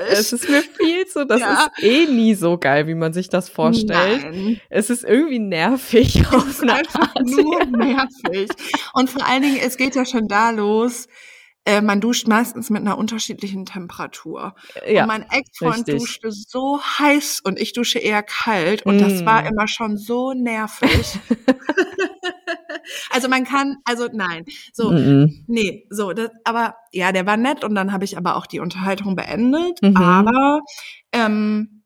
es 0.09 0.33
ist 0.33 0.49
mir 0.49 0.61
viel 0.61 1.05
zu, 1.07 1.25
das 1.25 1.39
Ja. 1.41 1.69
ist 1.77 1.83
eh 1.83 2.05
nie 2.07 2.33
so 2.35 2.57
geil, 2.57 2.87
wie 2.87 2.95
man 2.95 3.13
sich 3.13 3.29
das 3.29 3.49
vorstellt. 3.49 4.23
Nein. 4.23 4.61
Es 4.69 4.89
ist 4.89 5.03
irgendwie 5.03 5.39
nervig 5.39 6.23
auf 6.33 6.47
ist 6.49 6.63
einfach 6.63 7.15
Art. 7.15 7.25
nur 7.25 7.65
nervig. 7.65 8.49
Und 8.93 9.09
vor 9.09 9.25
allen 9.25 9.41
Dingen, 9.43 9.59
es 9.65 9.77
geht 9.77 9.95
ja 9.95 10.05
schon 10.05 10.27
da 10.27 10.49
los. 10.51 11.07
Äh, 11.69 11.81
man 11.81 12.01
duscht 12.01 12.27
meistens 12.27 12.71
mit 12.71 12.81
einer 12.81 12.97
unterschiedlichen 12.97 13.63
Temperatur. 13.63 14.55
Ja, 14.87 15.03
und 15.03 15.07
mein 15.07 15.23
Ex-Freund 15.29 15.87
duschte 15.87 16.31
so 16.31 16.81
heiß 16.81 17.41
und 17.43 17.59
ich 17.59 17.73
dusche 17.73 17.99
eher 17.99 18.23
kalt. 18.23 18.81
Und 18.87 18.99
das 18.99 19.21
Mm. 19.21 19.25
war 19.27 19.45
immer 19.45 19.67
schon 19.67 19.95
so 19.95 20.33
nervig. 20.33 21.19
also 23.11 23.29
man 23.29 23.43
kann, 23.43 23.77
also 23.85 24.07
nein, 24.11 24.45
so, 24.73 24.91
Mhm. 24.91 25.43
nee, 25.45 25.85
so, 25.91 26.11
das, 26.11 26.31
aber 26.43 26.75
ja, 26.91 27.11
der 27.11 27.27
war 27.27 27.37
nett 27.37 27.63
und 27.63 27.75
dann 27.75 27.91
habe 27.91 28.03
ich 28.03 28.17
aber 28.17 28.35
auch 28.35 28.47
die 28.47 28.59
Unterhaltung 28.59 29.15
beendet. 29.15 29.79
Mhm. 29.83 29.95
Aber 29.95 30.61
ähm, 31.11 31.83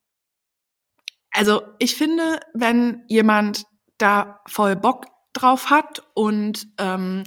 also 1.31 1.61
ich 1.79 1.97
finde, 1.97 2.39
wenn 2.53 3.03
jemand 3.09 3.65
da 3.97 4.39
voll 4.47 4.77
Bock 4.77 5.07
drauf 5.33 5.69
hat 5.69 6.03
und 6.13 6.67
ähm, 6.77 7.23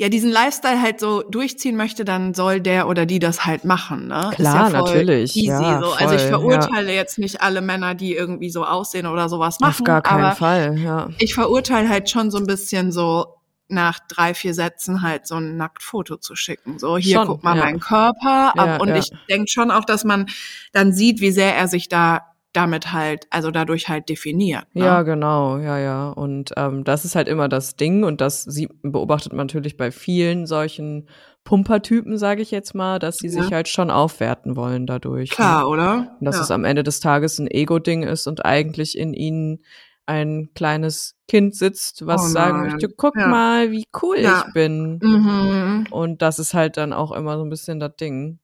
ja 0.00 0.08
diesen 0.08 0.30
Lifestyle 0.30 0.80
halt 0.80 0.98
so 0.98 1.22
durchziehen 1.22 1.76
möchte, 1.76 2.06
dann 2.06 2.32
soll 2.32 2.62
der 2.62 2.88
oder 2.88 3.04
die 3.04 3.18
das 3.18 3.44
halt 3.44 3.64
machen. 3.64 4.08
Ne? 4.08 4.30
Klar, 4.34 4.68
Ist 4.68 4.72
ja 4.72 4.80
natürlich, 4.80 5.36
Easy, 5.36 5.48
ja, 5.48 5.78
so. 5.82 5.92
Also 5.92 6.14
ich 6.14 6.22
verurteile 6.22 6.90
jetzt 6.94 7.18
nicht 7.18 7.42
alle 7.42 7.60
Männer, 7.60 7.94
die 7.94 8.14
irgendwie 8.14 8.48
so 8.48 8.64
aussehen 8.64 9.06
oder 9.06 9.28
sowas 9.28 9.60
machen. 9.60 9.72
Auf 9.72 9.84
gar 9.84 10.00
keinen 10.00 10.34
Fall, 10.34 10.78
ja. 10.78 11.10
ich 11.18 11.34
verurteile 11.34 11.86
halt 11.90 12.08
schon 12.08 12.30
so 12.30 12.38
ein 12.38 12.46
bisschen 12.46 12.92
so 12.92 13.26
nach 13.68 13.98
drei, 14.08 14.32
vier 14.32 14.54
Sätzen 14.54 15.02
halt 15.02 15.26
so 15.26 15.34
ein 15.34 15.58
Nacktfoto 15.58 16.16
zu 16.16 16.34
schicken. 16.34 16.78
So, 16.78 16.96
hier, 16.96 17.18
Schon, 17.18 17.26
guck 17.26 17.44
mal 17.44 17.56
ja. 17.58 17.64
meinen 17.66 17.80
Körper. 17.80 18.54
Ja, 18.56 18.76
und 18.78 18.88
ja. 18.88 18.96
ich 18.96 19.10
denke 19.28 19.48
schon 19.48 19.70
auch, 19.70 19.84
dass 19.84 20.04
man 20.04 20.26
dann 20.72 20.94
sieht, 20.94 21.20
wie 21.20 21.30
sehr 21.30 21.54
er 21.54 21.68
sich 21.68 21.90
da 21.90 22.22
damit 22.52 22.92
halt, 22.92 23.26
also 23.30 23.50
dadurch 23.50 23.88
halt 23.88 24.08
definiert. 24.08 24.64
Ne? 24.74 24.84
Ja, 24.84 25.02
genau, 25.02 25.58
ja, 25.58 25.78
ja. 25.78 26.10
Und 26.10 26.52
ähm, 26.56 26.84
das 26.84 27.04
ist 27.04 27.14
halt 27.14 27.28
immer 27.28 27.48
das 27.48 27.76
Ding 27.76 28.02
und 28.04 28.20
das 28.20 28.42
sieht, 28.42 28.70
beobachtet 28.82 29.32
man 29.32 29.46
natürlich 29.46 29.76
bei 29.76 29.90
vielen 29.90 30.46
solchen 30.46 31.08
Pumpertypen, 31.44 32.18
sage 32.18 32.42
ich 32.42 32.50
jetzt 32.50 32.74
mal, 32.74 32.98
dass 32.98 33.18
sie 33.18 33.28
Ja. 33.28 33.42
sich 33.42 33.52
halt 33.52 33.68
schon 33.68 33.90
aufwerten 33.90 34.56
wollen 34.56 34.86
dadurch. 34.86 35.30
Klar, 35.30 35.62
Ne? 35.62 35.66
oder? 35.68 36.16
Und 36.18 36.24
dass 36.26 36.36
ja. 36.36 36.42
es 36.42 36.50
am 36.50 36.64
Ende 36.64 36.82
des 36.82 37.00
Tages 37.00 37.38
ein 37.38 37.46
Ego-Ding 37.50 38.02
ist 38.02 38.26
und 38.26 38.44
eigentlich 38.44 38.98
in 38.98 39.14
ihnen 39.14 39.64
ein 40.06 40.48
kleines 40.54 41.14
Kind 41.28 41.54
sitzt, 41.54 42.04
was 42.04 42.24
Oh 42.24 42.28
sagen 42.28 42.62
möchte, 42.62 42.88
guck 42.88 43.14
Ja. 43.16 43.28
mal, 43.28 43.70
wie 43.70 43.84
cool 44.02 44.16
ich 44.16 44.52
bin. 44.54 44.98
Mhm. 45.00 45.86
Und 45.90 46.20
das 46.20 46.40
ist 46.40 46.52
halt 46.52 46.76
dann 46.76 46.92
auch 46.92 47.12
immer 47.12 47.36
so 47.38 47.44
ein 47.44 47.50
bisschen 47.50 47.78
das 47.78 47.94
Ding. 47.94 48.40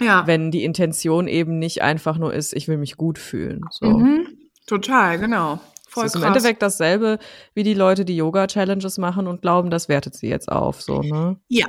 Ja. 0.00 0.26
Wenn 0.26 0.50
die 0.50 0.64
Intention 0.64 1.26
eben 1.28 1.58
nicht 1.58 1.82
einfach 1.82 2.18
nur 2.18 2.34
ist, 2.34 2.52
ich 2.54 2.68
will 2.68 2.76
mich 2.76 2.96
gut 2.96 3.18
fühlen. 3.18 3.62
So. 3.70 3.86
Mhm. 3.86 4.26
Total, 4.66 5.18
genau. 5.18 5.60
Voll 5.88 6.04
das 6.04 6.12
ist 6.12 6.16
im 6.16 6.20
krass. 6.22 6.28
Endeffekt 6.36 6.62
dasselbe 6.62 7.18
wie 7.54 7.62
die 7.62 7.72
Leute, 7.74 8.04
die 8.04 8.16
Yoga-Challenges 8.16 8.98
machen 8.98 9.26
und 9.26 9.40
glauben, 9.40 9.70
das 9.70 9.88
wertet 9.88 10.14
sie 10.14 10.28
jetzt 10.28 10.50
auf, 10.50 10.82
so, 10.82 11.00
ne? 11.00 11.36
Ja, 11.48 11.66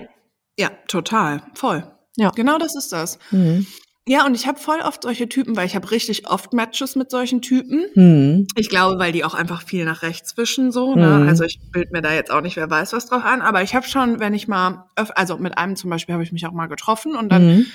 ja, 0.59 0.69
total, 0.87 1.41
voll. 1.53 1.83
Ja. 2.17 2.31
Genau 2.31 2.57
das 2.57 2.75
ist 2.75 2.91
das. 2.91 3.19
Mhm. 3.31 3.65
Ja, 4.09 4.25
und 4.25 4.35
ich 4.35 4.47
habe 4.47 4.57
voll 4.57 4.79
oft 4.79 5.03
solche 5.03 5.27
Typen, 5.29 5.55
weil 5.57 5.65
ich 5.65 5.75
habe 5.75 5.91
richtig 5.91 6.29
oft 6.29 6.53
Matches 6.53 6.95
mit 6.95 7.11
solchen 7.11 7.41
Typen. 7.41 7.85
Mhm. 7.93 8.47
Ich 8.55 8.69
glaube, 8.69 8.97
weil 8.99 9.11
die 9.11 9.23
auch 9.25 9.33
einfach 9.33 9.61
viel 9.61 9.83
nach 9.85 10.01
rechts 10.01 10.35
wischen, 10.37 10.71
so. 10.71 10.95
Ne? 10.95 11.19
Mhm. 11.19 11.27
Also 11.27 11.43
ich 11.43 11.59
bild 11.71 11.91
mir 11.91 12.01
da 12.01 12.13
jetzt 12.13 12.31
auch 12.31 12.39
nicht, 12.41 12.55
wer 12.55 12.69
weiß 12.69 12.93
was 12.93 13.07
drauf 13.07 13.23
an. 13.23 13.41
Aber 13.41 13.63
ich 13.63 13.75
habe 13.75 13.85
schon, 13.85 14.19
wenn 14.21 14.33
ich 14.33 14.47
mal, 14.47 14.85
öf- 14.97 15.11
also 15.11 15.37
mit 15.37 15.57
einem 15.57 15.75
zum 15.75 15.89
Beispiel 15.89 16.13
habe 16.13 16.23
ich 16.23 16.31
mich 16.31 16.47
auch 16.47 16.53
mal 16.53 16.67
getroffen 16.67 17.15
und 17.15 17.29
dann 17.29 17.47
Mhm. 17.47 17.65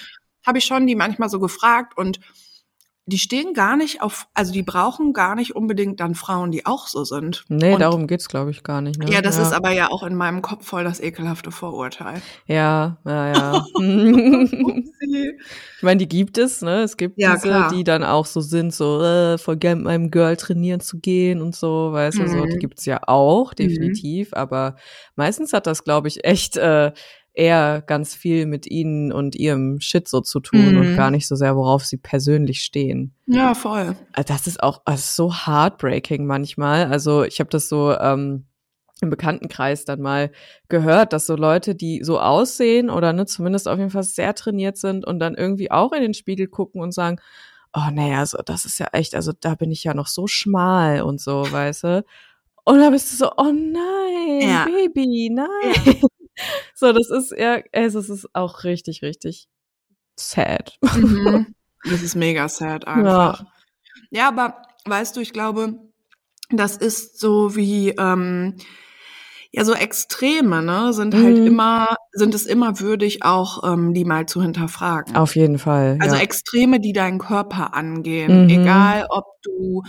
Habe 0.47 0.59
ich 0.59 0.65
schon 0.65 0.87
die 0.87 0.95
manchmal 0.97 1.29
so 1.29 1.41
gefragt 1.41 1.97
und 1.97 2.21
die 3.07 3.19
stehen 3.19 3.53
gar 3.53 3.77
nicht 3.77 4.01
auf, 4.01 4.29
also 4.33 4.53
die 4.53 4.63
brauchen 4.63 5.13
gar 5.13 5.35
nicht 5.35 5.57
unbedingt 5.57 5.99
dann 5.99 6.15
Frauen, 6.15 6.53
die 6.53 6.67
auch 6.67 6.87
so 6.87 7.03
sind. 7.03 7.45
Nee, 7.49 7.75
Und- 7.75 7.81
darum 7.81 8.07
geht's, 8.07 8.29
glaube 8.29 8.53
ich, 8.53 8.63
gar 8.63 8.81
nicht. 8.81 8.97
Ne? 9.01 9.11
Ja, 9.11 9.21
das 9.21 9.39
ist 9.39 9.53
aber 9.53 9.73
ja 9.73 9.91
auch 9.91 10.05
in 10.05 10.15
meinem 10.15 10.41
Kopf 10.41 10.65
voll 10.65 10.85
das 10.85 11.01
ekelhafte 11.01 11.51
Vorurteil. 11.51 12.23
Ja, 12.47 12.99
ja, 13.05 13.33
ja. 13.33 13.65
Ich 15.03 15.83
meine, 15.83 15.99
die 15.99 16.09
gibt 16.09 16.39
es, 16.39 16.63
ne? 16.63 16.83
Es 16.83 16.97
gibt 16.97 17.19
Ja, 17.19 17.35
diese, 17.35 17.49
klar. 17.49 17.71
die 17.73 17.83
dann 17.83 18.05
auch 18.05 18.25
so 18.25 18.41
sind, 18.41 18.73
so 18.73 19.03
äh, 19.03 19.37
voll 19.37 19.57
gern 19.57 19.79
mit 19.79 19.87
meinem 19.87 20.11
Girl 20.13 20.37
trainieren 20.37 20.79
zu 20.81 21.01
gehen 21.01 21.43
und 21.43 21.57
so, 21.57 21.93
weißt 21.93 22.19
du, 22.21 22.29
so, 22.29 22.37
Mhm. 22.37 22.51
die 22.51 22.59
gibt's 22.59 22.85
ja 22.87 23.01
auch, 23.09 23.53
definitiv. 23.53 24.33
Aber 24.33 24.77
meistens 25.17 25.53
hat 25.53 25.67
das, 25.67 25.83
glaube 25.83 26.07
ich, 26.07 26.25
echt 26.25 26.57
äh, 26.57 26.93
eher 27.35 27.83
ganz 27.87 28.15
viel 28.15 28.47
mit 28.47 28.67
ihnen 28.67 29.11
und 29.13 29.35
ihrem 29.35 29.81
Shit 29.81 30.07
so 30.09 30.21
zu 30.21 30.41
tun 30.41 30.73
Mhm. 30.75 30.81
und 30.81 30.97
gar 30.97 31.11
nicht 31.11 31.27
so 31.27 31.35
sehr, 31.35 31.57
worauf 31.57 31.85
sie 31.85 31.97
persönlich 31.97 32.61
stehen. 32.63 33.15
ja, 33.27 33.55
voll. 33.55 33.97
Also 34.13 34.27
Das 34.33 34.47
ist 34.47 34.63
auch 34.63 34.83
das 34.85 35.01
ist 35.01 35.17
so 35.17 35.33
heartbreaking 35.33 36.27
manchmal. 36.27 36.87
Also 36.93 37.25
ich 37.25 37.41
habe 37.41 37.49
das 37.51 37.69
so 37.69 37.97
ähm, 37.99 38.45
im 39.01 39.11
Bekanntenkreis 39.11 39.85
dann 39.85 40.01
mal 40.01 40.31
gehört, 40.69 41.13
dass 41.13 41.27
so 41.27 41.35
Leute, 41.35 41.75
die 41.75 42.05
so 42.05 42.21
aussehen 42.21 42.89
oder 42.91 43.13
ne, 43.13 43.27
zumindest 43.27 43.67
auf 43.67 43.79
jeden 43.79 43.91
Fall 43.91 44.05
sehr 44.05 44.35
trainiert 44.35 44.77
sind 44.77 45.05
und 45.07 45.19
dann 45.19 45.35
irgendwie 45.35 45.71
auch 45.71 45.93
in 45.93 46.03
den 46.03 46.15
Spiegel 46.15 46.47
gucken 46.47 46.81
und 46.83 46.93
sagen, 46.93 47.17
oh 47.75 47.89
nee, 47.91 48.15
also 48.15 48.39
das 48.45 48.65
ist 48.67 48.79
ja 48.79 48.89
echt, 48.93 49.15
also 49.15 49.33
da 49.41 49.55
bin 49.55 49.71
ich 49.73 49.83
ja 49.85 49.95
noch 49.95 50.07
so 50.07 50.27
schmal 50.27 51.01
und 51.03 51.21
so, 51.21 51.51
weißt 51.51 51.85
du. 51.85 52.05
Und 52.65 52.79
da 52.79 52.91
bist 52.91 53.11
du 53.13 53.17
so, 53.17 53.31
oh 53.39 53.51
nein, 53.53 54.49
Ja. 54.49 54.67
Baby, 54.67 55.31
nein. 55.33 55.49
So, 56.75 56.93
das 56.93 57.11
ist 57.11 57.33
ja, 57.37 57.61
es 57.73 57.95
ist 57.95 58.29
auch 58.35 58.65
richtig, 58.65 59.03
richtig 59.03 59.49
sad. 60.17 60.79
Mhm. 60.95 61.47
Das 61.85 62.01
ist 62.01 62.15
mega 62.15 62.49
sad 62.49 62.87
einfach. 62.87 63.45
Ja. 64.13 64.29
aber 64.29 64.63
weißt 64.85 65.17
du, 65.17 65.21
ich 65.21 65.33
glaube, 65.33 65.81
das 66.49 66.77
ist 66.77 67.19
so 67.19 67.57
wie, 67.57 67.89
ähm, 67.99 68.57
ja, 69.51 69.65
so 69.65 69.75
Extreme, 69.75 70.63
ne, 70.63 70.93
sind 70.93 71.13
halt 71.15 71.39
Mhm. 71.39 71.47
immer, 71.49 71.97
sind 72.13 72.37
es 72.37 72.47
immer 72.47 72.79
würdig, 72.79 73.25
auch 73.25 73.65
ähm, 73.73 73.95
die 73.95 74.05
mal 74.05 74.27
zu 74.27 74.41
hinterfragen. 74.43 75.17
Auf 75.17 75.35
jeden 75.35 75.59
Fall. 75.59 75.99
Also 76.01 76.15
ja. 76.15 76.23
Extreme, 76.23 76.79
die 76.79 76.93
deinen 76.93 77.19
Körper 77.19 77.75
angehen, 77.75 78.45
Mhm. 78.45 78.49
egal 78.51 79.07
ob 79.11 79.25
du, 79.43 79.83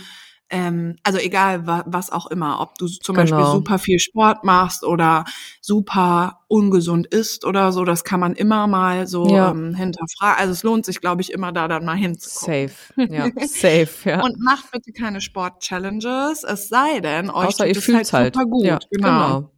ähm, 0.54 0.96
also 1.02 1.18
egal 1.18 1.66
wa 1.66 1.82
was 1.86 2.10
auch 2.10 2.26
immer, 2.30 2.60
ob 2.60 2.76
du 2.78 2.86
zum 2.86 3.16
Beispiel 3.16 3.38
Genau. 3.38 3.52
super 3.52 3.78
viel 3.78 3.98
Sport 3.98 4.44
machst 4.44 4.84
oder 4.84 5.24
super 5.60 6.40
ungesund 6.48 7.06
isst 7.08 7.44
oder 7.44 7.72
so, 7.72 7.84
das 7.84 8.04
kann 8.04 8.20
man 8.20 8.34
immer 8.34 8.66
mal 8.66 9.06
so 9.06 9.26
Ja. 9.28 9.50
ähm, 9.50 9.74
hinterfragen. 9.74 10.38
Also 10.38 10.52
es 10.52 10.62
lohnt 10.62 10.86
sich, 10.86 11.00
glaube 11.00 11.20
ich, 11.22 11.32
immer 11.32 11.50
da 11.52 11.66
dann 11.68 11.84
mal 11.84 11.96
hinzugucken. 11.96 12.68
Safe. 12.68 13.12
Ja, 13.12 13.26
safe, 13.46 14.08
ja. 14.08 14.22
Und 14.22 14.38
macht 14.38 14.70
bitte 14.70 14.92
keine 14.92 15.20
Sport-Challenges, 15.20 16.44
es 16.44 16.68
sei 16.68 17.00
denn, 17.00 17.30
euch 17.30 17.46
Außer 17.48 17.66
ihr 17.66 17.76
es 17.76 17.84
fühlt's 17.84 18.12
halt. 18.12 18.34
super 18.34 18.46
gut. 18.46 18.64
Ja, 18.64 18.78
genau. 18.90 19.08
genau. 19.38 19.50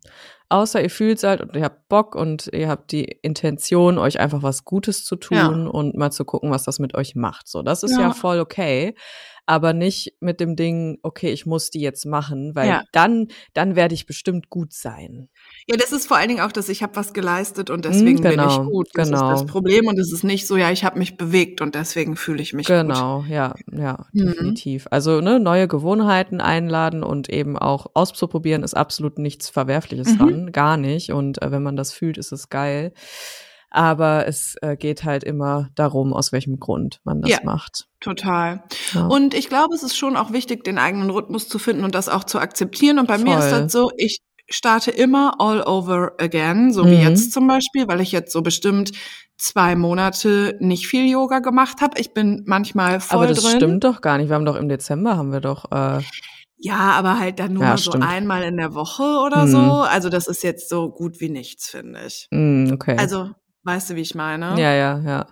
Außer 0.48 0.80
ihr 0.80 0.90
fühlt's 0.90 1.24
halt 1.24 1.40
und 1.40 1.56
ihr 1.56 1.64
habt 1.64 1.88
Bock 1.88 2.14
und 2.14 2.48
ihr 2.52 2.68
habt 2.68 2.92
die 2.92 3.02
Intention, 3.04 3.98
euch 3.98 4.20
einfach 4.20 4.44
was 4.44 4.64
Gutes 4.64 5.04
zu 5.04 5.16
tun 5.16 5.36
Ja. 5.36 5.48
und 5.48 5.96
mal 5.96 6.12
zu 6.12 6.24
gucken, 6.24 6.52
was 6.52 6.62
das 6.62 6.78
mit 6.78 6.94
euch 6.94 7.16
macht. 7.16 7.48
So, 7.48 7.62
das 7.62 7.82
ist 7.82 7.92
ja, 7.96 8.02
Ja. 8.02 8.10
voll 8.12 8.38
okay. 8.38 8.94
Aber 9.48 9.72
nicht 9.72 10.14
mit 10.20 10.40
dem 10.40 10.56
Ding, 10.56 10.98
okay, 11.02 11.30
ich 11.30 11.46
muss 11.46 11.70
die 11.70 11.80
jetzt 11.80 12.04
machen, 12.04 12.54
weil 12.56 12.68
Ja. 12.68 12.82
dann, 12.92 13.28
dann 13.54 13.76
werde 13.76 13.94
ich 13.94 14.04
bestimmt 14.06 14.50
gut 14.50 14.72
sein. 14.72 15.28
Ja, 15.68 15.76
das 15.76 15.92
ist 15.92 16.08
vor 16.08 16.16
allen 16.16 16.28
Dingen 16.28 16.40
auch, 16.40 16.50
dass 16.50 16.68
ich 16.68 16.82
habe 16.82 16.96
was 16.96 17.12
geleistet 17.12 17.70
und 17.70 17.84
deswegen 17.84 18.20
bin 18.20 18.32
ich 18.32 18.36
genau, 18.36 18.64
gut. 18.66 18.88
Das 18.94 19.08
genau. 19.08 19.32
ist 19.32 19.42
das 19.42 19.46
Problem 19.46 19.86
und 19.86 19.98
es 20.00 20.12
ist 20.12 20.24
nicht 20.24 20.48
so, 20.48 20.56
ja, 20.56 20.70
ich 20.72 20.84
habe 20.84 20.98
mich 20.98 21.16
bewegt 21.16 21.60
und 21.60 21.76
deswegen 21.76 22.16
fühle 22.16 22.42
ich 22.42 22.52
mich 22.54 22.66
gut. 22.66 22.74
Genau, 22.76 23.24
ja, 23.28 23.54
ja, 23.72 24.06
Mhm. 24.12 24.26
definitiv. 24.32 24.88
Also 24.90 25.20
ne, 25.20 25.38
neue 25.38 25.68
Gewohnheiten 25.68 26.40
einladen 26.40 27.04
und 27.04 27.28
eben 27.28 27.56
auch 27.56 27.86
auszuprobieren 27.94 28.64
ist 28.64 28.74
absolut 28.74 29.18
nichts 29.18 29.48
Verwerfliches 29.48 30.14
Mhm. 30.14 30.18
dran, 30.18 30.52
gar 30.52 30.76
nicht. 30.76 31.12
Und 31.12 31.40
äh, 31.40 31.52
wenn 31.52 31.62
man 31.62 31.76
das 31.76 31.92
fühlt, 31.92 32.18
ist 32.18 32.32
es 32.32 32.48
geil. 32.48 32.92
Aber 33.70 34.26
es 34.26 34.56
äh, 34.62 34.76
geht 34.76 35.04
halt 35.04 35.24
immer 35.24 35.68
darum, 35.74 36.12
aus 36.14 36.32
welchem 36.32 36.58
Grund 36.58 37.00
man 37.04 37.20
das 37.20 37.30
Ja. 37.32 37.40
macht. 37.44 37.88
Total. 38.06 38.62
Ja. 38.94 39.06
Und 39.08 39.34
ich 39.34 39.48
glaube, 39.48 39.74
es 39.74 39.82
ist 39.82 39.96
schon 39.96 40.16
auch 40.16 40.32
wichtig, 40.32 40.62
den 40.64 40.78
eigenen 40.78 41.10
Rhythmus 41.10 41.48
zu 41.48 41.58
finden 41.58 41.82
und 41.84 41.94
das 41.94 42.08
auch 42.08 42.22
zu 42.24 42.38
akzeptieren. 42.38 43.00
Und 43.00 43.08
bei 43.08 43.18
mir 43.18 43.36
ist 43.38 43.48
Voll. 43.48 43.60
das 43.62 43.72
so, 43.72 43.90
ich 43.96 44.20
starte 44.48 44.92
immer 44.92 45.40
all 45.40 45.60
over 45.62 46.12
again, 46.18 46.72
so 46.72 46.84
wie 46.86 46.94
Mhm. 46.94 47.02
jetzt 47.02 47.32
zum 47.32 47.48
Beispiel, 47.48 47.88
weil 47.88 48.00
ich 48.00 48.12
jetzt 48.12 48.32
so 48.32 48.42
bestimmt 48.42 48.92
zwei 49.36 49.74
Monate 49.74 50.56
nicht 50.60 50.86
viel 50.86 51.10
Yoga 51.10 51.40
gemacht 51.40 51.80
habe. 51.80 51.98
Ich 52.00 52.14
bin 52.14 52.44
manchmal 52.46 53.00
voll 53.00 53.18
Aber 53.18 53.26
das 53.26 53.42
drin. 53.42 53.56
stimmt 53.56 53.82
doch 53.84 54.00
gar 54.00 54.18
nicht. 54.18 54.28
Wir 54.28 54.36
haben 54.36 54.44
doch 54.46 54.54
im 54.56 54.68
Dezember 54.68 55.16
haben 55.16 55.32
wir 55.32 55.40
doch 55.40 55.64
äh, 55.72 56.00
Ja, 56.58 56.76
aber 56.92 57.18
halt 57.18 57.40
dann 57.40 57.54
nur 57.54 57.64
Ja, 57.64 57.70
mal 57.70 57.76
so 57.78 57.90
einmal 57.90 58.44
in 58.44 58.56
der 58.56 58.72
Woche 58.72 59.02
oder 59.02 59.46
Mhm. 59.46 59.50
so. 59.50 59.58
Also 59.82 60.08
das 60.10 60.28
ist 60.28 60.44
jetzt 60.44 60.68
so 60.68 60.90
gut 60.90 61.20
wie 61.20 61.28
nichts, 61.28 61.68
finde 61.68 62.00
ich. 62.06 62.28
mh, 62.30 62.72
okay. 62.72 62.94
Also, 62.98 63.30
weißt 63.64 63.90
du, 63.90 63.96
wie 63.96 64.00
ich 64.02 64.14
meine? 64.14 64.50
ja, 64.60 64.72
ja, 64.72 65.00
ja. 65.04 65.26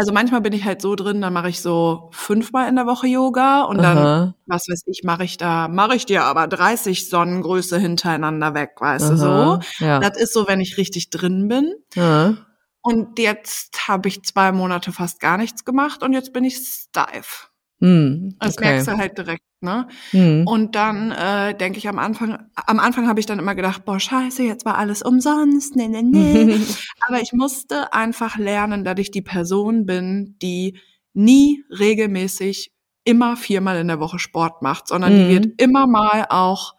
Also 0.00 0.14
manchmal 0.14 0.40
bin 0.40 0.54
ich 0.54 0.64
halt 0.64 0.80
so 0.80 0.94
drin, 0.96 1.20
dann 1.20 1.34
mache 1.34 1.50
ich 1.50 1.60
so 1.60 2.08
fünfmal 2.12 2.70
in 2.70 2.76
der 2.76 2.86
Woche 2.86 3.06
Yoga 3.06 3.64
und 3.64 3.76
dann, 3.82 3.98
Aha, 3.98 4.34
was 4.46 4.62
weiß 4.66 4.84
ich, 4.86 5.02
mache 5.04 5.24
ich 5.24 5.36
da, 5.36 5.68
mache 5.68 5.94
ich 5.94 6.06
dir 6.06 6.24
aber 6.24 6.46
30 6.46 7.10
Sonnengröße 7.10 7.78
hintereinander 7.78 8.54
weg, 8.54 8.70
weißt 8.78 9.10
du 9.10 9.14
aha, 9.22 9.60
so. 9.78 9.84
Ja. 9.84 9.98
Das 10.00 10.18
ist 10.18 10.32
so, 10.32 10.48
wenn 10.48 10.58
ich 10.58 10.78
richtig 10.78 11.10
drin 11.10 11.48
bin. 11.48 11.74
ja. 11.94 12.34
Und 12.80 13.18
jetzt 13.18 13.88
habe 13.88 14.08
ich 14.08 14.22
zwei 14.22 14.52
Monate 14.52 14.90
fast 14.90 15.20
gar 15.20 15.36
nichts 15.36 15.66
gemacht 15.66 16.02
und 16.02 16.14
jetzt 16.14 16.32
bin 16.32 16.44
ich 16.44 16.56
steif. 16.56 17.50
Hm, 17.80 18.36
Das 18.40 18.56
okay. 18.56 18.64
merkst 18.70 18.88
du 18.88 18.96
halt 18.96 19.18
direkt, 19.18 19.44
ne? 19.60 19.88
Hm. 20.10 20.46
Und 20.46 20.74
dann 20.74 21.10
äh, 21.12 21.54
denke 21.54 21.78
ich 21.78 21.88
am 21.88 21.98
Anfang, 21.98 22.38
am 22.54 22.78
Anfang 22.80 23.08
habe 23.08 23.20
ich 23.20 23.26
dann 23.26 23.38
immer 23.38 23.54
gedacht, 23.54 23.84
boah, 23.84 24.00
scheiße, 24.00 24.42
jetzt 24.42 24.64
war 24.64 24.78
alles 24.78 25.02
umsonst, 25.02 25.76
ne, 25.76 25.88
ne, 25.88 26.02
ne. 26.02 26.60
Aber 27.06 27.20
ich 27.20 27.32
musste 27.32 27.92
einfach 27.92 28.36
lernen, 28.38 28.84
dass 28.84 28.98
ich 28.98 29.10
die 29.10 29.22
Person 29.22 29.86
bin, 29.86 30.36
die 30.42 30.78
nie 31.12 31.64
regelmäßig 31.78 32.72
immer 33.04 33.36
viermal 33.36 33.78
in 33.78 33.88
der 33.88 33.98
Woche 34.00 34.18
Sport 34.18 34.62
macht, 34.62 34.86
sondern 34.88 35.12
Mhm. 35.14 35.28
die 35.28 35.34
wird 35.34 35.60
immer 35.62 35.86
mal 35.86 36.26
auch 36.28 36.74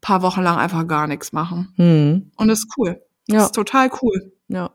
paar 0.00 0.20
Wochen 0.22 0.42
lang 0.42 0.58
einfach 0.58 0.86
gar 0.86 1.06
nichts 1.06 1.32
machen. 1.32 1.72
Hm. 1.76 2.30
Und 2.36 2.48
das 2.48 2.58
ist 2.58 2.68
cool. 2.76 3.00
Das 3.26 3.34
Ja. 3.36 3.44
ist 3.46 3.54
total 3.54 3.90
cool. 4.02 4.32
Ja. 4.48 4.70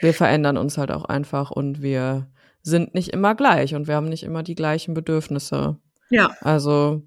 Wir 0.00 0.12
verändern 0.12 0.58
uns 0.58 0.76
halt 0.76 0.90
auch 0.90 1.06
einfach 1.06 1.50
und 1.50 1.80
wir 1.80 2.28
sind 2.62 2.94
nicht 2.94 3.08
immer 3.08 3.34
gleich 3.34 3.74
und 3.74 3.88
wir 3.88 3.94
haben 3.94 4.08
nicht 4.10 4.22
immer 4.22 4.42
die 4.42 4.54
gleichen 4.54 4.92
Bedürfnisse. 4.92 5.78
Ja. 6.10 6.30
Also, 6.40 7.02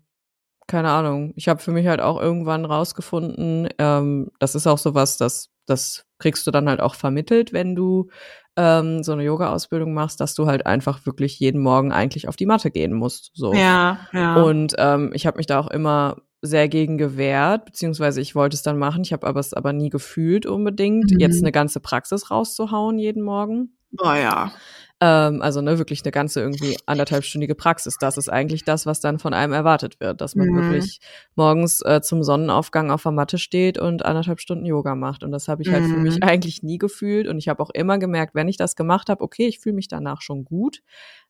keine 0.67 0.89
Ahnung. 0.89 1.33
Ich 1.35 1.47
habe 1.47 1.61
für 1.61 1.71
mich 1.71 1.87
halt 1.87 2.01
auch 2.01 2.19
irgendwann 2.21 2.65
rausgefunden, 2.65 3.69
ähm, 3.79 4.31
das 4.39 4.55
ist 4.55 4.67
auch 4.67 4.77
sowas, 4.77 5.17
das, 5.17 5.49
das 5.65 6.05
kriegst 6.19 6.45
du 6.47 6.51
dann 6.51 6.67
halt 6.69 6.81
auch 6.81 6.95
vermittelt, 6.95 7.53
wenn 7.53 7.75
du 7.75 8.09
ähm, 8.57 9.03
so 9.03 9.11
eine 9.13 9.23
Yoga-Ausbildung 9.23 9.93
machst, 9.93 10.19
dass 10.19 10.33
du 10.33 10.47
halt 10.47 10.65
einfach 10.65 11.05
wirklich 11.05 11.39
jeden 11.39 11.61
Morgen 11.61 11.91
eigentlich 11.91 12.27
auf 12.27 12.35
die 12.35 12.45
Matte 12.47 12.71
gehen 12.71 12.93
musst. 12.93 13.31
So. 13.35 13.53
Ja, 13.53 13.99
ja. 14.13 14.41
Und 14.43 14.73
ähm, 14.77 15.11
ich 15.13 15.27
habe 15.27 15.37
mich 15.37 15.45
da 15.45 15.59
auch 15.59 15.67
immer 15.69 16.17
sehr 16.41 16.67
gegen 16.69 16.97
gewehrt, 16.97 17.65
beziehungsweise 17.65 18.21
ich 18.21 18.35
wollte 18.35 18.55
es 18.55 18.61
dann 18.63 18.77
machen, 18.77 19.01
ich 19.03 19.13
habe 19.13 19.25
aber 19.27 19.39
es 19.39 19.53
aber 19.53 19.73
nie 19.73 19.89
gefühlt 19.89 20.45
unbedingt, 20.45 21.11
Mhm. 21.11 21.19
jetzt 21.19 21.41
eine 21.41 21.51
ganze 21.51 21.79
Praxis 21.79 22.29
rauszuhauen 22.31 22.97
jeden 22.99 23.23
Morgen. 23.23 23.77
Boah, 23.91 24.15
ja. 24.15 24.51
Ähm, 24.99 25.41
also 25.43 25.61
ne, 25.61 25.77
wirklich 25.77 26.03
eine 26.03 26.11
ganze 26.11 26.41
irgendwie 26.41 26.77
anderthalbstündige 26.87 27.53
Praxis. 27.55 27.99
Das 27.99 28.17
ist 28.17 28.29
eigentlich 28.29 28.63
das, 28.63 28.85
was 28.87 28.99
dann 28.99 29.19
von 29.19 29.33
einem 29.33 29.53
erwartet 29.53 29.99
wird, 29.99 30.21
dass 30.21 30.35
man 30.35 30.47
Mhm. 30.49 30.55
wirklich 30.55 30.99
morgens 31.35 31.81
äh, 31.81 32.01
zum 32.01 32.23
Sonnenaufgang 32.23 32.89
auf 32.89 33.03
der 33.03 33.11
Matte 33.11 33.37
steht 33.37 33.77
und 33.77 34.03
anderthalb 34.05 34.39
Stunden 34.39 34.65
Yoga 34.65 34.95
macht. 34.95 35.23
Und 35.23 35.31
das 35.31 35.47
habe 35.47 35.61
ich 35.61 35.71
halt 35.71 35.85
für 35.87 35.97
Mhm. 35.97 36.03
mich 36.03 36.23
eigentlich 36.23 36.63
nie 36.63 36.79
gefühlt. 36.79 37.27
Und 37.27 37.37
ich 37.37 37.47
habe 37.47 37.61
auch 37.61 37.69
immer 37.71 37.99
gemerkt, 37.99 38.33
wenn 38.35 38.47
ich 38.47 38.57
das 38.57 38.75
gemacht 38.75 39.09
habe, 39.09 39.23
okay, 39.23 39.45
ich 39.47 39.59
fühle 39.59 39.75
mich 39.75 39.87
danach 39.87 40.21
schon 40.21 40.45
gut, 40.45 40.81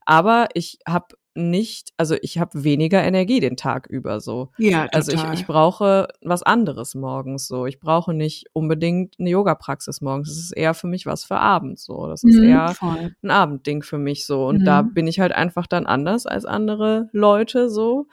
aber 0.05 0.47
ich 0.53 0.79
habe 0.87 1.15
nicht, 1.37 1.93
also 1.97 2.15
ich 2.21 2.39
habe 2.39 2.63
weniger 2.63 3.03
Energie 3.03 3.39
den 3.39 3.55
Tag 3.55 3.87
über 3.87 4.19
so. 4.19 4.49
Ja, 4.57 4.87
total. 4.87 4.89
Also 4.93 5.11
ich, 5.13 5.39
ich 5.41 5.47
brauche 5.47 6.07
was 6.21 6.43
anderes 6.43 6.95
morgens 6.95 7.47
so. 7.47 7.65
Ich 7.65 7.79
brauche 7.79 8.13
nicht 8.13 8.47
unbedingt 8.53 9.15
eine 9.19 9.29
Yoga-Praxis 9.29 10.01
morgens. 10.01 10.29
Das 10.29 10.37
ist 10.37 10.51
eher 10.51 10.73
für 10.73 10.87
mich 10.87 11.05
was 11.05 11.23
für 11.23 11.37
abends 11.37 11.85
so. 11.85 12.07
Das 12.07 12.23
ist 12.23 12.37
Mhm, 12.37 12.43
eher 12.43 12.73
voll. 12.75 13.15
ein 13.23 13.31
Abendding 13.31 13.83
für 13.83 13.97
mich 13.97 14.25
so. 14.25 14.45
Und 14.47 14.65
da 14.67 14.81
Mhm. 14.81 14.93
bin 14.93 15.07
ich 15.07 15.19
halt 15.19 15.31
einfach 15.31 15.67
dann 15.67 15.85
anders 15.85 16.25
als 16.25 16.45
andere 16.45 17.09
Leute 17.13 17.69
so. 17.69 18.07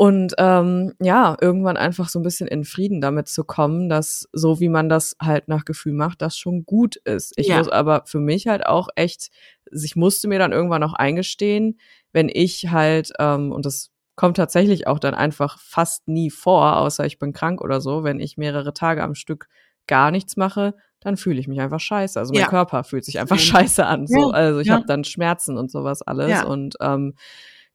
Und 0.00 0.32
ähm, 0.38 0.94
ja, 0.98 1.36
irgendwann 1.42 1.76
einfach 1.76 2.08
so 2.08 2.18
ein 2.20 2.22
bisschen 2.22 2.48
in 2.48 2.64
Frieden 2.64 3.02
damit 3.02 3.28
zu 3.28 3.44
kommen, 3.44 3.90
dass 3.90 4.26
so 4.32 4.58
wie 4.58 4.70
man 4.70 4.88
das 4.88 5.14
halt 5.20 5.46
nach 5.48 5.66
Gefühl 5.66 5.92
macht, 5.92 6.22
das 6.22 6.38
schon 6.38 6.64
gut 6.64 6.96
ist. 6.96 7.34
Ich 7.36 7.48
Ja. 7.48 7.58
muss 7.58 7.68
aber 7.68 8.04
für 8.06 8.18
mich 8.18 8.46
halt 8.46 8.64
auch 8.64 8.88
echt, 8.96 9.28
ich 9.70 9.96
musste 9.96 10.26
mir 10.26 10.38
dann 10.38 10.52
irgendwann 10.52 10.82
auch 10.84 10.94
eingestehen, 10.94 11.78
wenn 12.14 12.30
ich 12.32 12.70
halt, 12.70 13.12
ähm, 13.18 13.52
und 13.52 13.66
das 13.66 13.90
kommt 14.16 14.38
tatsächlich 14.38 14.86
auch 14.86 15.00
dann 15.00 15.12
einfach 15.12 15.58
fast 15.60 16.08
nie 16.08 16.30
vor, 16.30 16.78
außer 16.78 17.04
ich 17.04 17.18
bin 17.18 17.34
krank 17.34 17.60
oder 17.60 17.82
so, 17.82 18.02
wenn 18.02 18.20
ich 18.20 18.38
mehrere 18.38 18.72
Tage 18.72 19.02
am 19.02 19.14
Stück 19.14 19.48
gar 19.86 20.10
nichts 20.10 20.38
mache, 20.38 20.72
dann 21.00 21.18
fühle 21.18 21.40
ich 21.40 21.46
mich 21.46 21.60
einfach 21.60 21.80
scheiße. 21.80 22.18
Also 22.18 22.32
mein 22.32 22.40
Ja. 22.44 22.48
Körper 22.48 22.84
fühlt 22.84 23.04
sich 23.04 23.20
einfach 23.20 23.38
scheiße 23.38 23.84
an. 23.84 24.06
So. 24.06 24.30
Also 24.30 24.60
ich 24.60 24.68
ja. 24.68 24.76
habe 24.76 24.86
dann 24.86 25.04
Schmerzen 25.04 25.58
und 25.58 25.70
sowas 25.70 26.00
alles. 26.00 26.30
Und 26.46 26.76
ähm, 26.80 27.16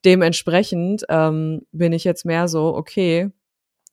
dementsprechend 0.05 1.05
ähm, 1.09 1.63
bin 1.71 1.93
ich 1.93 2.03
jetzt 2.03 2.25
mehr 2.25 2.47
so, 2.47 2.75
okay, 2.75 3.31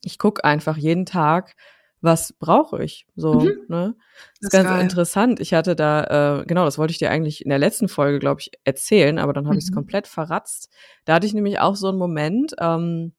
ich 0.04 0.18
guck 0.18 0.44
einfach 0.44 0.76
jeden 0.76 1.06
Tag, 1.06 1.54
was 2.00 2.32
brauche 2.34 2.82
ich? 2.84 3.06
So, 3.16 3.38
Mhm. 3.40 3.64
ne? 3.68 3.94
Das 4.40 4.40
Das 4.40 4.46
ist 4.48 4.50
ganz 4.52 4.70
geil. 4.70 4.80
interessant. 4.82 5.40
Ich 5.40 5.54
hatte 5.54 5.76
da, 5.76 6.40
äh, 6.42 6.46
genau, 6.46 6.64
das 6.64 6.78
wollte 6.78 6.92
ich 6.92 6.98
dir 6.98 7.10
eigentlich 7.10 7.44
in 7.44 7.50
der 7.50 7.58
letzten 7.58 7.88
Folge, 7.88 8.18
glaube 8.18 8.40
ich, 8.40 8.50
erzählen, 8.64 9.18
aber 9.18 9.32
dann 9.32 9.46
habe 9.48 9.58
ich 9.58 9.64
es 9.64 9.70
Mhm. 9.70 9.74
komplett 9.76 10.08
verratzt. 10.08 10.68
Da 11.04 11.14
hatte 11.14 11.26
ich 11.26 11.34
nämlich 11.34 11.60
auch 11.60 11.76
so 11.76 11.88
einen 11.88 11.98
Moment, 11.98 12.54
ähm, 12.60 13.14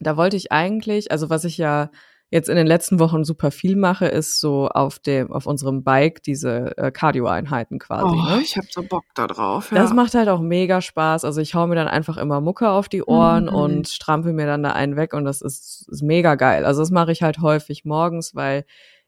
da 0.00 0.16
wollte 0.16 0.36
ich 0.36 0.52
eigentlich, 0.52 1.10
also 1.12 1.30
was 1.30 1.44
ich 1.44 1.58
ja 1.58 1.90
jetzt 2.30 2.48
in 2.48 2.56
den 2.56 2.66
letzten 2.66 2.98
Wochen 2.98 3.24
super 3.24 3.50
viel 3.50 3.76
mache, 3.76 4.06
ist 4.06 4.40
so 4.40 4.68
auf 4.68 4.98
dem, 4.98 5.32
auf 5.32 5.46
unserem 5.46 5.84
Bike 5.84 6.22
diese 6.22 6.76
äh, 6.76 6.90
Cardio-Einheiten 6.90 7.78
quasi. 7.78 8.16
Oh, 8.18 8.36
ne? 8.36 8.40
ich 8.42 8.56
habe 8.56 8.66
so 8.70 8.82
Bock 8.82 9.04
da 9.14 9.26
drauf. 9.26 9.70
Ja. 9.70 9.78
Das 9.78 9.92
macht 9.92 10.14
halt 10.14 10.28
auch 10.28 10.40
mega 10.40 10.80
Spaß. 10.80 11.24
Also 11.24 11.40
ich 11.40 11.54
hau 11.54 11.66
mir 11.66 11.76
dann 11.76 11.88
einfach 11.88 12.16
immer 12.16 12.40
Mucke 12.40 12.68
auf 12.68 12.88
die 12.88 13.04
Ohren 13.04 13.44
Mhm. 13.44 13.54
und 13.54 13.88
strampel 13.88 14.32
mir 14.32 14.46
dann 14.46 14.62
da 14.62 14.72
einen 14.72 14.96
weg 14.96 15.14
und 15.14 15.24
das 15.24 15.40
ist, 15.40 15.88
ist 15.88 16.02
mega 16.02 16.34
geil. 16.34 16.64
Also 16.64 16.80
das 16.82 16.90
mache 16.90 17.12
ich 17.12 17.22
halt 17.22 17.38
häufig 17.38 17.84
morgens, 17.84 18.34
weil 18.34 18.64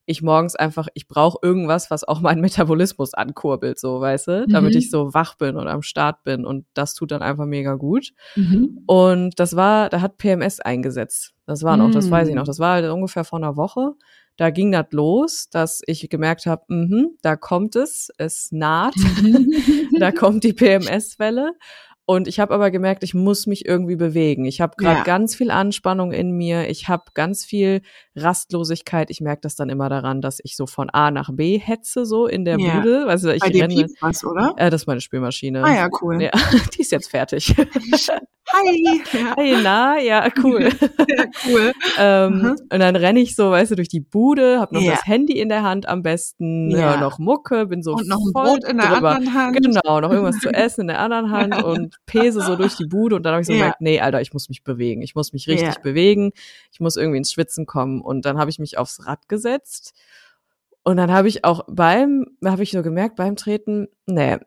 ich 0.09 0.23
morgens 0.23 0.57
einfach, 0.57 0.89
ich 0.95 1.07
brauche 1.07 1.39
irgendwas, 1.43 1.91
was 1.91 2.03
auch 2.03 2.21
meinen 2.21 2.41
Metabolismus 2.41 3.15
ankurbelt, 3.15 3.79
so, 3.79 4.01
weißt 4.01 4.27
du, 4.29 4.47
damit 4.49 4.73
Mhm. 4.73 4.79
ich 4.79 4.91
so 4.91 5.15
wach 5.15 5.37
bin 5.37 5.57
und 5.57 5.69
am 5.69 5.83
Start 5.83 6.25
bin 6.25 6.45
und 6.45 6.65
das 6.75 6.95
tut 6.95 7.11
dann 7.13 7.23
einfach 7.23 7.47
mega 7.47 7.75
gut. 7.75 8.13
Mhm. 8.35 8.81
Und 8.87 9.39
das 9.39 9.55
war, 9.55 9.89
da 9.91 10.01
hat 10.01 10.17
PMS 10.19 10.61
eingesetzt. 10.61 11.35
Das 11.47 11.63
war 11.63 11.77
noch, 11.77 11.91
das 11.91 12.11
weiß 12.11 12.29
ich 12.29 12.35
Mm. 12.35 12.39
noch. 12.39 12.45
Das 12.45 12.59
war 12.59 12.75
halt 12.75 12.91
ungefähr 12.91 13.25
vor 13.25 13.39
einer 13.39 13.57
Woche. 13.57 13.93
Da 14.37 14.51
ging 14.51 14.71
das 14.71 14.87
los, 14.91 15.49
dass 15.51 15.81
ich 15.87 16.09
gemerkt 16.11 16.47
habe, 16.47 16.63
mhm, 16.69 17.11
da 17.23 17.37
kommt 17.37 17.75
es, 17.75 18.11
es 18.19 18.53
naht, 18.53 18.95
da 19.99 20.13
kommt 20.13 20.45
die 20.45 20.53
PMS-Welle. 20.53 21.53
Und 22.11 22.27
ich 22.27 22.41
habe 22.41 22.55
aber 22.55 22.71
gemerkt, 22.71 23.03
ich 23.05 23.13
muss 23.13 23.47
mich 23.47 23.67
irgendwie 23.67 23.97
bewegen. 23.97 24.47
Ich 24.47 24.63
habe 24.63 24.77
gerade 24.79 25.01
Ja. 25.01 25.05
ganz 25.05 25.35
viel 25.35 25.51
Anspannung 25.51 26.11
in 26.13 26.31
mir. 26.31 26.67
Ich 26.71 26.89
habe 26.89 27.03
ganz 27.13 27.45
viel 27.45 27.83
Rastlosigkeit. 28.17 29.11
Ich 29.11 29.21
merke 29.21 29.43
das 29.43 29.57
dann 29.57 29.69
immer 29.69 29.91
daran, 29.91 30.23
dass 30.23 30.39
ich 30.43 30.57
so 30.57 30.67
von 30.67 30.89
A 30.89 31.11
nach 31.11 31.29
B 31.31 31.59
hetze, 31.59 32.07
so 32.07 32.27
in 32.27 32.47
der 32.47 32.59
Ja. 32.59 32.77
Bude. 32.81 33.07
Weißt 33.07 33.25
du, 33.25 33.35
ich 33.35 33.41
Bei 33.43 33.51
dir 33.51 33.65
renne. 33.65 33.89
was, 34.01 34.25
oder? 34.25 34.55
Äh, 34.57 34.71
das 34.71 34.83
ist 34.83 34.87
meine 34.87 35.03
Spülmaschine. 35.03 35.63
Ah 35.63 35.75
ja, 35.75 35.89
cool. 36.01 36.23
Ja, 36.23 36.31
die 36.75 36.81
ist 36.81 36.93
jetzt 36.93 37.11
fertig. 37.11 37.55
Hi. 38.53 39.03
Hey, 39.37 39.57
na, 39.63 39.99
ja, 40.01 40.29
cool. 40.43 40.69
ja 41.09 41.25
cool. 41.47 41.73
ähm, 41.99 42.39
Mhm. 42.39 42.51
Und 42.73 42.81
dann 42.81 42.97
renne 42.97 43.21
ich 43.21 43.37
so, 43.37 43.51
weißt 43.51 43.71
du, 43.73 43.75
durch 43.77 43.89
die 43.89 44.01
Bude, 44.01 44.59
hab 44.61 44.73
noch 44.73 44.81
Ja. 44.81 44.93
das 44.93 45.07
Handy 45.07 45.39
in 45.39 45.49
der 45.49 45.63
Hand 45.63 45.87
am 45.89 46.03
besten, 46.03 46.71
Ja. 46.71 46.79
hör 46.93 46.97
noch 46.99 47.19
Mucke, 47.19 47.67
bin 47.67 47.83
so 47.83 47.93
Und 47.95 48.09
noch 48.09 48.17
ein 48.19 48.33
voll 48.33 48.45
Brot 48.61 48.65
in 48.65 48.79
der 48.79 48.91
drüber. 48.93 49.11
anderen 49.17 49.35
Hand. 49.35 49.57
Genau, 49.63 50.01
noch 50.01 50.11
irgendwas 50.11 50.39
zu 50.39 50.49
essen 50.51 50.83
in 50.83 50.87
der 50.89 51.01
anderen 51.01 51.31
Hand 51.31 51.63
und 51.63 51.97
pese 52.07 52.41
so 52.41 52.57
durch 52.57 52.77
die 52.77 52.87
Bude 52.87 53.17
und 53.17 53.23
dann 53.25 53.33
habe 53.33 53.41
ich 53.43 53.47
so 53.47 53.53
Ja. 53.53 53.59
gemerkt, 53.61 53.81
nee, 53.81 54.01
Alter, 54.01 54.21
ich 54.21 54.33
muss 54.33 54.49
mich 54.49 54.63
bewegen. 54.65 55.03
Ich 55.03 55.15
muss 55.15 55.33
mich 55.33 55.47
richtig 55.49 55.79
bewegen. 55.83 56.33
Ich 56.73 56.81
muss 56.81 56.97
irgendwie 56.97 57.19
ins 57.19 57.33
Schwitzen 57.33 57.67
kommen. 57.67 58.01
Und 58.01 58.25
dann 58.25 58.39
habe 58.39 58.51
ich 58.51 58.59
mich 58.59 58.79
aufs 58.79 59.07
Rad 59.07 59.29
gesetzt. 59.29 59.95
Und 60.85 60.97
dann 60.97 61.13
habe 61.13 61.29
ich 61.29 61.45
auch 61.45 61.65
beim, 61.69 62.25
habe 62.45 62.63
ich 62.63 62.71
so 62.71 62.83
gemerkt, 62.83 63.17
beim 63.17 63.37
Treten, 63.37 63.89
nee, 64.07 64.39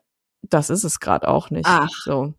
das 0.42 0.70
ist 0.70 0.82
es 0.82 0.98
gerade 0.98 1.28
auch 1.28 1.50
nicht. 1.50 1.66
Ach. 1.68 1.88
So. 2.04 2.34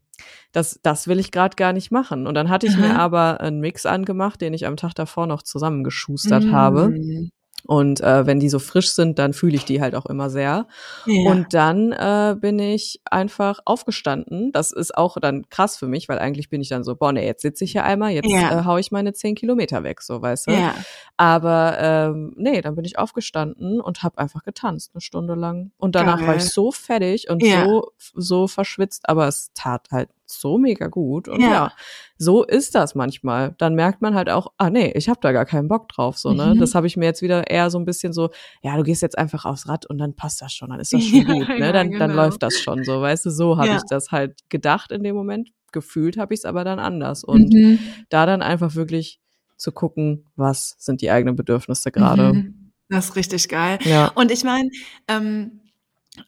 Das, 0.53 0.79
das 0.83 1.07
will 1.07 1.19
ich 1.19 1.31
gerade 1.31 1.55
gar 1.57 1.73
nicht 1.73 1.91
machen. 1.91 2.25
Und 2.27 2.35
dann 2.35 2.49
hatte 2.49 2.67
ich 2.67 2.77
mir 2.77 2.91
Aha. 2.91 2.99
aber 2.99 3.41
einen 3.41 3.59
Mix 3.59 3.85
angemacht, 3.85 4.39
den 4.39 4.53
ich 4.53 4.65
am 4.65 4.77
Tag 4.77 4.93
davor 4.93 5.27
noch 5.27 5.41
zusammengeschustert 5.43 6.51
habe. 6.51 6.89
Mm. 6.89 7.31
Und 7.65 8.01
äh, 8.01 8.25
wenn 8.25 8.41
die 8.41 8.49
so 8.49 8.59
frisch 8.59 8.91
sind, 8.91 9.19
dann 9.19 9.31
fühle 9.31 9.55
ich 9.55 9.63
die 9.63 9.79
halt 9.79 9.95
auch 9.95 10.05
immer 10.05 10.29
sehr. 10.29 10.67
Ja. 11.05 11.31
Und 11.31 11.53
dann 11.53 11.93
äh, 11.93 12.35
bin 12.37 12.59
ich 12.59 12.99
einfach 13.09 13.59
aufgestanden. 13.63 14.51
Das 14.51 14.71
ist 14.73 14.97
auch 14.97 15.15
dann 15.21 15.47
krass 15.49 15.77
für 15.77 15.87
mich, 15.87 16.09
weil 16.09 16.19
eigentlich 16.19 16.49
bin 16.49 16.59
ich 16.59 16.67
dann 16.67 16.83
so, 16.83 16.97
boah, 16.97 17.13
nee, 17.13 17.25
jetzt 17.25 17.41
sitze 17.41 17.63
ich 17.63 17.71
hier 17.71 17.85
einmal, 17.85 18.11
jetzt 18.11 18.29
Ja. 18.29 18.59
äh, 18.59 18.65
hau 18.65 18.77
ich 18.77 18.91
meine 18.91 19.13
zehn 19.13 19.33
Kilometer 19.33 19.83
weg, 19.83 20.01
so 20.01 20.21
weißt 20.21 20.47
du. 20.47 20.51
ja. 20.51 20.75
Aber 21.15 21.77
ähm, 21.79 22.33
nee, 22.35 22.59
dann 22.61 22.75
bin 22.75 22.83
ich 22.83 22.99
aufgestanden 22.99 23.79
und 23.79 24.03
habe 24.03 24.17
einfach 24.17 24.43
getanzt 24.43 24.91
eine 24.93 24.99
Stunde 25.01 25.35
lang. 25.35 25.71
Und 25.77 25.95
danach 25.95 26.19
war 26.19 26.27
Geil. 26.35 26.37
ich 26.37 26.49
so 26.49 26.71
fertig 26.73 27.29
und 27.29 27.41
Ja. 27.41 27.63
so 27.65 27.91
so 28.15 28.47
verschwitzt, 28.47 29.07
aber 29.07 29.27
es 29.29 29.51
tat 29.53 29.87
halt 29.91 30.09
so 30.26 30.57
mega 30.57 30.88
gut. 30.88 31.28
Und 31.28 31.41
ja, 31.41 31.49
Ja. 31.51 31.74
so 32.17 32.43
ist 32.43 32.76
das 32.76 32.95
manchmal. 32.95 33.55
Dann 33.57 33.76
merkt 33.76 34.01
man 34.01 34.15
halt 34.15 34.30
auch, 34.30 34.53
ah 34.57 34.69
nee, 34.69 34.91
ich 34.95 35.09
habe 35.09 35.19
da 35.21 35.32
gar 35.32 35.45
keinen 35.45 35.67
Bock 35.67 35.89
drauf. 35.89 36.17
So 36.17 36.32
ne, 36.34 36.53
Mhm. 36.55 36.59
das 36.59 36.76
habe 36.76 36.88
ich 36.88 36.97
mir 36.97 37.05
jetzt 37.05 37.21
wieder 37.21 37.49
eher 37.49 37.69
so 37.69 37.78
ein 37.78 37.86
bisschen 37.86 38.13
so, 38.13 38.30
ja, 38.61 38.76
du 38.78 38.84
gehst 38.84 39.01
jetzt 39.01 39.17
einfach 39.17 39.45
aufs 39.45 39.67
Rad 39.67 39.86
und 39.86 39.97
dann 39.97 40.15
passt 40.15 40.41
das 40.41 40.53
schon, 40.53 40.69
dann 40.69 40.80
ist 40.80 40.93
das 40.93 41.01
schon 41.03 41.28
Ja, 41.28 41.34
gut, 41.34 41.47
ne? 41.49 41.71
Dann 41.74 41.91
dann 41.91 42.09
genau. 42.11 42.13
läuft 42.24 42.41
das 42.43 42.57
schon 42.59 42.84
so, 42.84 43.01
weißt 43.01 43.26
du. 43.26 43.30
So 43.32 43.57
habe 43.57 43.67
Ja. 43.67 43.76
ich 43.78 43.84
das 43.89 44.11
halt 44.11 44.39
gedacht 44.49 44.91
in 44.91 45.03
dem 45.03 45.15
Moment. 45.15 45.49
Gefühlt 45.71 46.17
habe 46.17 46.34
ich 46.34 46.41
es 46.41 46.45
aber 46.45 46.63
dann 46.63 46.80
anders 46.80 47.24
und 47.24 47.53
Mhm. 47.53 47.80
da 48.09 48.26
dann 48.26 48.41
einfach 48.41 48.76
wirklich 48.76 49.19
zu 49.57 49.71
gucken, 49.71 50.26
was 50.36 50.76
sind 50.78 51.01
die 51.01 51.09
eigenen 51.11 51.36
Bedürfnisse 51.36 51.91
gerade. 51.91 52.34
Mhm. 52.34 52.71
Das 52.89 53.05
ist 53.05 53.15
richtig 53.15 53.49
geil. 53.49 53.80
Ja. 53.84 54.09
Und 54.15 54.30
ich 54.32 54.43
meine, 54.43 54.69
ähm, 55.07 55.61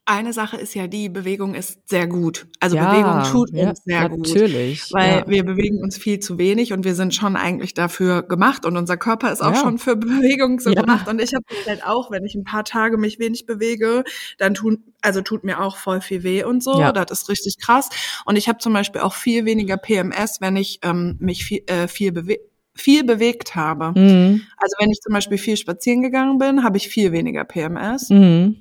eine 0.05 0.33
Sache 0.33 0.57
ist 0.57 0.73
ja 0.73 0.87
die, 0.87 1.09
Bewegung 1.09 1.53
ist 1.53 1.87
sehr 1.87 2.07
gut. 2.07 2.47
Also 2.59 2.75
ja, 2.75 2.89
Bewegung 2.89 3.23
tut 3.31 3.51
ja, 3.51 3.69
uns 3.69 3.83
sehr 3.83 4.09
gut. 4.09 4.27
natürlich. 4.27 4.91
Weil 4.91 5.19
ja. 5.19 5.27
wir 5.27 5.43
bewegen 5.43 5.81
uns 5.81 5.97
viel 5.97 6.19
zu 6.19 6.39
wenig 6.39 6.73
und 6.73 6.83
wir 6.85 6.95
sind 6.95 7.13
schon 7.13 7.35
eigentlich 7.35 7.75
dafür 7.75 8.23
gemacht 8.23 8.65
und 8.65 8.77
unser 8.77 8.97
Körper 8.97 9.31
ist 9.31 9.41
auch 9.41 9.55
schon 9.55 9.77
für 9.77 9.95
Bewegung 9.95 10.59
so 10.59 10.71
gemacht. 10.73 11.07
Und 11.07 11.21
ich 11.21 11.35
habe 11.35 11.43
das 11.49 11.67
halt 11.67 11.85
auch, 11.85 12.09
wenn 12.09 12.25
ich 12.25 12.33
ein 12.33 12.43
paar 12.43 12.63
Tage 12.63 12.97
mich 12.97 13.19
wenig 13.19 13.45
bewege, 13.45 14.03
dann 14.39 14.55
tun, 14.55 14.83
also 15.01 15.21
tut 15.21 15.43
mir 15.43 15.61
auch 15.61 15.77
voll 15.77 16.01
viel 16.01 16.23
weh 16.23 16.43
und 16.43 16.63
so. 16.63 16.79
Das 16.91 17.11
ist 17.11 17.29
richtig 17.29 17.57
krass. 17.59 17.89
Und 18.25 18.37
ich 18.37 18.47
habe 18.47 18.57
zum 18.57 18.73
Beispiel 18.73 19.01
auch 19.01 19.13
viel 19.13 19.45
weniger 19.45 19.77
PMS, 19.77 20.41
wenn 20.41 20.55
ich 20.55 20.79
ähm, 20.81 21.15
mich 21.19 21.45
viel, 21.45 21.63
äh, 21.67 21.87
viel 21.87 22.11
bewege 22.11 22.41
viel 22.77 23.05
bewegt 23.05 23.55
habe. 23.55 23.97
Mhm. 23.97 24.41
Also 24.57 24.75
wenn 24.79 24.91
ich 24.91 24.99
zum 24.99 25.13
Beispiel 25.13 25.37
viel 25.37 25.55
spazieren 25.55 26.01
gegangen 26.01 26.37
bin, 26.37 26.63
habe 26.63 26.75
ich 26.75 26.89
viel 26.89 27.13
weniger 27.13 27.45
PMS. 27.45 28.09
Mhm. 28.09 28.57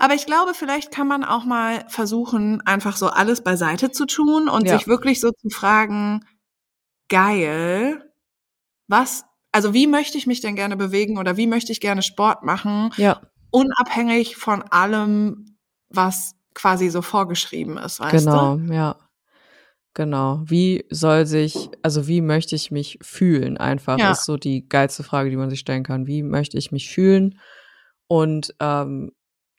Aber 0.00 0.14
ich 0.14 0.24
glaube, 0.24 0.54
vielleicht 0.54 0.90
kann 0.92 1.06
man 1.06 1.24
auch 1.24 1.44
mal 1.44 1.84
versuchen, 1.88 2.62
einfach 2.66 2.96
so 2.96 3.08
alles 3.08 3.42
beiseite 3.44 3.90
zu 3.92 4.06
tun 4.06 4.48
und 4.48 4.66
Ja. 4.66 4.78
sich 4.78 4.86
wirklich 4.88 5.20
so 5.20 5.30
zu 5.30 5.50
fragen, 5.50 6.24
geil, 7.10 8.10
was, 8.88 9.24
also 9.52 9.74
wie 9.74 9.86
möchte 9.86 10.16
ich 10.16 10.26
mich 10.26 10.40
denn 10.40 10.56
gerne 10.56 10.76
bewegen 10.78 11.18
oder 11.18 11.36
wie 11.36 11.46
möchte 11.46 11.72
ich 11.72 11.80
gerne 11.80 12.02
Sport 12.02 12.44
machen, 12.44 12.94
Ja, 12.96 13.20
unabhängig 13.50 14.36
von 14.36 14.62
allem, 14.62 15.58
was 15.90 16.34
quasi 16.54 16.88
so 16.88 17.02
vorgeschrieben 17.02 17.76
ist, 17.76 18.00
weißt 18.00 18.26
genau, 18.26 18.56
du? 18.56 18.72
ja. 18.72 18.96
Genau. 19.94 20.42
Wie 20.46 20.84
soll 20.90 21.26
sich, 21.26 21.68
also 21.82 22.06
wie 22.06 22.20
möchte 22.20 22.54
ich 22.54 22.70
mich 22.70 22.98
fühlen? 23.02 23.58
Einfach 23.58 23.98
Ja. 23.98 24.12
ist 24.12 24.24
so 24.24 24.36
die 24.36 24.68
geilste 24.68 25.02
Frage, 25.02 25.30
die 25.30 25.36
man 25.36 25.50
sich 25.50 25.60
stellen 25.60 25.82
kann. 25.82 26.06
Wie 26.06 26.22
möchte 26.22 26.56
ich 26.58 26.70
mich 26.70 26.88
fühlen? 26.88 27.40
Und 28.06 28.54
ähm, 28.60 29.12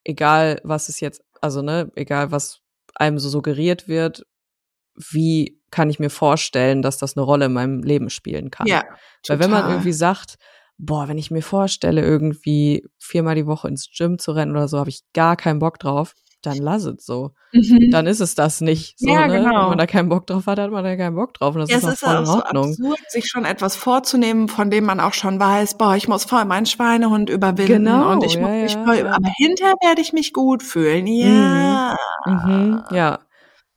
egal, 0.04 0.60
was 0.64 0.90
es 0.90 1.00
jetzt, 1.00 1.24
also 1.42 1.62
ne, 1.62 1.92
egal, 1.96 2.32
was 2.32 2.62
einem 2.96 3.20
so 3.20 3.30
suggeriert 3.30 3.88
wird, 3.88 4.26
wie 4.96 5.60
kann 5.72 5.90
ich 5.90 6.00
mir 6.00 6.10
vorstellen, 6.10 6.82
dass 6.82 6.98
das 6.98 7.16
eine 7.16 7.26
Rolle 7.26 7.46
in 7.46 7.54
meinem 7.54 7.82
Leben 7.82 8.10
spielen 8.10 8.52
kann? 8.52 8.68
Ja. 8.68 8.84
Weil 9.28 9.40
wenn 9.40 9.50
man 9.50 9.70
irgendwie 9.70 9.94
sagt, 9.94 10.36
boah, 10.78 11.08
wenn 11.08 11.18
ich 11.18 11.32
mir 11.32 11.44
vorstelle, 11.44 12.02
irgendwie 12.02 12.88
viermal 13.00 13.36
die 13.36 13.46
Woche 13.46 13.68
ins 13.68 13.90
Gym 13.96 14.20
zu 14.20 14.32
rennen 14.34 14.52
oder 14.52 14.68
so, 14.68 14.80
habe 14.80 14.90
ich 14.90 15.02
gar 15.14 15.38
keinen 15.38 15.60
Bock 15.60 15.80
drauf, 15.80 16.14
dann 16.46 16.58
lass 16.58 16.86
es 16.86 17.06
so. 17.06 17.32
Mhm. 17.54 17.90
Dann 17.92 18.08
ist 18.08 18.20
es 18.20 18.36
das 18.36 18.62
nicht. 18.62 18.98
So, 19.00 19.10
Ja, 19.10 19.28
ne? 19.28 19.40
genau. 19.40 19.62
Wenn 19.64 19.70
man 19.70 19.78
da 19.78 19.86
keinen 19.88 20.10
Bock 20.10 20.28
drauf 20.28 20.46
hat, 20.48 20.60
hat 20.60 20.72
man 20.72 20.84
da 20.84 20.96
keinen 20.96 21.16
Bock 21.16 21.34
drauf. 21.34 21.54
Und 21.56 21.62
das 21.62 21.70
Ja, 21.70 21.78
ist 21.78 21.84
es 21.84 21.90
auch 21.90 21.94
ist 21.94 22.00
voll 22.00 22.12
in 22.12 22.18
auch 22.18 22.26
so 22.26 22.34
Ordnung. 22.44 22.70
absurd, 22.72 23.00
sich 23.10 23.28
schon 23.30 23.46
etwas 23.46 23.76
vorzunehmen, 23.76 24.48
von 24.48 24.70
dem 24.70 24.86
man 24.86 25.00
auch 25.00 25.14
schon 25.14 25.40
weiß, 25.40 25.78
boah, 25.78 25.96
ich 25.96 26.08
muss 26.08 26.26
voll 26.26 26.46
meinen 26.46 26.66
Schweinehund 26.66 27.30
überwinden 27.30 27.86
Genau, 27.86 28.12
und 28.12 28.24
ich 28.24 28.40
muss 28.40 28.50
ja, 28.50 28.62
mich 28.64 28.74
ja, 28.74 28.84
voll, 28.86 29.08
aber 29.08 29.30
hinterher 29.38 29.76
werde 29.82 30.02
ich 30.02 30.14
mich 30.14 30.34
gut 30.34 30.64
fühlen. 30.64 31.08
Ja. 31.08 31.96
Mhm, 32.26 32.84
ja. 32.92 33.20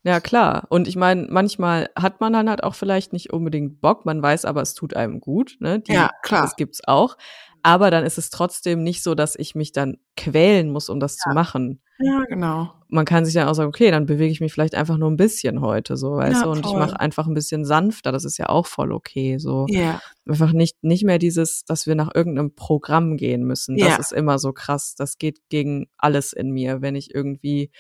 Ja, 0.06 0.20
klar. 0.20 0.64
Und 0.68 0.86
ich 0.86 0.96
meine, 0.96 1.26
manchmal 1.30 1.88
hat 1.96 2.20
man 2.20 2.34
dann 2.34 2.50
halt 2.50 2.62
auch 2.62 2.74
vielleicht 2.74 3.14
nicht 3.14 3.32
unbedingt 3.32 3.80
Bock, 3.80 4.04
man 4.04 4.22
weiß 4.22 4.44
aber, 4.44 4.60
es 4.60 4.74
tut 4.74 4.94
einem 4.94 5.18
gut. 5.18 5.56
Ne? 5.60 5.80
Die, 5.80 5.92
Ja, 5.92 6.10
klar. 6.22 6.42
Das 6.42 6.56
gibt's 6.56 6.82
auch. 6.86 7.16
Aber 7.62 7.90
dann 7.90 8.04
ist 8.04 8.18
es 8.18 8.28
trotzdem 8.28 8.82
nicht 8.82 9.02
so, 9.02 9.14
dass 9.14 9.34
ich 9.34 9.54
mich 9.54 9.72
dann 9.72 9.96
quälen 10.18 10.70
muss, 10.70 10.90
um 10.90 11.00
das 11.00 11.16
zu 11.16 11.30
machen. 11.30 11.80
Ja, 11.98 12.24
genau. 12.28 12.72
man 12.88 13.04
kann 13.04 13.24
sich 13.24 13.34
dann 13.34 13.46
auch 13.48 13.54
sagen, 13.54 13.68
okay, 13.68 13.90
dann 13.90 14.06
bewege 14.06 14.32
ich 14.32 14.40
mich 14.40 14.52
vielleicht 14.52 14.74
einfach 14.74 14.96
nur 14.98 15.10
ein 15.10 15.16
bisschen 15.16 15.60
heute, 15.60 15.96
so, 15.96 16.16
weißt 16.16 16.40
Ja, 16.40 16.42
du, 16.44 16.50
und 16.50 16.58
ich 16.60 16.66
voll. 16.66 16.78
mache 16.80 16.98
einfach 16.98 17.26
ein 17.26 17.34
bisschen 17.34 17.64
sanfter, 17.64 18.10
das 18.12 18.24
ist 18.24 18.36
ja 18.38 18.48
auch 18.48 18.66
voll 18.66 18.92
okay, 18.92 19.38
so. 19.38 19.66
Ja. 19.68 20.00
Einfach 20.28 20.52
nicht, 20.52 20.82
nicht 20.82 21.04
mehr 21.04 21.18
dieses, 21.18 21.64
dass 21.64 21.86
wir 21.86 21.94
nach 21.94 22.10
irgendeinem 22.14 22.54
Programm 22.54 23.16
gehen 23.16 23.44
müssen. 23.44 23.76
Das 23.76 23.88
Ja. 23.88 23.96
ist 23.96 24.12
immer 24.12 24.38
so 24.38 24.52
krass. 24.52 24.94
Das 24.96 25.18
geht 25.18 25.38
gegen 25.50 25.86
alles 25.96 26.32
in 26.32 26.50
mir, 26.50 26.82
wenn 26.82 26.96
ich 26.96 27.14
irgendwie 27.14 27.70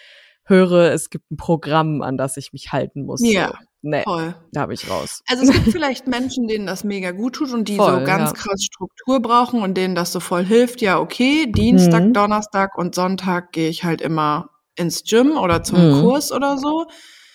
höre, 0.44 0.92
es 0.92 1.10
gibt 1.10 1.30
ein 1.30 1.36
Programm, 1.36 2.02
an 2.02 2.16
das 2.16 2.36
ich 2.36 2.52
mich 2.52 2.72
halten 2.72 3.04
muss. 3.04 3.20
Ja. 3.24 3.48
So. 3.48 3.54
Nee, 3.84 4.02
Voll. 4.02 4.34
da 4.52 4.66
bin 4.66 4.74
ich 4.74 4.88
raus. 4.90 5.22
Also 5.28 5.44
es 5.44 5.52
gibt 5.52 5.68
vielleicht 5.70 6.06
Menschen, 6.08 6.48
denen 6.48 6.66
das 6.66 6.82
mega 6.84 7.10
gut 7.12 7.34
tut 7.36 7.52
und 7.52 7.68
die 7.68 7.76
Voll, 7.76 8.00
so 8.00 8.04
ganz 8.04 8.30
ja. 8.30 8.36
krass 8.36 8.62
Struktur 8.64 9.20
brauchen 9.20 9.62
und 9.62 9.74
denen 9.74 9.94
das 9.94 10.12
so 10.12 10.20
voll 10.20 10.44
hilft. 10.44 10.80
Ja, 10.80 10.98
okay, 10.98 11.46
Dienstag, 11.46 12.02
Mhm. 12.04 12.12
Donnerstag 12.14 12.76
und 12.78 12.94
Sonntag 12.94 13.52
gehe 13.52 13.68
ich 13.68 13.84
halt 13.84 14.00
immer 14.00 14.50
ins 14.76 15.04
Gym 15.04 15.36
oder 15.36 15.62
zum 15.62 15.78
Mhm. 15.78 16.00
Kurs 16.00 16.32
oder 16.32 16.58
so. 16.58 16.86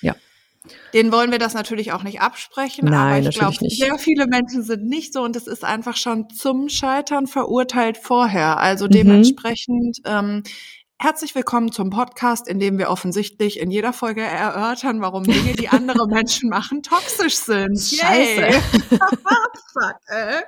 Ja. 0.02 0.16
Den 0.94 1.12
wollen 1.12 1.32
wir 1.32 1.40
das 1.40 1.54
natürlich 1.54 1.92
auch 1.94 2.04
nicht 2.04 2.20
absprechen, 2.22 2.88
aber 2.88 2.96
Nein, 2.98 3.24
ich 3.28 3.32
glaube, 3.32 3.56
sehr 3.70 3.98
viele 3.98 4.28
Menschen 4.28 4.64
sind 4.64 4.86
nicht 4.86 5.14
so 5.14 5.22
und 5.22 5.36
es 5.36 5.48
ist 5.48 5.64
einfach 5.64 5.96
schon 5.96 6.30
zum 6.30 6.68
Scheitern 6.70 7.28
verurteilt 7.28 7.98
vorher. 7.98 8.60
Also 8.60 8.86
Mhm. 8.86 8.92
dementsprechend 8.92 10.00
ähm, 10.06 10.44
herzlich 11.02 11.34
willkommen 11.34 11.72
zum 11.72 11.90
Podcast, 11.90 12.48
in 12.48 12.60
dem 12.60 12.78
wir 12.78 12.90
offensichtlich 12.90 13.60
in 13.60 13.72
jeder 13.72 13.94
Folge 13.94 14.22
erörtern, 14.22 15.02
warum 15.02 15.24
Dinge, 15.24 15.54
die 15.54 15.70
andere 15.70 16.08
Menschen 16.10 16.50
machen, 16.50 16.84
toxisch 16.84 17.36
sind. 17.36 17.80
Scheiße. 17.80 18.42
Yay. 18.42 18.52
Fuck, 18.92 19.96
ey. 20.08 20.42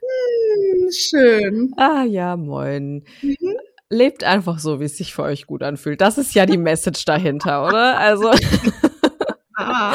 Hm, 0.00 0.90
schön. 0.92 1.72
Ah 1.76 2.04
ja, 2.04 2.36
moin. 2.36 3.04
Mhm. 3.20 3.56
Lebt 3.90 4.22
einfach 4.22 4.60
so, 4.60 4.78
wie 4.80 4.84
es 4.84 4.96
sich 4.96 5.12
für 5.12 5.22
euch 5.22 5.46
gut 5.46 5.62
anfühlt. 5.62 6.00
Das 6.00 6.18
ist 6.18 6.34
ja 6.34 6.46
die 6.46 6.56
Message 6.56 7.04
dahinter, 7.04 7.66
oder? 7.66 7.98
Also, 7.98 8.30
Ah. 9.56 9.94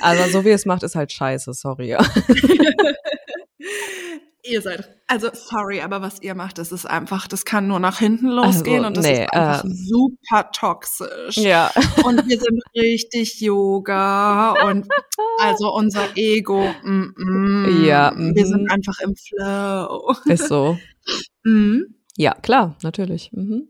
also 0.00 0.30
so 0.30 0.44
wie 0.44 0.50
es 0.50 0.66
macht, 0.66 0.84
ist 0.84 0.94
halt 0.94 1.10
scheiße, 1.10 1.52
sorry. 1.52 1.96
Ihr 4.46 4.60
seid, 4.60 4.88
also 5.06 5.28
sorry, 5.32 5.80
aber 5.80 6.02
was 6.02 6.20
ihr 6.20 6.34
macht, 6.34 6.58
das 6.58 6.70
ist 6.70 6.84
einfach, 6.84 7.26
das 7.26 7.46
kann 7.46 7.66
nur 7.66 7.80
nach 7.80 7.98
hinten 7.98 8.28
losgehen 8.28 8.84
Also, 8.84 8.86
und 8.88 8.96
das 8.98 9.04
nee, 9.06 9.22
ist 9.24 9.32
einfach 9.32 9.64
äh, 9.64 9.68
super 9.72 10.50
toxisch. 10.52 11.36
ja. 11.38 11.70
Und 12.04 12.28
wir 12.28 12.38
sind 12.38 12.62
richtig 12.76 13.40
Yoga 13.40 14.52
und 14.68 14.86
also 15.38 15.74
unser 15.74 16.08
Ego, 16.16 16.62
mm, 16.82 17.14
mm, 17.16 17.84
Ja, 17.86 18.12
wir 18.14 18.44
mhm. 18.44 18.48
sind 18.48 18.70
einfach 18.70 18.98
im 19.00 19.14
Flow. 19.16 20.14
Ist 20.26 20.48
so. 20.48 20.78
Mhm. 21.46 21.96
Ja, 22.16 22.32
klar, 22.34 22.76
natürlich. 22.82 23.30
Mhm. 23.32 23.68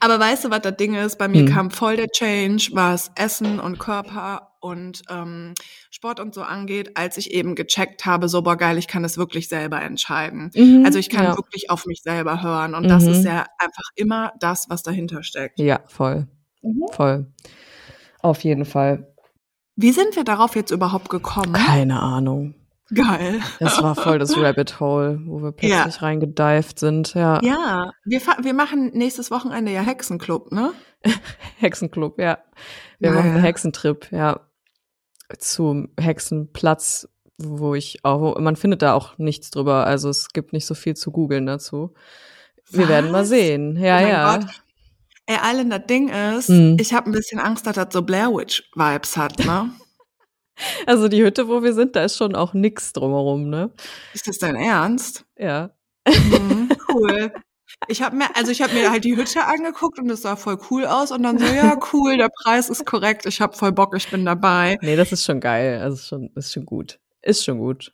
Aber 0.00 0.18
weißt 0.18 0.44
du, 0.44 0.50
was 0.50 0.62
das 0.62 0.76
Ding 0.76 0.94
ist? 0.96 1.16
Bei 1.18 1.28
mir 1.28 1.42
Hm. 1.46 1.48
kam 1.52 1.70
voll 1.70 1.96
der 1.96 2.08
Change, 2.08 2.70
was 2.72 3.12
Essen 3.14 3.60
und 3.60 3.78
Körper 3.78 4.55
und 4.60 5.02
ähm, 5.10 5.54
Sport 5.90 6.20
und 6.20 6.34
so 6.34 6.42
angeht, 6.42 6.96
als 6.96 7.16
ich 7.16 7.30
eben 7.32 7.54
gecheckt 7.54 8.06
habe, 8.06 8.28
so 8.28 8.42
boah 8.42 8.56
geil, 8.56 8.78
ich 8.78 8.88
kann 8.88 9.04
es 9.04 9.18
wirklich 9.18 9.48
selber 9.48 9.80
entscheiden. 9.82 10.50
Mhm. 10.54 10.82
Also 10.84 10.98
ich 10.98 11.10
kann 11.10 11.24
ja. 11.24 11.36
wirklich 11.36 11.70
auf 11.70 11.86
mich 11.86 12.02
selber 12.02 12.42
hören 12.42 12.74
und 12.74 12.88
das 12.88 13.04
Mhm. 13.04 13.10
ist 13.10 13.24
ja 13.24 13.46
einfach 13.58 13.90
immer 13.94 14.32
das, 14.40 14.68
was 14.68 14.82
dahinter 14.82 15.22
steckt. 15.22 15.58
Ja, 15.58 15.80
voll. 15.86 16.26
Mhm. 16.62 16.84
Voll. 16.92 17.26
Auf 18.20 18.40
jeden 18.44 18.64
Fall. 18.64 19.12
Wie 19.76 19.92
sind 19.92 20.16
wir 20.16 20.24
darauf 20.24 20.56
jetzt 20.56 20.70
überhaupt 20.70 21.10
gekommen? 21.10 21.52
Keine 21.52 22.00
Ahnung. 22.00 22.54
Geil. 22.94 23.40
Das 23.58 23.82
war 23.82 23.94
voll 23.96 24.18
das 24.20 24.36
Rabbit 24.38 24.78
Hole, 24.80 25.20
wo 25.26 25.40
wir 25.42 25.52
Ja. 25.60 25.82
plötzlich 25.82 26.02
reingedived 26.02 26.78
sind. 26.78 27.14
Ja. 27.14 27.40
Ja, 27.42 27.90
wir, 28.04 28.20
wir 28.42 28.54
machen 28.54 28.92
nächstes 28.94 29.30
Wochenende 29.30 29.72
ja 29.72 29.80
Hexenclub, 29.82 30.52
ne? 30.52 30.72
Hexenclub, 31.58 32.18
ja. 32.18 32.38
Wir 32.98 33.10
Geil. 33.10 33.18
machen 33.18 33.30
einen 33.32 33.42
Hexentrip, 33.42 34.10
ja. 34.12 34.40
Zum 35.38 35.88
Hexenplatz, 35.98 37.08
wo 37.38 37.74
ich 37.74 38.04
auch, 38.04 38.38
man 38.38 38.56
findet 38.56 38.82
da 38.82 38.94
auch 38.94 39.18
nichts 39.18 39.50
drüber. 39.50 39.86
Also 39.86 40.08
es 40.08 40.28
gibt 40.28 40.52
nicht 40.52 40.66
so 40.66 40.74
viel 40.74 40.94
zu 40.94 41.10
googeln 41.10 41.46
dazu. 41.46 41.94
Wir 42.70 42.88
werden 42.88 43.10
mal 43.10 43.22
Was? 43.22 43.28
sehen. 43.28 43.76
Ja, 43.76 43.98
Oh 43.98 44.00
mein 44.02 44.08
ja. 44.08 44.36
Gott. 44.38 44.46
Ey, 45.26 45.36
Allen, 45.42 45.70
das 45.70 45.86
Ding 45.86 46.08
ist, 46.08 46.48
Mhm. 46.48 46.76
ich 46.80 46.94
habe 46.94 47.10
ein 47.10 47.12
bisschen 47.12 47.40
Angst, 47.40 47.66
dass 47.66 47.74
das 47.74 47.88
so 47.92 48.02
Blair 48.02 48.30
Witch 48.32 48.62
Vibes 48.74 49.16
hat, 49.16 49.38
ne? 49.44 49.70
Also 50.86 51.08
die 51.08 51.22
Hütte, 51.22 51.48
wo 51.48 51.62
wir 51.62 51.74
sind, 51.74 51.96
da 51.96 52.04
ist 52.04 52.16
schon 52.16 52.34
auch 52.34 52.54
nix 52.54 52.94
drumherum, 52.94 53.50
ne? 53.50 53.72
ist 54.14 54.26
das 54.26 54.38
dein 54.38 54.56
Ernst? 54.56 55.26
Ja. 55.36 55.70
Mhm, 56.08 56.70
cool. 56.88 57.30
Ich 57.88 58.02
habe 58.02 58.16
mir, 58.16 58.34
also 58.34 58.50
ich 58.50 58.62
habe 58.62 58.72
mir 58.74 58.90
halt 58.90 59.04
die 59.04 59.16
Hütte 59.16 59.44
angeguckt 59.44 59.98
und 59.98 60.10
es 60.10 60.22
sah 60.22 60.34
voll 60.36 60.58
cool 60.70 60.86
aus 60.86 61.12
und 61.12 61.22
dann 61.22 61.38
so, 61.38 61.44
ja, 61.44 61.78
cool, 61.92 62.16
der 62.16 62.30
Preis 62.42 62.68
ist 62.68 62.84
korrekt, 62.86 63.26
ich 63.26 63.40
habe 63.40 63.56
voll 63.56 63.72
Bock, 63.72 63.94
ich 63.96 64.08
bin 64.10 64.24
dabei. 64.24 64.78
Nee, 64.82 64.96
das 64.96 65.12
ist 65.12 65.24
schon 65.24 65.40
geil. 65.40 65.80
Also 65.80 65.94
ist 65.96 66.08
schon, 66.08 66.30
ist 66.34 66.52
schon 66.52 66.66
gut. 66.66 66.98
Ist 67.22 67.44
schon 67.44 67.58
gut. 67.58 67.92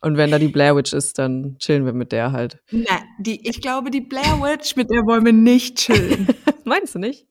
Und 0.00 0.16
wenn 0.16 0.30
da 0.30 0.38
die 0.38 0.48
Blair 0.48 0.76
Witch 0.76 0.92
ist, 0.92 1.18
dann 1.18 1.56
chillen 1.58 1.84
wir 1.86 1.92
mit 1.92 2.12
der 2.12 2.32
halt. 2.32 2.60
Ne, 2.70 2.86
die, 3.18 3.46
ich 3.48 3.60
glaube, 3.60 3.90
die 3.90 4.00
Blair 4.00 4.40
Witch, 4.40 4.76
mit 4.76 4.90
der 4.90 5.04
wollen 5.06 5.24
wir 5.24 5.32
nicht 5.32 5.76
chillen. 5.78 6.28
Meinst 6.64 6.94
du 6.94 6.98
nicht? 6.98 7.26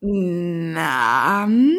Na, 0.00 1.44
hm. 1.46 1.72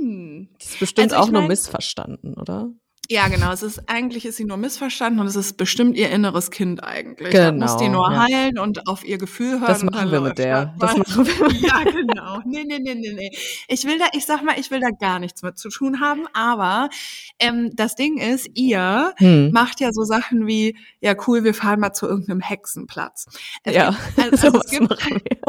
Die 0.00 0.64
ist 0.64 0.78
bestimmt 0.80 1.12
Also 1.12 1.24
auch 1.24 1.30
nur 1.30 1.42
mein- 1.42 1.48
missverstanden, 1.48 2.34
oder? 2.34 2.70
Ja, 3.10 3.28
genau. 3.28 3.50
Es 3.52 3.62
ist 3.62 3.88
eigentlich 3.88 4.26
ist 4.26 4.36
sie 4.36 4.44
nur 4.44 4.58
missverstanden 4.58 5.18
und 5.20 5.26
es 5.26 5.34
ist 5.36 5.56
bestimmt 5.56 5.96
ihr 5.96 6.10
inneres 6.10 6.50
Kind 6.50 6.84
eigentlich. 6.84 7.30
Genau, 7.32 7.64
muss 7.64 7.78
die 7.78 7.88
nur 7.88 8.10
ja. 8.12 8.26
heilen 8.28 8.58
und 8.58 8.86
auf 8.86 9.02
ihr 9.02 9.16
Gefühl 9.16 9.52
hören. 9.52 9.64
Das 9.66 9.82
machen 9.82 10.10
wir 10.12 10.20
mit 10.20 10.36
der. 10.36 10.74
das. 10.78 10.94
Machen 10.94 11.26
wir 11.26 11.50
Ja, 11.68 11.84
genau. 11.84 12.40
Nee, 12.44 12.64
nee, 12.66 12.78
nee, 12.78 12.94
nee, 12.94 13.12
nee. 13.14 13.30
Ich 13.68 13.84
will 13.86 13.98
da, 13.98 14.04
ich 14.12 14.26
sag 14.26 14.42
mal, 14.44 14.58
ich 14.60 14.70
will 14.70 14.80
da 14.80 14.90
gar 14.90 15.20
nichts 15.20 15.42
mit 15.42 15.56
zu 15.56 15.70
tun 15.70 16.00
haben, 16.00 16.26
aber 16.34 16.90
ähm, 17.38 17.70
das 17.74 17.94
Ding 17.94 18.18
ist, 18.18 18.46
ihr 18.54 19.14
Hm. 19.16 19.52
macht 19.52 19.80
ja 19.80 19.90
so 19.92 20.02
Sachen 20.04 20.46
wie, 20.46 20.76
ja 21.00 21.14
cool, 21.26 21.44
wir 21.44 21.54
fahren 21.54 21.80
mal 21.80 21.94
zu 21.94 22.06
irgendeinem 22.06 22.40
Hexenplatz. 22.40 23.26
Es 23.64 23.74
Ja, 23.74 23.96
gibt, 24.16 24.32
also, 24.34 24.46
also 24.58 24.60
es 24.60 24.70
gibt, 24.70 25.02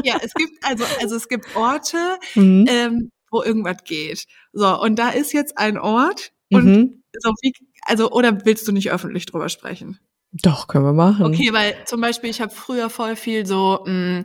ja, 0.05 0.15
es 0.23 0.33
gibt, 0.33 0.63
also, 0.65 0.85
also 1.01 1.15
es 1.17 1.27
gibt 1.27 1.53
Orte, 1.57 1.97
Mhm. 2.35 2.65
ähm, 2.69 3.11
wo 3.31 3.43
irgendwas 3.43 3.83
geht. 3.83 4.25
So, 4.53 4.79
und 4.79 4.97
da 4.97 5.09
ist 5.09 5.33
jetzt 5.33 5.57
ein 5.57 5.77
Ort 5.77 6.31
und 6.51 6.63
Mhm. 6.65 6.98
So 7.17 7.31
wie, 7.41 7.53
also, 7.85 8.11
oder 8.11 8.45
willst 8.45 8.67
du 8.67 8.71
nicht 8.71 8.91
öffentlich 8.91 9.25
drüber 9.25 9.49
sprechen? 9.49 9.99
Doch, 10.31 10.67
können 10.67 10.85
wir 10.85 10.93
machen. 10.93 11.25
Okay, 11.25 11.49
weil 11.53 11.75
zum 11.85 12.01
Beispiel, 12.01 12.29
ich 12.29 12.39
habe 12.41 12.53
früher 12.53 12.89
voll 12.89 13.15
viel 13.15 13.45
so, 13.45 13.83
mh, 13.85 14.23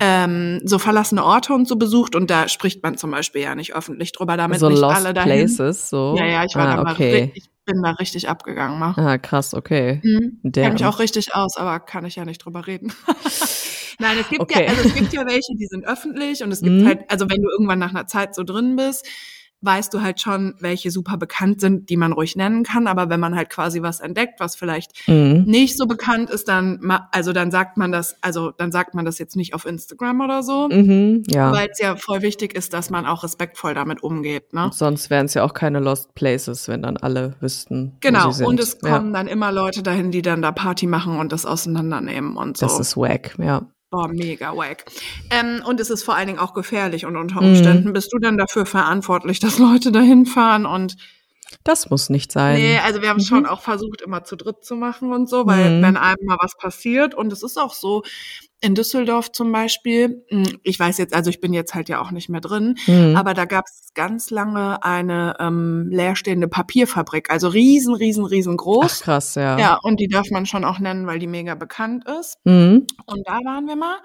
ähm, 0.00 0.60
so 0.64 0.78
verlassene 0.78 1.22
Orte 1.24 1.52
und 1.52 1.68
so 1.68 1.76
besucht 1.76 2.16
und 2.16 2.30
da 2.30 2.48
spricht 2.48 2.82
man 2.82 2.96
zum 2.96 3.10
Beispiel 3.10 3.42
ja 3.42 3.54
nicht 3.54 3.74
öffentlich 3.74 4.12
drüber, 4.12 4.36
damit 4.36 4.58
so 4.58 4.68
nicht 4.68 4.80
Lost 4.80 4.96
alle 4.96 5.12
dahin. 5.14 5.46
Places, 5.46 5.90
so. 5.90 6.14
Ja, 6.18 6.26
ja, 6.26 6.44
ich 6.44 6.54
war 6.56 6.66
ah, 6.68 6.76
da 6.76 6.82
mal 6.82 6.92
okay. 6.94 7.14
richtig, 7.24 7.44
ich 7.44 7.50
bin 7.66 7.82
da 7.82 7.90
richtig 7.92 8.28
abgegangen 8.28 8.78
mal. 8.78 8.94
Ah, 8.96 9.18
krass, 9.18 9.54
okay. 9.54 10.00
Mhm. 10.02 10.40
Der- 10.42 10.64
Kenn 10.64 10.72
mich 10.72 10.84
auch 10.86 10.98
richtig 10.98 11.34
aus, 11.34 11.56
aber 11.56 11.78
kann 11.80 12.04
ich 12.04 12.16
ja 12.16 12.24
nicht 12.24 12.38
drüber 12.44 12.66
reden. 12.66 12.92
Nein, 13.98 14.18
es 14.18 14.28
gibt 14.28 14.40
Okay. 14.40 14.64
ja, 14.64 14.70
also 14.70 14.88
es 14.88 14.94
gibt 14.94 15.12
ja 15.12 15.24
welche, 15.26 15.54
die 15.56 15.66
sind 15.66 15.86
öffentlich 15.86 16.42
und 16.42 16.50
es 16.50 16.62
gibt 16.62 16.82
Mhm. 16.82 16.86
halt, 16.88 17.00
also 17.08 17.28
wenn 17.30 17.40
du 17.42 17.48
irgendwann 17.50 17.78
nach 17.78 17.90
einer 17.90 18.06
Zeit 18.06 18.34
so 18.34 18.42
drin 18.42 18.74
bist, 18.74 19.06
weißt 19.62 19.94
du 19.94 20.02
halt 20.02 20.20
schon, 20.20 20.54
welche 20.58 20.90
super 20.90 21.16
bekannt 21.16 21.60
sind, 21.60 21.88
die 21.88 21.96
man 21.96 22.12
ruhig 22.12 22.36
nennen 22.36 22.64
kann. 22.64 22.86
Aber 22.86 23.08
wenn 23.08 23.20
man 23.20 23.34
halt 23.36 23.48
quasi 23.48 23.80
was 23.82 24.00
entdeckt, 24.00 24.40
was 24.40 24.56
vielleicht 24.56 25.08
Mhm. 25.08 25.44
nicht 25.46 25.76
so 25.78 25.86
bekannt 25.86 26.30
ist, 26.30 26.48
dann, 26.48 26.80
also 27.12 27.32
dann 27.32 27.50
sagt 27.50 27.76
man 27.76 27.92
das, 27.92 28.16
also 28.22 28.50
dann 28.50 28.72
sagt 28.72 28.94
man 28.94 29.04
das 29.04 29.18
jetzt 29.18 29.36
nicht 29.36 29.54
auf 29.54 29.64
Instagram 29.64 30.20
oder 30.20 30.42
so, 30.42 30.68
Mhm, 30.68 31.22
ja. 31.28 31.52
weil 31.52 31.68
es 31.70 31.78
ja 31.78 31.96
voll 31.96 32.22
wichtig 32.22 32.54
ist, 32.54 32.72
dass 32.74 32.90
man 32.90 33.06
auch 33.06 33.22
respektvoll 33.24 33.74
damit 33.74 34.02
umgeht, 34.02 34.52
ne? 34.52 34.70
Sonst 34.72 35.10
wären 35.10 35.26
es 35.26 35.34
ja 35.34 35.44
auch 35.44 35.54
keine 35.54 35.80
Lost 35.80 36.14
Places, 36.14 36.68
wenn 36.68 36.82
dann 36.82 36.96
alle 36.96 37.34
wüssten. 37.40 37.96
Genau, 38.00 38.26
Wo 38.26 38.30
sie 38.30 38.36
sind. 38.38 38.46
und 38.48 38.60
es 38.60 38.78
ja, 38.82 38.90
kommen 38.96 39.12
dann 39.12 39.26
immer 39.28 39.52
Leute 39.52 39.82
dahin, 39.82 40.10
die 40.10 40.22
dann 40.22 40.42
da 40.42 40.52
Party 40.52 40.86
machen 40.86 41.18
und 41.18 41.32
das 41.32 41.46
auseinandernehmen 41.46 42.36
und 42.36 42.56
so. 42.56 42.66
Das 42.66 42.78
ist 42.80 42.96
wack, 42.96 43.34
ja. 43.38 43.62
Boah, 43.92 44.08
mega 44.08 44.56
wack. 44.56 44.86
Ähm, 45.28 45.62
und 45.66 45.78
es 45.78 45.90
ist 45.90 46.02
vor 46.02 46.14
allen 46.16 46.26
Dingen 46.26 46.38
auch 46.38 46.54
gefährlich 46.54 47.04
und 47.04 47.14
unter 47.18 47.42
Mhm. 47.42 47.48
Umständen 47.48 47.92
bist 47.92 48.10
du 48.10 48.18
dann 48.18 48.38
dafür 48.38 48.64
verantwortlich, 48.64 49.38
dass 49.38 49.58
Leute 49.58 49.92
dahin 49.92 50.24
fahren 50.24 50.64
und 50.64 50.96
Das 51.64 51.90
muss 51.90 52.10
nicht 52.10 52.32
sein. 52.32 52.56
nee, 52.56 52.78
also 52.78 53.02
wir 53.02 53.08
haben 53.08 53.18
Mhm. 53.18 53.24
schon 53.24 53.46
auch 53.46 53.60
versucht, 53.62 54.00
immer 54.02 54.24
zu 54.24 54.36
dritt 54.36 54.64
zu 54.64 54.74
machen 54.76 55.12
und 55.12 55.28
so, 55.28 55.46
weil 55.46 55.78
Mhm. 55.78 55.82
wenn 55.82 55.96
einem 55.96 56.24
mal 56.26 56.36
was 56.40 56.56
passiert 56.56 57.14
und 57.14 57.32
es 57.32 57.42
ist 57.42 57.58
auch 57.58 57.74
so, 57.74 58.02
in 58.64 58.76
Düsseldorf 58.76 59.32
zum 59.32 59.50
Beispiel, 59.50 60.24
mh, 60.30 60.50
ich 60.62 60.78
weiß 60.78 60.98
jetzt, 60.98 61.14
also 61.14 61.30
ich 61.30 61.40
bin 61.40 61.52
jetzt 61.52 61.74
halt 61.74 61.88
ja 61.88 62.00
auch 62.00 62.12
nicht 62.12 62.28
mehr 62.28 62.40
drin, 62.40 62.76
Mhm. 62.86 63.16
aber 63.16 63.34
da 63.34 63.44
gab 63.44 63.64
es 63.66 63.88
ganz 63.94 64.30
lange 64.30 64.84
eine 64.84 65.34
ähm, 65.40 65.88
leerstehende 65.90 66.46
Papierfabrik, 66.46 67.28
also 67.30 67.48
riesen, 67.48 67.94
riesen, 67.94 68.24
Ach, 68.24 68.30
riesengroß. 68.30 69.00
krass, 69.00 69.34
ja. 69.34 69.58
Ja, 69.58 69.78
und 69.82 69.98
die 69.98 70.06
darf 70.06 70.30
man 70.30 70.46
schon 70.46 70.64
auch 70.64 70.78
nennen, 70.78 71.06
weil 71.08 71.18
die 71.18 71.26
mega 71.26 71.56
bekannt 71.56 72.04
ist. 72.20 72.36
Mhm. 72.44 72.86
Und 73.06 73.26
da 73.26 73.32
waren 73.44 73.66
wir 73.66 73.74
mal. 73.76 73.96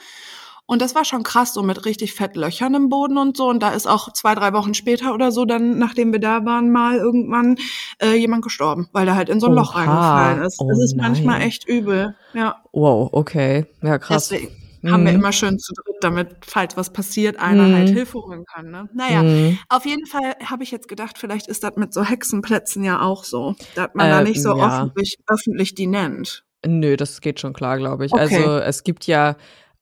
Und 0.68 0.82
das 0.82 0.94
war 0.96 1.06
schon 1.06 1.24
krass, 1.24 1.54
so 1.54 1.64
mit 1.64 1.86
richtig 1.86 2.14
fett 2.14 2.36
Löchern 2.36 2.76
im 2.76 2.90
Boden 2.90 3.18
und 3.18 3.38
so. 3.38 3.48
Und 3.50 3.64
da 3.64 3.70
ist 3.70 3.88
auch 3.88 4.12
zwei, 4.12 4.36
drei 4.36 4.52
Wochen 4.54 4.74
später 4.74 5.14
oder 5.14 5.32
so, 5.32 5.46
dann, 5.46 5.80
nachdem 5.80 6.12
wir 6.12 6.20
da 6.20 6.46
waren, 6.46 6.70
mal 6.72 6.98
irgendwann 6.98 7.56
äh, 8.00 8.14
jemand 8.16 8.44
gestorben, 8.44 8.90
weil 8.92 9.06
der 9.06 9.16
halt 9.16 9.30
in 9.30 9.40
so 9.40 9.48
ein 9.48 9.54
Loch 9.54 9.74
Oha. 9.76 9.80
reingefallen 9.80 10.42
ist. 10.46 10.60
Oh 10.60 10.68
das 10.70 10.80
ist 10.80 10.98
manchmal 10.98 11.40
nein. 11.40 11.48
echt 11.48 11.66
übel. 11.68 12.16
Ja, 12.34 12.58
Wow, 12.74 13.10
okay. 13.14 13.66
Ja, 13.82 13.98
krass. 13.98 14.28
deswegen 14.28 14.52
haben 14.92 15.06
wir 15.06 15.12
Mhm. 15.14 15.20
immer 15.20 15.32
schön 15.32 15.58
zu 15.58 15.74
dritt, 15.74 15.96
damit, 16.02 16.36
falls 16.46 16.76
was 16.78 16.92
passiert, 16.92 17.40
einer 17.40 17.64
Mhm. 17.70 17.74
halt 17.76 17.90
Hilfe 17.90 18.20
holen 18.20 18.44
kann. 18.46 18.70
Ne? 18.70 18.90
Naja, 18.94 19.24
Mhm. 19.24 19.58
auf 19.70 19.86
jeden 19.86 20.06
Fall 20.06 20.36
habe 20.46 20.64
ich 20.64 20.72
jetzt 20.72 20.88
gedacht, 20.90 21.18
vielleicht 21.18 21.48
ist 21.48 21.64
das 21.64 21.78
mit 21.78 21.94
so 21.94 22.04
Hexenplätzen 22.04 22.84
ja 22.84 23.02
auch 23.02 23.24
so, 23.24 23.56
dass 23.76 23.90
man 23.94 24.10
da 24.10 24.20
Ähm, 24.20 24.26
nicht 24.28 24.42
so 24.44 24.56
ja. 24.58 24.68
öffentlich, 24.82 25.18
öffentlich 25.28 25.76
die 25.76 25.88
nennt. 25.88 26.44
Nö, 26.66 26.98
das 26.98 27.22
geht 27.22 27.40
schon 27.40 27.54
klar, 27.54 27.78
glaube 27.78 28.06
ich. 28.06 28.12
Okay. 28.14 28.22
Also 28.36 28.58
es 28.60 28.84
gibt 28.84 29.08
ja 29.08 29.38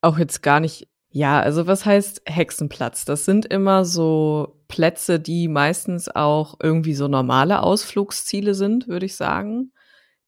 auch 0.06 0.18
jetzt 0.18 0.42
gar 0.42 0.60
nicht 0.60 0.88
Ja, 1.10 1.40
also 1.40 1.66
was 1.66 1.86
heißt 1.86 2.24
Hexenplatz? 2.26 3.06
Das 3.06 3.26
sind 3.26 3.46
immer 3.46 3.86
so 3.86 4.62
Plätze, 4.68 5.20
die 5.20 5.48
meistens 5.48 6.14
auch 6.14 6.56
irgendwie 6.62 6.94
so 6.94 7.08
normale 7.08 7.64
Ausflugsziele 7.64 8.54
sind, 8.54 8.88
würde 8.88 9.06
ich 9.06 9.16
sagen. 9.16 9.72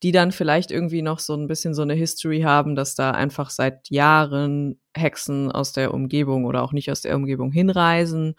Die 0.03 0.11
dann 0.11 0.31
vielleicht 0.31 0.69
irgendwie 0.71 1.01
noch 1.01 1.19
so 1.19 1.33
ein 1.33 1.47
bisschen 1.47 1.73
so 1.73 1.81
eine 1.81 1.95
History 1.95 2.41
haben, 2.41 2.75
dass 2.75 2.95
da 2.95 3.11
einfach 3.11 3.49
seit 3.49 3.89
Jahren 3.89 4.79
Hexen 4.95 5.51
aus 5.51 5.73
der 5.73 5.93
Umgebung 5.93 6.45
oder 6.45 6.61
auch 6.63 6.71
nicht 6.71 6.91
aus 6.91 7.01
der 7.01 7.15
Umgebung 7.15 7.51
hinreisen 7.51 8.35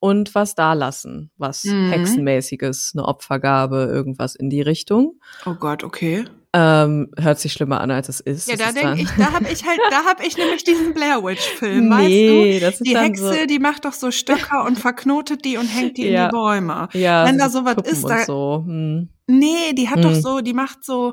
und 0.00 0.34
was 0.34 0.54
da 0.54 0.72
lassen, 0.74 1.30
was 1.36 1.64
Mhm. 1.64 1.90
Hexenmäßiges, 1.90 2.92
eine 2.94 3.06
Opfergabe, 3.06 3.88
irgendwas 3.90 4.34
in 4.34 4.50
die 4.50 4.62
Richtung. 4.62 5.20
Oh 5.46 5.54
Gott, 5.54 5.84
okay. 5.84 6.24
Ähm, 6.58 7.08
hört 7.18 7.38
sich 7.38 7.52
schlimmer 7.52 7.80
an, 7.82 7.90
als 7.90 8.08
es 8.08 8.20
ist. 8.20 8.48
Ja, 8.48 8.54
Es 8.54 8.60
da 8.60 8.72
denke 8.72 9.02
ich, 9.02 9.08
da 9.18 9.32
habe 9.32 9.46
ich 9.52 9.66
halt, 9.66 9.78
da 9.90 10.04
habe 10.06 10.24
ich 10.24 10.38
nämlich 10.38 10.64
diesen 10.64 10.94
Blair 10.94 11.22
Witch 11.22 11.42
Film, 11.46 11.88
nee, 11.98 12.54
weißt 12.54 12.62
das 12.62 12.78
du? 12.78 12.84
ist 12.84 12.90
Die 12.90 12.96
Hexe, 12.98 13.34
so, 13.40 13.46
die 13.46 13.58
macht 13.58 13.84
doch 13.84 13.92
so 13.92 14.10
Stöcker 14.10 14.64
und 14.64 14.78
verknotet 14.78 15.44
die 15.44 15.58
und 15.58 15.66
hängt 15.66 15.98
die 15.98 16.06
in 16.06 16.12
Ja. 16.14 16.28
die 16.28 16.32
Bäume. 16.32 16.88
ja, 16.94 17.26
wenn 17.26 17.36
da 17.36 17.50
so 17.50 17.58
sowas 17.58 17.74
Puppen 17.74 17.92
ist, 17.92 18.08
da- 18.08 18.24
so. 18.24 18.62
Hm. 18.66 19.08
Nee, 19.26 19.72
die 19.74 19.88
hat 19.90 20.02
doch 20.04 20.12
Hm. 20.14 20.20
so, 20.22 20.40
die 20.40 20.54
macht 20.54 20.84
so, 20.84 21.12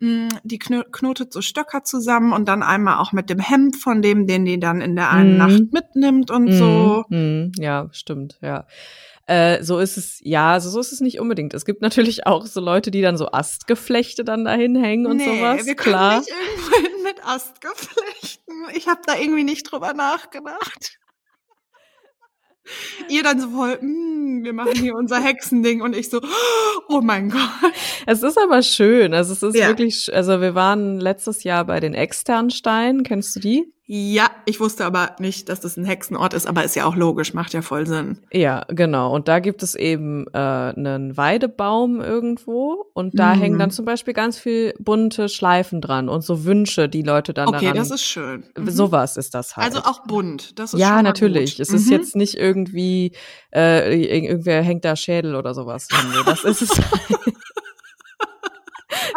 mh, 0.00 0.28
die 0.42 0.58
kno- 0.58 0.84
knotet 0.90 1.32
so 1.32 1.40
Stöcker 1.40 1.84
zusammen 1.84 2.32
und 2.32 2.46
dann 2.48 2.62
einmal 2.62 2.98
auch 2.98 3.12
mit 3.12 3.30
dem 3.30 3.38
Hemd 3.38 3.76
von 3.76 4.02
dem, 4.02 4.26
den 4.26 4.44
die 4.44 4.58
dann 4.60 4.80
in 4.80 4.96
der 4.96 5.10
einen 5.10 5.32
Mhm. 5.32 5.38
Nacht 5.38 5.62
mitnimmt 5.72 6.30
und 6.30 6.52
so. 6.52 7.04
Mm, 7.08 7.14
mm, 7.16 7.52
ja, 7.58 7.88
stimmt, 7.92 8.36
ja. 8.42 8.66
Äh, 9.26 9.62
so 9.62 9.78
ist 9.78 9.96
es, 9.96 10.18
ja, 10.22 10.52
also 10.52 10.68
so 10.68 10.80
ist 10.80 10.92
es 10.92 11.00
nicht 11.00 11.20
unbedingt. 11.20 11.54
Es 11.54 11.64
gibt 11.64 11.80
natürlich 11.80 12.26
auch 12.26 12.44
so 12.46 12.60
Leute, 12.60 12.90
die 12.90 13.02
dann 13.02 13.16
so 13.16 13.28
Astgeflechte 13.30 14.24
dann 14.24 14.44
dahin 14.44 14.74
hängen 14.74 15.06
und 15.06 15.18
nee, 15.18 15.24
sowas. 15.24 15.64
wir 15.64 15.74
können 15.76 15.94
Klar. 15.96 16.18
nicht 16.18 16.30
irgendwo 16.30 16.76
hin 16.76 17.02
mit 17.04 17.24
Astgeflechten. 17.24 18.54
Ich 18.74 18.88
habe 18.88 19.00
da 19.06 19.16
irgendwie 19.16 19.44
nicht 19.44 19.64
drüber 19.70 19.94
nachgedacht. 19.94 20.98
Ihr 23.08 23.22
dann 23.24 23.40
so 23.40 23.50
voll, 23.50 23.76
mm, 23.80 24.44
wir 24.44 24.52
machen 24.52 24.74
hier 24.76 24.94
unser 24.94 25.20
Hexending 25.20 25.82
und 25.82 25.96
ich 25.96 26.08
so, 26.10 26.20
oh 26.88 27.00
mein 27.00 27.28
Gott. 27.30 27.72
Es 28.06 28.22
ist 28.22 28.38
aber 28.38 28.62
schön. 28.62 29.14
Also 29.14 29.32
es 29.32 29.42
ist 29.42 29.56
Ja. 29.56 29.68
wirklich, 29.68 30.14
also 30.14 30.40
wir 30.40 30.54
waren 30.54 31.00
letztes 31.00 31.42
Jahr 31.42 31.64
bei 31.64 31.80
den 31.80 31.92
Externsteinen. 31.94 33.02
Kennst 33.02 33.34
du 33.36 33.40
die? 33.40 33.72
Ja, 33.84 34.30
ich 34.46 34.60
wusste 34.60 34.84
aber 34.86 35.16
nicht, 35.18 35.48
dass 35.48 35.60
das 35.60 35.76
ein 35.76 35.84
Hexenort 35.84 36.34
ist, 36.34 36.46
aber 36.46 36.62
ist 36.64 36.76
ja 36.76 36.86
auch 36.86 36.94
logisch, 36.94 37.34
macht 37.34 37.52
ja 37.52 37.62
voll 37.62 37.86
Sinn. 37.86 38.18
Ja, 38.32 38.64
genau. 38.68 39.12
Und 39.12 39.26
da 39.26 39.40
gibt 39.40 39.62
es 39.64 39.74
eben 39.74 40.26
äh, 40.32 40.38
einen 40.38 41.16
Weidebaum 41.16 42.00
irgendwo 42.00 42.86
und 42.94 43.18
da 43.18 43.34
Mhm. 43.34 43.40
hängen 43.40 43.58
dann 43.58 43.70
zum 43.72 43.84
Beispiel 43.84 44.14
ganz 44.14 44.38
viel 44.38 44.72
bunte 44.78 45.28
Schleifen 45.28 45.80
dran 45.80 46.08
und 46.08 46.22
so 46.22 46.44
Wünsche, 46.44 46.88
die 46.88 47.02
Leute 47.02 47.34
dann 47.34 47.48
Okay, 47.48 47.60
daran. 47.66 47.76
das 47.76 47.90
ist 47.90 48.04
schön. 48.04 48.44
Mhm. 48.56 48.70
sowas 48.70 49.16
ist 49.16 49.34
das 49.34 49.56
halt. 49.56 49.66
Also 49.74 49.80
auch 49.80 50.04
bunt. 50.06 50.58
Das 50.60 50.72
ist 50.74 50.80
ja, 50.80 51.02
natürlich. 51.02 51.56
Gut. 51.56 51.60
Es 51.60 51.70
ist 51.72 51.86
Mhm. 51.86 51.92
jetzt 51.92 52.14
nicht 52.16 52.34
irgendwie, 52.36 53.12
äh, 53.52 53.94
ir- 53.96 54.08
irgendwer 54.10 54.62
hängt 54.62 54.84
da 54.84 54.94
Schädel 54.94 55.34
oder 55.34 55.54
sowas. 55.54 55.88
das 56.24 56.44
ist 56.44 56.62
es. 56.62 56.70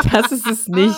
das 0.11 0.31
ist 0.31 0.47
es 0.47 0.67
nicht. 0.67 0.95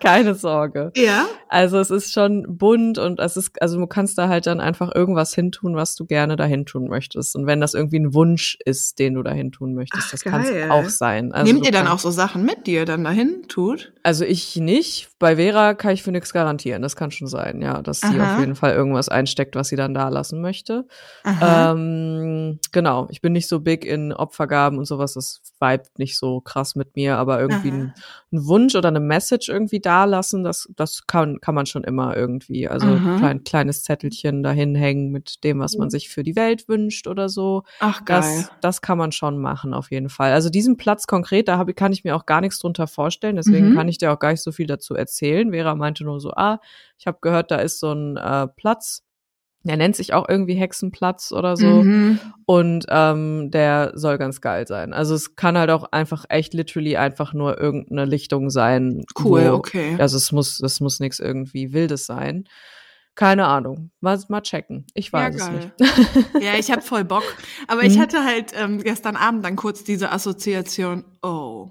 Keine 0.00 0.34
Sorge. 0.34 0.92
Ja. 0.96 1.26
Also 1.48 1.78
es 1.78 1.90
ist 1.90 2.12
schon 2.12 2.58
bunt 2.58 2.98
und 2.98 3.20
es 3.20 3.36
ist, 3.36 3.60
also 3.62 3.78
du 3.78 3.86
kannst 3.86 4.18
da 4.18 4.28
halt 4.28 4.46
dann 4.46 4.60
einfach 4.60 4.94
irgendwas 4.94 5.34
hintun, 5.34 5.76
was 5.76 5.94
du 5.96 6.04
gerne 6.04 6.36
dahin 6.36 6.66
tun 6.66 6.88
möchtest. 6.88 7.36
Und 7.36 7.46
wenn 7.46 7.60
das 7.60 7.74
irgendwie 7.74 7.98
ein 7.98 8.14
Wunsch 8.14 8.58
ist, 8.64 8.98
den 8.98 9.14
du 9.14 9.22
dahin 9.22 9.52
tun 9.52 9.74
möchtest, 9.74 10.04
Ach, 10.06 10.10
das 10.10 10.24
kann 10.24 10.42
es 10.42 10.70
auch 10.70 10.88
sein. 10.88 11.32
Also 11.32 11.52
Nehmt 11.52 11.64
ihr 11.64 11.72
dann 11.72 11.88
auch 11.88 11.98
so 11.98 12.10
Sachen 12.10 12.44
mit, 12.44 12.66
die 12.66 12.74
ihr 12.74 12.84
dann 12.84 13.04
dahin 13.04 13.44
tut? 13.48 13.92
Also 14.02 14.24
ich 14.24 14.56
nicht. 14.56 15.08
Bei 15.18 15.36
Vera 15.36 15.74
kann 15.74 15.92
ich 15.92 16.02
für 16.02 16.12
nichts 16.12 16.32
garantieren. 16.32 16.82
Das 16.82 16.96
kann 16.96 17.10
schon 17.10 17.28
sein, 17.28 17.62
ja, 17.62 17.82
dass 17.82 18.00
sie 18.00 18.18
Aha. 18.18 18.34
auf 18.34 18.40
jeden 18.40 18.54
Fall 18.54 18.72
irgendwas 18.72 19.08
einsteckt, 19.08 19.56
was 19.56 19.68
sie 19.68 19.76
dann 19.76 19.94
da 19.94 20.08
lassen 20.08 20.40
möchte. 20.40 20.86
Ähm, 21.42 22.58
genau, 22.72 23.08
ich 23.10 23.20
bin 23.20 23.32
nicht 23.32 23.48
so 23.48 23.60
big 23.60 23.84
in 23.84 24.12
Opfergaben 24.12 24.78
und 24.78 24.84
sowas, 24.84 25.14
das 25.14 25.40
vibet 25.60 25.98
nicht 25.98 26.16
so 26.18 26.40
krass 26.40 26.74
mit 26.76 26.96
mir, 26.96 27.16
aber 27.16 27.40
irgendwie 27.40 27.70
Aha. 27.70 27.76
ein, 27.78 27.94
ein 28.32 28.46
Wunsch 28.46 28.74
oder 28.74 28.88
eine 28.88 29.00
Message 29.00 29.48
irgendwie 29.48 29.80
da 29.80 30.04
lassen, 30.04 30.44
das, 30.44 30.68
das 30.76 31.06
kann, 31.06 31.40
kann 31.40 31.54
man 31.54 31.66
schon 31.66 31.84
immer 31.84 32.16
irgendwie. 32.16 32.68
Also 32.68 32.98
Mhm. 32.98 33.16
klein, 33.16 33.44
kleines 33.44 33.82
Zettelchen 33.82 34.42
dahin 34.42 34.74
hängen 34.74 35.10
mit 35.10 35.42
dem, 35.44 35.58
was 35.60 35.76
man 35.78 35.90
sich 35.90 36.08
für 36.08 36.22
die 36.22 36.36
Welt 36.36 36.68
wünscht 36.68 37.06
oder 37.06 37.28
so. 37.28 37.62
Ach, 37.80 38.04
geil. 38.04 38.18
Das, 38.20 38.50
das 38.60 38.80
kann 38.82 38.98
man 38.98 39.12
schon 39.12 39.38
machen, 39.38 39.74
auf 39.74 39.90
jeden 39.90 40.08
Fall. 40.08 40.32
Also 40.32 40.50
diesen 40.50 40.76
Platz 40.76 41.06
konkret, 41.06 41.48
da 41.48 41.58
hab, 41.58 41.68
ich- 41.68 41.76
kann 41.76 41.92
ich 41.92 42.04
mir 42.04 42.16
auch 42.16 42.26
gar 42.26 42.40
nichts 42.40 42.58
drunter 42.58 42.86
vorstellen, 42.86 43.36
deswegen 43.36 43.68
Mhm. 43.68 43.74
kann 43.74 43.88
ich 43.88 43.98
dir 43.98 44.12
auch 44.12 44.18
gar 44.18 44.30
nicht 44.30 44.42
so 44.42 44.52
viel 44.52 44.66
dazu 44.66 44.94
erzählen. 44.94 45.50
Vera 45.52 45.74
meinte 45.74 46.04
nur 46.04 46.20
so, 46.20 46.30
ah, 46.32 46.60
ich 46.98 47.06
habe 47.06 47.18
gehört, 47.20 47.50
da 47.50 47.56
ist 47.56 47.80
so 47.80 47.92
ein 47.92 48.16
äh, 48.16 48.46
Platz, 48.48 49.02
der 49.68 49.76
nennt 49.76 49.94
sich 49.96 50.12
auch 50.14 50.28
irgendwie 50.28 50.54
Hexenplatz 50.54 51.30
oder 51.32 51.56
so. 51.56 51.66
Mhm. 51.82 52.18
Und 52.46 52.86
ähm, 52.88 53.50
der 53.50 53.92
soll 53.94 54.18
ganz 54.18 54.40
geil 54.40 54.66
sein. 54.66 54.92
Also 54.92 55.14
es 55.14 55.36
kann 55.36 55.56
halt 55.56 55.70
auch 55.70 55.92
einfach 55.92 56.24
echt 56.28 56.54
literally 56.54 56.96
einfach 56.96 57.32
nur 57.34 57.60
irgendeine 57.60 58.04
Lichtung 58.06 58.50
sein. 58.50 59.04
Cool, 59.22 59.50
wo, 59.52 59.54
okay. 59.54 59.96
Also 59.98 60.16
es 60.16 60.32
muss, 60.32 60.60
es 60.60 60.80
muss 60.80 60.98
nichts 61.00 61.20
irgendwie 61.20 61.72
Wildes 61.72 62.06
sein. 62.06 62.44
Keine 63.14 63.46
Ahnung. 63.46 63.90
Mal, 64.00 64.18
mal 64.28 64.42
checken. 64.42 64.86
Ich 64.94 65.12
weiß 65.12 65.36
ja, 65.36 65.44
es 65.46 65.50
nicht. 65.50 66.34
ja, 66.40 66.54
ich 66.56 66.70
habe 66.70 66.82
voll 66.82 67.04
Bock. 67.04 67.24
Aber 67.66 67.82
ich 67.84 67.96
Mhm. 67.96 68.00
hatte 68.00 68.24
halt 68.24 68.52
ähm, 68.56 68.82
gestern 68.82 69.16
Abend 69.16 69.44
dann 69.44 69.56
kurz 69.56 69.82
diese 69.84 70.12
Assoziation, 70.12 71.04
oh. 71.22 71.70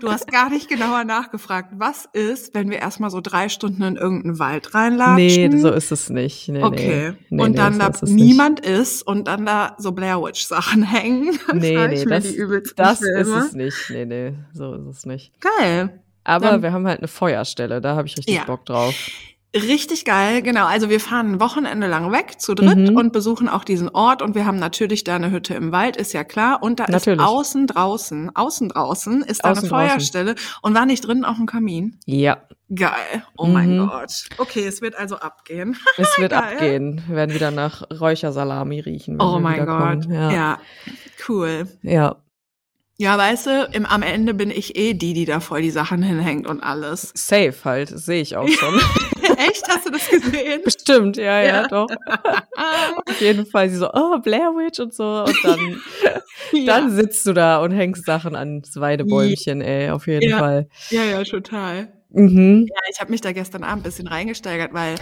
Du 0.00 0.10
hast 0.10 0.26
gar 0.30 0.50
nicht 0.50 0.68
genauer 0.68 1.04
nachgefragt, 1.04 1.70
was 1.76 2.08
ist, 2.12 2.54
wenn 2.54 2.70
wir 2.70 2.78
erstmal 2.78 3.10
so 3.10 3.20
drei 3.20 3.48
Stunden 3.48 3.82
in 3.82 3.96
irgendeinen 3.96 4.38
Wald 4.38 4.74
reinlatschen? 4.74 5.50
Nee, 5.50 5.58
so 5.58 5.70
ist 5.70 5.92
es 5.92 6.10
nicht. 6.10 6.48
Nee, 6.48 6.62
Okay. 6.62 7.10
Nee, 7.10 7.16
nee, 7.30 7.42
und 7.42 7.50
nee, 7.52 7.56
dann 7.56 7.74
so 7.74 7.78
da 7.80 7.88
es 7.88 8.02
niemand 8.02 8.60
ist 8.60 9.02
und 9.06 9.28
dann 9.28 9.46
da 9.46 9.74
so 9.78 9.92
Blair 9.92 10.22
Witch 10.22 10.44
Sachen 10.44 10.82
hängen. 10.90 11.38
Dann 11.46 11.58
Nee, 11.58 11.86
nee, 11.88 11.94
ich 11.94 12.06
mir 12.06 12.20
das, 12.20 13.00
das 13.00 13.02
ist 13.02 13.28
es 13.28 13.52
nicht. 13.52 13.90
Nee, 13.90 14.04
nee, 14.06 14.34
so 14.52 14.74
ist 14.74 14.86
es 14.98 15.06
nicht. 15.06 15.32
Geil. 15.40 16.00
Aber 16.24 16.46
Dann- 16.52 16.62
wir 16.62 16.72
haben 16.72 16.86
halt 16.86 16.98
eine 17.00 17.08
Feuerstelle, 17.08 17.80
da 17.80 17.96
habe 17.96 18.06
ich 18.06 18.16
richtig 18.16 18.34
Ja. 18.36 18.44
Bock 18.44 18.64
drauf. 18.64 18.94
Richtig 19.54 20.06
geil, 20.06 20.40
genau. 20.40 20.64
Also 20.64 20.88
wir 20.88 20.98
fahren 20.98 21.32
ein 21.32 21.40
Wochenende 21.40 21.86
lang 21.86 22.10
weg 22.10 22.40
zu 22.40 22.54
dritt 22.54 22.90
Mhm. 22.90 22.96
und 22.96 23.12
besuchen 23.12 23.50
auch 23.50 23.64
diesen 23.64 23.90
Ort 23.90 24.22
und 24.22 24.34
wir 24.34 24.46
haben 24.46 24.58
natürlich 24.58 25.04
da 25.04 25.16
eine 25.16 25.30
Hütte 25.30 25.52
im 25.52 25.72
Wald, 25.72 25.96
ist 25.98 26.14
ja 26.14 26.24
klar. 26.24 26.62
Und 26.62 26.80
da 26.80 26.86
Natürlich. 26.88 27.20
ist 27.20 27.26
außen 27.26 27.66
draußen, 27.66 28.34
außen 28.34 28.68
draußen 28.70 29.22
ist 29.22 29.44
da 29.44 29.50
Außen 29.50 29.64
eine 29.64 29.68
draußen. 29.68 29.88
Feuerstelle 29.90 30.34
und 30.62 30.74
war 30.74 30.86
nicht 30.86 31.06
drin 31.06 31.24
auch 31.26 31.38
ein 31.38 31.46
Kamin. 31.46 31.98
Ja, 32.06 32.38
Geil. 32.74 33.22
Oh 33.36 33.44
mein 33.44 33.76
Mhm. 33.76 33.86
Gott. 33.88 34.24
Okay, 34.38 34.66
es 34.66 34.80
wird 34.80 34.94
also 34.96 35.16
abgehen. 35.16 35.76
es 35.98 36.16
wird 36.16 36.30
Geil. 36.32 36.40
abgehen. 36.54 37.02
Wir 37.06 37.16
werden 37.16 37.34
wieder 37.34 37.50
nach 37.50 37.82
Räuchersalami 37.90 38.80
riechen. 38.80 39.18
Wenn 39.18 39.26
Oh 39.26 39.34
wir 39.34 39.40
mein 39.40 39.66
Gott. 39.66 40.06
ja. 40.10 40.30
Ja. 40.30 40.58
Cool. 41.28 41.68
ja. 41.82 42.16
Ja, 42.96 43.18
weißt 43.18 43.46
du, 43.46 43.68
im, 43.72 43.84
am 43.84 44.02
Ende 44.02 44.32
bin 44.32 44.50
ich 44.50 44.76
eh 44.78 44.94
die, 44.94 45.12
die 45.12 45.24
da 45.24 45.40
voll 45.40 45.60
die 45.60 45.70
Sachen 45.70 46.02
hinhängt 46.02 46.46
und 46.46 46.62
alles. 46.62 47.10
Safe 47.14 47.52
halt, 47.64 47.88
sehe 47.88 48.22
ich 48.22 48.36
auch 48.36 48.48
schon. 48.48 48.80
Du 49.92 49.98
das 49.98 50.08
gesehen? 50.08 50.60
Bestimmt, 50.64 51.16
ja, 51.16 51.40
ja, 51.40 51.46
Ja. 51.62 51.68
doch. 51.68 51.88
Auf 53.06 53.20
jeden 53.20 53.46
Fall, 53.46 53.68
sie 53.70 53.76
so, 53.76 53.90
oh, 53.92 54.18
Blair 54.18 54.50
Witch 54.56 54.80
und 54.80 54.94
so. 54.94 55.24
Und 55.24 55.36
dann, 55.44 55.82
dann 56.66 56.90
sitzt 56.90 57.26
du 57.26 57.32
da 57.32 57.58
und 57.62 57.72
hängst 57.72 58.04
Sachen 58.06 58.34
ans 58.36 58.74
Weidebäumchen, 58.76 59.60
ey, 59.60 59.90
auf 59.90 60.06
jeden 60.06 60.28
Ja. 60.30 60.38
Fall. 60.38 60.68
ja, 60.90 61.04
ja, 61.04 61.22
total. 61.24 61.92
Mhm. 62.10 62.66
Ja, 62.68 62.80
ich 62.92 63.00
habe 63.00 63.10
mich 63.10 63.20
da 63.20 63.32
gestern 63.32 63.64
Abend 63.64 63.80
ein 63.80 63.82
bisschen 63.84 64.06
reingesteigert, 64.06 64.72
weil 64.74 64.96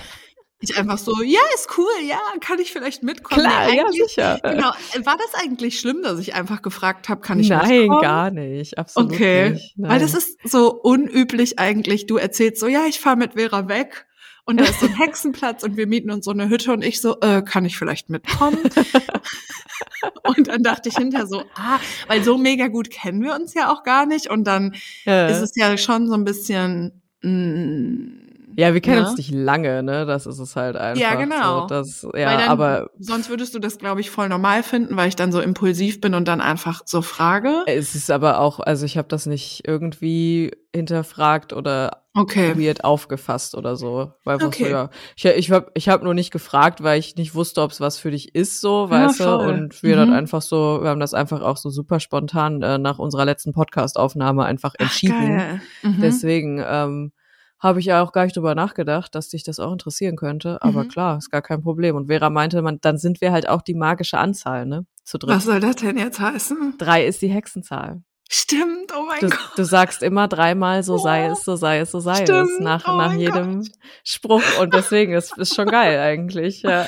ich 0.62 0.76
einfach 0.76 0.98
so, 0.98 1.12
ja, 1.24 1.40
ist 1.54 1.70
cool, 1.78 1.86
ja, 2.06 2.18
kann 2.40 2.58
ich 2.58 2.70
vielleicht 2.70 3.02
mitkommen? 3.02 3.40
Klar, 3.46 3.66
Nee, 3.70 3.78
ja, 3.78 3.88
sicher. 3.90 4.38
Genau. 4.42 4.68
War 5.06 5.16
das 5.16 5.34
eigentlich 5.42 5.80
schlimm, 5.80 6.02
dass 6.02 6.18
ich 6.20 6.34
einfach 6.34 6.60
gefragt 6.60 7.08
habe, 7.08 7.22
kann 7.22 7.40
ich 7.40 7.48
Nein, 7.48 7.80
mitkommen? 7.80 8.02
gar 8.02 8.30
nicht. 8.30 8.76
Absolut 8.76 9.12
Okay. 9.14 9.50
nicht. 9.52 9.72
Nein. 9.78 9.90
Weil 9.92 10.00
das 10.00 10.12
ist 10.12 10.36
so 10.44 10.70
unüblich 10.72 11.58
eigentlich. 11.58 12.06
Du 12.06 12.18
erzählst 12.18 12.60
so, 12.60 12.68
ja, 12.68 12.84
ich 12.86 13.00
fahre 13.00 13.16
mit 13.16 13.32
Vera 13.34 13.68
weg. 13.68 14.06
Und 14.50 14.56
da 14.56 14.64
ist 14.64 14.80
so 14.80 14.86
ein 14.86 14.96
Hexenplatz 14.96 15.62
und 15.62 15.76
wir 15.76 15.86
mieten 15.86 16.10
uns 16.10 16.24
so 16.24 16.32
eine 16.32 16.48
Hütte 16.48 16.72
und 16.72 16.82
ich 16.82 17.00
so, 17.00 17.20
äh, 17.20 17.40
kann 17.40 17.64
ich 17.64 17.78
vielleicht 17.78 18.10
mitkommen? 18.10 18.58
und 20.24 20.48
dann 20.48 20.64
dachte 20.64 20.88
ich 20.88 20.96
hinterher 20.96 21.28
so, 21.28 21.44
ah, 21.54 21.78
weil 22.08 22.24
so 22.24 22.36
mega 22.36 22.66
gut 22.66 22.90
kennen 22.90 23.22
wir 23.22 23.32
uns 23.36 23.54
ja 23.54 23.72
auch 23.72 23.84
gar 23.84 24.06
nicht. 24.06 24.28
Und 24.28 24.48
dann 24.48 24.74
ja. 25.04 25.28
ist 25.28 25.40
es 25.40 25.52
ja 25.54 25.78
schon 25.78 26.08
so 26.08 26.14
ein 26.14 26.24
bisschen, 26.24 27.00
mm, 27.22 28.19
ja, 28.56 28.74
wir 28.74 28.80
kennen 28.80 29.02
ne? 29.02 29.08
uns 29.08 29.16
nicht 29.16 29.30
lange, 29.32 29.82
ne? 29.82 30.06
Das 30.06 30.26
ist 30.26 30.38
es 30.38 30.56
halt 30.56 30.76
einfach. 30.76 31.00
Ja, 31.00 31.14
genau. 31.14 31.60
So, 31.62 31.66
das, 31.66 32.04
weil 32.04 32.20
ja, 32.22 32.36
dann, 32.38 32.48
aber 32.48 32.90
sonst 32.98 33.28
würdest 33.30 33.54
du 33.54 33.58
das, 33.58 33.78
glaube 33.78 34.00
ich, 34.00 34.10
voll 34.10 34.28
normal 34.28 34.62
finden, 34.62 34.96
weil 34.96 35.08
ich 35.08 35.16
dann 35.16 35.32
so 35.32 35.40
impulsiv 35.40 36.00
bin 36.00 36.14
und 36.14 36.26
dann 36.28 36.40
einfach 36.40 36.82
so 36.86 37.02
frage. 37.02 37.62
es 37.66 37.94
ist 37.94 38.10
aber 38.10 38.40
auch, 38.40 38.60
also 38.60 38.84
ich 38.86 38.96
habe 38.98 39.08
das 39.08 39.26
nicht 39.26 39.62
irgendwie 39.66 40.52
hinterfragt 40.74 41.52
oder 41.52 41.98
Okay. 42.12 42.58
weird 42.58 42.82
aufgefasst 42.82 43.54
oder 43.54 43.76
so. 43.76 44.12
Weil 44.24 44.42
Okay. 44.42 44.64
so, 44.64 44.68
ja. 44.68 44.90
Ich, 45.16 45.24
ich 45.24 45.50
habe 45.52 45.70
ich 45.74 45.88
hab 45.88 46.02
nur 46.02 46.12
nicht 46.14 46.32
gefragt, 46.32 46.82
weil 46.82 46.98
ich 46.98 47.14
nicht 47.14 47.36
wusste, 47.36 47.62
ob 47.62 47.70
es 47.70 47.80
was 47.80 47.98
für 47.98 48.10
dich 48.10 48.34
ist, 48.34 48.60
so, 48.60 48.86
Ja, 48.86 48.90
weißt 48.90 49.20
du. 49.20 49.38
Und 49.38 49.82
wir 49.84 49.94
Mhm. 49.94 50.00
dann 50.00 50.12
einfach 50.12 50.42
so, 50.42 50.80
wir 50.82 50.88
haben 50.90 50.98
das 50.98 51.14
einfach 51.14 51.40
auch 51.40 51.56
so 51.56 51.70
super 51.70 52.00
spontan 52.00 52.62
äh, 52.62 52.78
nach 52.78 52.98
unserer 52.98 53.24
letzten 53.24 53.52
Podcast-Aufnahme 53.52 54.44
einfach 54.44 54.74
Ach, 54.78 54.82
entschieden. 54.82 55.36
geil. 55.36 55.60
Mhm. 55.82 56.00
Deswegen 56.00 56.64
ähm, 56.66 57.12
habe 57.60 57.78
ich 57.80 57.86
ja 57.86 58.02
auch 58.02 58.12
gar 58.12 58.24
nicht 58.24 58.36
drüber 58.36 58.54
nachgedacht, 58.54 59.14
dass 59.14 59.28
dich 59.28 59.44
das 59.44 59.60
auch 59.60 59.72
interessieren 59.72 60.16
könnte. 60.16 60.62
Aber 60.62 60.84
Mhm. 60.84 60.88
klar, 60.88 61.18
ist 61.18 61.30
gar 61.30 61.42
kein 61.42 61.62
Problem. 61.62 61.94
Und 61.94 62.06
Vera 62.08 62.30
meinte, 62.30 62.62
man, 62.62 62.80
dann 62.80 62.96
sind 62.98 63.20
wir 63.20 63.32
halt 63.32 63.48
auch 63.48 63.62
die 63.62 63.74
magische 63.74 64.18
Anzahl, 64.18 64.66
ne? 64.66 64.86
Zu 65.04 65.18
dritt. 65.18 65.30
Was 65.36 65.44
soll 65.44 65.60
das 65.60 65.76
denn 65.76 65.98
jetzt 65.98 66.20
heißen? 66.20 66.74
Drei 66.78 67.04
ist 67.06 67.20
die 67.22 67.28
Hexenzahl. 67.28 68.02
Stimmt, 68.32 68.92
oh 68.96 69.04
mein 69.08 69.18
Du, 69.18 69.28
Gott. 69.28 69.38
du 69.56 69.64
sagst 69.64 70.04
immer 70.04 70.28
dreimal, 70.28 70.84
so 70.84 70.98
sei 70.98 71.26
es, 71.26 71.42
so 71.44 71.56
sei 71.56 71.80
es, 71.80 71.90
so 71.90 71.98
sei 71.98 72.12
es, 72.22 72.28
Stimmt, 72.30 72.60
nach, 72.60 72.86
oh 72.86 72.96
nach 72.96 73.12
jedem 73.12 73.66
Spruch. 74.04 74.42
Und 74.60 74.72
deswegen 74.72 75.14
ist 75.14 75.36
ist 75.36 75.54
schon 75.56 75.66
geil 75.66 75.98
eigentlich. 75.98 76.62
Ja. 76.62 76.86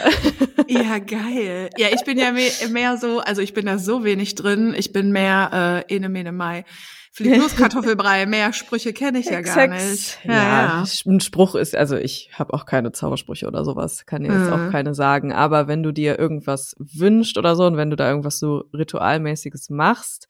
Ja, 0.68 0.98
geil. 1.00 1.68
Ja, 1.76 1.88
ich 1.92 2.04
bin 2.04 2.16
ja 2.16 2.30
mehr, 2.30 2.50
mehr 2.70 2.96
so, 2.96 3.18
also 3.18 3.42
ich 3.42 3.54
bin 3.54 3.66
da 3.66 3.78
so 3.78 4.04
wenig 4.04 4.36
drin. 4.36 4.72
Ich 4.76 4.92
bin 4.92 5.10
mehr 5.10 5.84
äh, 5.88 5.94
Ene, 5.94 6.08
Mene, 6.08 6.30
Mai. 6.30 6.64
Flieg 7.14 7.36
los, 7.36 7.54
Kartoffelbrei. 7.56 8.24
Mehr 8.26 8.52
Sprüche 8.52 8.92
kenne 8.92 9.18
ich 9.18 9.26
ja 9.26 9.40
gar 9.42 9.68
nicht. 9.68 10.18
Ja, 10.24 10.82
ein 11.06 11.20
Spruch 11.20 11.54
ist, 11.54 11.76
also 11.76 11.96
ich 11.96 12.30
habe 12.32 12.54
auch 12.54 12.64
keine 12.64 12.92
Zaubersprüche 12.92 13.46
oder 13.46 13.64
sowas, 13.64 14.06
kann 14.06 14.24
dir 14.24 14.32
jetzt 14.32 14.48
Mhm. 14.48 14.52
auch 14.54 14.70
keine 14.72 14.94
sagen. 14.94 15.32
Aber 15.32 15.68
wenn 15.68 15.82
du 15.82 15.92
dir 15.92 16.18
irgendwas 16.18 16.74
wünscht 16.78 17.36
oder 17.36 17.54
so 17.54 17.64
und 17.66 17.76
wenn 17.76 17.90
du 17.90 17.96
da 17.96 18.08
irgendwas 18.08 18.38
so 18.38 18.64
ritualmäßiges 18.72 19.68
machst, 19.70 20.26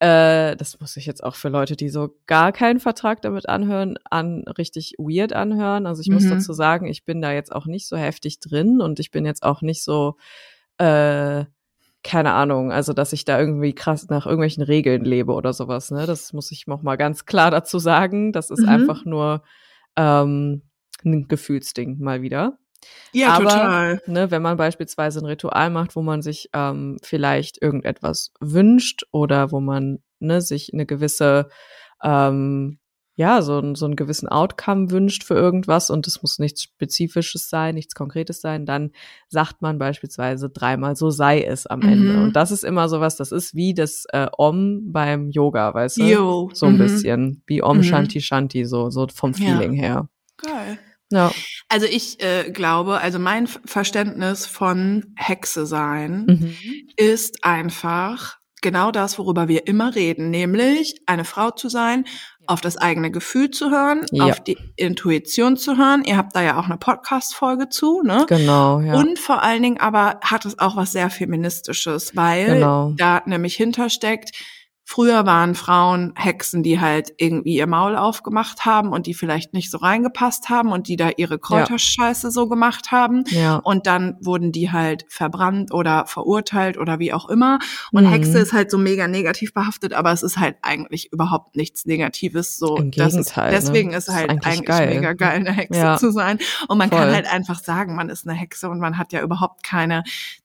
äh, 0.00 0.56
das 0.56 0.80
muss 0.80 0.96
ich 0.96 1.06
jetzt 1.06 1.22
auch 1.22 1.34
für 1.34 1.50
Leute, 1.50 1.76
die 1.76 1.88
so 1.90 2.16
gar 2.26 2.52
keinen 2.52 2.80
Vertrag 2.80 3.22
damit 3.22 3.48
anhören, 3.48 3.96
an 4.10 4.44
richtig 4.58 4.94
weird 4.98 5.32
anhören. 5.34 5.86
Also 5.86 6.00
ich 6.00 6.08
muss 6.08 6.24
Mhm. 6.24 6.30
dazu 6.30 6.52
sagen, 6.52 6.86
ich 6.86 7.04
bin 7.04 7.20
da 7.22 7.32
jetzt 7.32 7.52
auch 7.52 7.66
nicht 7.66 7.86
so 7.86 7.96
heftig 7.96 8.40
drin 8.40 8.80
und 8.80 8.98
ich 8.98 9.10
bin 9.10 9.24
jetzt 9.26 9.42
auch 9.42 9.60
nicht 9.62 9.84
so 9.84 10.16
äh, 10.78 11.44
keine 12.04 12.32
Ahnung, 12.32 12.70
also 12.70 12.92
dass 12.92 13.12
ich 13.12 13.24
da 13.24 13.40
irgendwie 13.40 13.74
krass 13.74 14.08
nach 14.08 14.26
irgendwelchen 14.26 14.62
Regeln 14.62 15.04
lebe 15.04 15.32
oder 15.32 15.52
sowas, 15.52 15.90
ne? 15.90 16.06
Das 16.06 16.32
muss 16.32 16.52
ich 16.52 16.66
noch 16.68 16.82
mal 16.82 16.96
ganz 16.96 17.24
klar 17.24 17.50
dazu 17.50 17.78
sagen. 17.80 18.32
Das 18.32 18.50
ist 18.50 18.60
Mhm. 18.62 18.68
einfach 18.68 19.04
nur 19.04 19.42
ähm, 19.96 20.62
ein 21.04 21.26
Gefühlsding 21.26 21.98
mal 21.98 22.22
wieder. 22.22 22.58
Ja, 23.12 23.30
Aber, 23.32 23.44
total. 23.44 24.02
Ne, 24.06 24.30
wenn 24.30 24.42
man 24.42 24.58
beispielsweise 24.58 25.20
ein 25.20 25.24
Ritual 25.26 25.70
macht, 25.70 25.96
wo 25.96 26.02
man 26.02 26.20
sich 26.20 26.50
ähm, 26.52 26.98
vielleicht 27.02 27.60
irgendetwas 27.62 28.32
wünscht 28.40 29.04
oder 29.10 29.50
wo 29.50 29.60
man 29.60 30.00
ne, 30.18 30.42
sich 30.42 30.72
eine 30.74 30.84
gewisse 30.84 31.48
ähm, 32.02 32.78
ja, 33.16 33.42
so, 33.42 33.58
ein, 33.60 33.74
so 33.76 33.84
einen 33.84 33.94
gewissen 33.96 34.28
Outcome 34.28 34.90
wünscht 34.90 35.22
für 35.24 35.34
irgendwas 35.34 35.88
und 35.90 36.06
es 36.06 36.20
muss 36.22 36.38
nichts 36.38 36.62
Spezifisches 36.62 37.48
sein, 37.48 37.74
nichts 37.76 37.94
Konkretes 37.94 38.40
sein, 38.40 38.66
dann 38.66 38.90
sagt 39.28 39.62
man 39.62 39.78
beispielsweise 39.78 40.50
dreimal, 40.50 40.96
so 40.96 41.10
sei 41.10 41.42
es 41.42 41.66
am 41.66 41.82
Ende. 41.82 42.14
Mhm. 42.14 42.22
Und 42.24 42.36
das 42.36 42.50
ist 42.50 42.64
immer 42.64 42.88
sowas, 42.88 43.16
das 43.16 43.30
ist 43.32 43.54
wie 43.54 43.72
das 43.74 44.04
äh, 44.12 44.26
Om 44.36 44.92
beim 44.92 45.30
Yoga, 45.30 45.72
weißt 45.74 45.98
du? 45.98 46.04
Jo. 46.04 46.50
So 46.52 46.66
ein 46.66 46.74
Mhm. 46.74 46.78
bisschen. 46.78 47.42
Wie 47.46 47.62
Om 47.62 47.78
Mhm. 47.78 47.82
Shanti 47.84 48.20
Shanti, 48.20 48.64
so, 48.64 48.90
so 48.90 49.06
vom 49.14 49.32
Ja. 49.32 49.36
Feeling 49.38 49.72
her. 49.74 50.08
Geil. 50.38 50.78
Ja. 51.12 51.30
Also 51.68 51.86
ich 51.86 52.20
äh, 52.20 52.50
glaube, 52.50 52.98
also 53.00 53.18
mein 53.20 53.46
Verständnis 53.46 54.46
von 54.46 55.12
Hexe 55.16 55.66
sein 55.66 56.24
Mhm. 56.26 56.54
ist 56.96 57.44
einfach 57.44 58.38
genau 58.62 58.90
das, 58.90 59.18
worüber 59.18 59.46
wir 59.46 59.66
immer 59.66 59.94
reden, 59.94 60.30
nämlich 60.30 60.98
eine 61.04 61.24
Frau 61.26 61.50
zu 61.50 61.68
sein, 61.68 62.06
auf 62.46 62.60
das 62.60 62.76
eigene 62.76 63.10
Gefühl 63.10 63.50
zu 63.50 63.70
hören, 63.70 64.06
Ja. 64.12 64.24
auf 64.26 64.40
die 64.42 64.56
Intuition 64.76 65.56
zu 65.56 65.76
hören. 65.76 66.02
Ihr 66.04 66.16
habt 66.16 66.34
da 66.36 66.42
ja 66.42 66.58
auch 66.58 66.66
eine 66.66 66.76
Podcast-Folge 66.76 67.68
zu, 67.68 68.02
ne? 68.02 68.24
Genau, 68.28 68.80
ja. 68.80 68.94
Und 68.94 69.18
vor 69.18 69.42
allen 69.42 69.62
Dingen 69.62 69.80
aber 69.80 70.18
hat 70.22 70.44
es 70.44 70.58
auch 70.58 70.76
was 70.76 70.92
sehr 70.92 71.10
Feministisches, 71.10 72.14
weil 72.16 72.46
Genau. 72.54 72.92
da 72.96 73.22
nämlich 73.26 73.56
hintersteckt, 73.56 74.30
früher 74.86 75.24
waren 75.26 75.54
Frauen 75.54 76.12
Hexen, 76.14 76.62
die 76.62 76.78
halt 76.80 77.12
irgendwie 77.16 77.56
ihr 77.56 77.66
Maul 77.66 77.96
aufgemacht 77.96 78.64
haben 78.66 78.90
und 78.92 79.06
die 79.06 79.14
vielleicht 79.14 79.54
nicht 79.54 79.70
so 79.70 79.78
reingepasst 79.78 80.50
haben 80.50 80.72
und 80.72 80.88
die 80.88 80.96
da 80.96 81.10
ihre 81.16 81.38
Kräuterscheiße 81.38 82.30
so 82.30 82.48
gemacht 82.48 82.92
haben. 82.92 83.24
ja. 83.28 83.56
Und 83.56 83.86
dann 83.86 84.16
wurden 84.20 84.52
die 84.52 84.70
halt 84.70 85.06
verbrannt 85.08 85.72
oder 85.72 86.06
verurteilt 86.06 86.76
oder 86.78 86.98
wie 86.98 87.12
auch 87.12 87.28
immer. 87.28 87.58
Und 87.92 88.04
Mhm. 88.04 88.08
Hexe 88.10 88.38
ist 88.38 88.52
halt 88.52 88.70
so 88.70 88.76
mega 88.78 89.08
negativ 89.08 89.54
behaftet, 89.54 89.94
aber 89.94 90.12
es 90.12 90.22
ist 90.22 90.38
halt 90.38 90.56
eigentlich 90.62 91.12
überhaupt 91.12 91.56
nichts 91.56 91.86
Negatives. 91.86 92.58
So, 92.58 92.76
Im 92.76 92.90
das 92.90 93.14
ist, 93.14 93.36
ne? 93.36 93.48
deswegen 93.50 93.90
ist 93.92 94.04
es 94.04 94.08
ist 94.08 94.14
halt 94.14 94.30
eigentlich 94.30 94.46
eigentlich, 94.46 94.66
geil. 94.66 94.94
mega 94.94 95.12
geil, 95.14 95.36
eine 95.40 95.52
Hexe 95.52 95.78
Ja. 95.80 95.96
zu 95.96 96.10
sein. 96.10 96.38
Und 96.68 96.78
man 96.78 96.90
kann 96.90 97.04
Voll. 97.04 97.14
halt 97.14 97.32
einfach 97.32 97.58
sagen, 97.62 97.96
man 97.96 98.10
ist 98.10 98.26
eine 98.28 98.36
Hexe 98.36 98.68
und 98.68 98.80
man 98.80 98.98
hat 98.98 99.12
ja 99.12 99.22
überhaupt 99.22 99.62
keine 99.64 100.04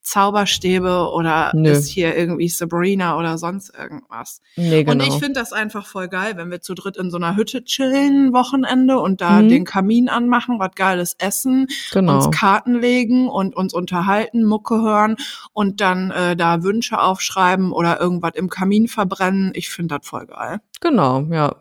Zauberstäbe 0.10 1.10
oder 1.14 1.52
Nö. 1.54 1.70
ist 1.72 1.88
hier 1.88 2.16
irgendwie 2.16 2.50
Sabrina 2.50 3.18
oder 3.18 3.38
sonst 3.38 3.72
irgendwas. 3.78 4.42
Nee, 4.56 4.84
genau. 4.84 4.92
Und 5.04 5.08
ich 5.08 5.20
finde 5.20 5.40
das 5.40 5.54
einfach 5.54 5.86
voll 5.86 6.08
geil, 6.08 6.34
wenn 6.36 6.50
wir 6.52 6.62
zu 6.62 6.74
dritt 6.74 6.98
in 6.98 7.10
so 7.12 7.18
einer 7.18 7.36
Hütte 7.36 7.64
chillen, 7.64 8.34
Wochenende 8.34 9.00
und 9.00 9.22
da 9.22 9.42
Mhm. 9.42 9.50
den 9.50 9.66
Kamin 9.66 10.10
anmachen, 10.10 10.60
was 10.60 10.72
geiles 10.76 11.16
essen 11.20 11.68
genau. 11.92 12.16
uns 12.16 12.32
Karten 12.36 12.76
legen 12.80 13.30
und 13.30 13.56
uns 13.56 13.74
unterhalten, 13.74 14.44
Mucke 14.44 14.82
hören 14.82 15.16
und 15.54 15.82
dann 15.82 16.12
äh, 16.12 16.36
da 16.36 16.64
Wünsche 16.64 17.00
aufschreiben 17.00 17.72
oder 17.72 18.00
irgendwas 18.00 18.32
im 18.36 18.50
Kamin 18.50 18.88
verbrennen. 18.88 19.52
Ich 19.56 19.70
finde 19.70 19.98
das 19.98 20.08
voll 20.08 20.26
geil. 20.26 20.60
Genau, 20.82 21.22
ja. 21.32 21.56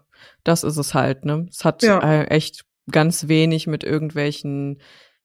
Das 0.44 0.64
ist 0.64 0.76
es 0.76 0.94
halt, 0.94 1.24
ne? 1.24 1.46
Es 1.50 1.64
hat 1.64 1.82
Ja. 1.82 1.98
äh, 2.00 2.24
echt 2.28 2.64
ganz 2.90 3.28
wenig 3.28 3.66
mit 3.66 3.84
irgendwelchen, 3.84 4.80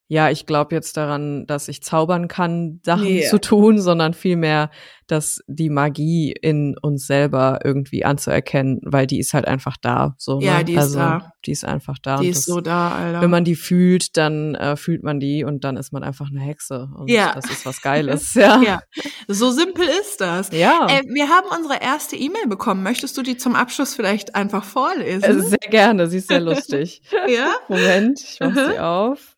ja, 0.08 0.30
ich 0.30 0.46
glaube 0.46 0.76
jetzt 0.76 0.98
daran, 0.98 1.46
dass 1.48 1.68
ich 1.70 1.82
zaubern 1.82 2.28
kann, 2.28 2.82
Sachen 2.84 3.06
Nee. 3.06 3.26
zu 3.30 3.40
tun, 3.40 3.80
sondern 3.80 4.14
vielmehr, 4.14 4.70
dass 5.08 5.42
die 5.48 5.70
Magie 5.70 6.32
in 6.32 6.78
uns 6.82 7.08
selber 7.08 7.60
irgendwie 7.64 8.06
anzuerkennen, 8.06 8.80
weil 8.84 9.08
die 9.08 9.20
ist 9.20 9.34
halt 9.34 9.48
einfach 9.48 9.76
da. 9.82 10.14
So, 10.18 10.40
Ja, 10.40 10.60
ne? 10.60 10.66
die 10.66 10.74
ist 10.74 10.80
also, 10.80 11.00
da. 11.00 11.32
Die 11.46 11.52
ist 11.52 11.66
einfach 11.66 11.98
da. 12.02 12.18
Die 12.18 12.26
und 12.28 12.32
ist 12.32 12.48
das, 12.48 12.54
so 12.54 12.62
da, 12.62 12.92
Alter. 12.96 13.22
Wenn 13.22 13.30
man 13.30 13.44
die 13.44 13.56
fühlt, 13.56 14.16
dann 14.18 14.56
äh, 14.56 14.76
fühlt 14.76 15.04
man 15.04 15.20
die 15.20 15.44
und 15.46 15.64
dann 15.64 15.78
ist 15.78 15.92
man 15.94 16.04
einfach 16.04 16.30
eine 16.30 16.42
Hexe. 16.42 16.90
Und 16.96 17.10
Ja. 17.10 17.32
das 17.34 17.50
ist 17.50 17.66
was 17.66 17.82
Geiles. 17.82 18.34
Ja. 18.44 18.62
ja, 18.62 18.82
so 19.28 19.52
simpel 19.52 19.86
ist 20.02 20.20
das. 20.22 20.52
Ja. 20.52 20.88
Äh, 20.90 21.04
wir 21.08 21.30
haben 21.30 21.48
unsere 21.58 21.82
erste 21.82 22.16
E-Mail 22.18 22.48
bekommen. 22.48 22.84
Möchtest 22.84 23.18
du 23.18 23.22
die 23.24 23.38
zum 23.38 23.56
Abschluss 23.56 23.96
vielleicht 23.96 24.36
einfach 24.36 24.64
vorlesen? 24.64 25.24
Also 25.24 25.42
sehr 25.42 25.58
gerne, 25.70 26.08
sie 26.08 26.18
ist 26.18 26.28
sehr 26.28 26.42
lustig. 26.42 27.02
ja? 27.28 27.52
Moment, 27.68 28.20
ich 28.22 28.38
mach 28.40 28.54
sie 28.56 28.80
auf. 28.80 29.36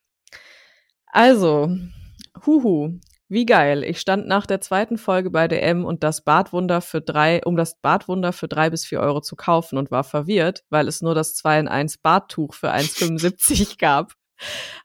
Also, 1.12 1.70
huhu, 2.44 2.98
wie 3.28 3.46
geil. 3.46 3.82
Ich 3.82 4.00
stand 4.00 4.26
nach 4.28 4.46
der 4.46 4.60
zweiten 4.60 4.98
Folge 4.98 5.30
bei 5.30 5.48
DM 5.48 5.84
und 5.84 6.04
das 6.04 6.22
Badwunder 6.22 6.80
für 6.80 7.00
drei, 7.00 7.40
um 7.44 7.56
das 7.56 7.80
Badwunder 7.80 8.32
für 8.32 8.48
drei 8.48 8.70
bis 8.70 8.84
vier 8.84 9.00
Euro 9.00 9.20
zu 9.20 9.34
kaufen 9.34 9.78
und 9.78 9.90
war 9.90 10.04
verwirrt, 10.04 10.62
weil 10.70 10.86
es 10.88 11.02
nur 11.02 11.14
das 11.14 11.34
2 11.34 11.60
in 11.60 11.68
1 11.68 11.98
Badtuch 11.98 12.54
für 12.54 12.72
1,75 12.72 13.78
gab. 13.80 14.12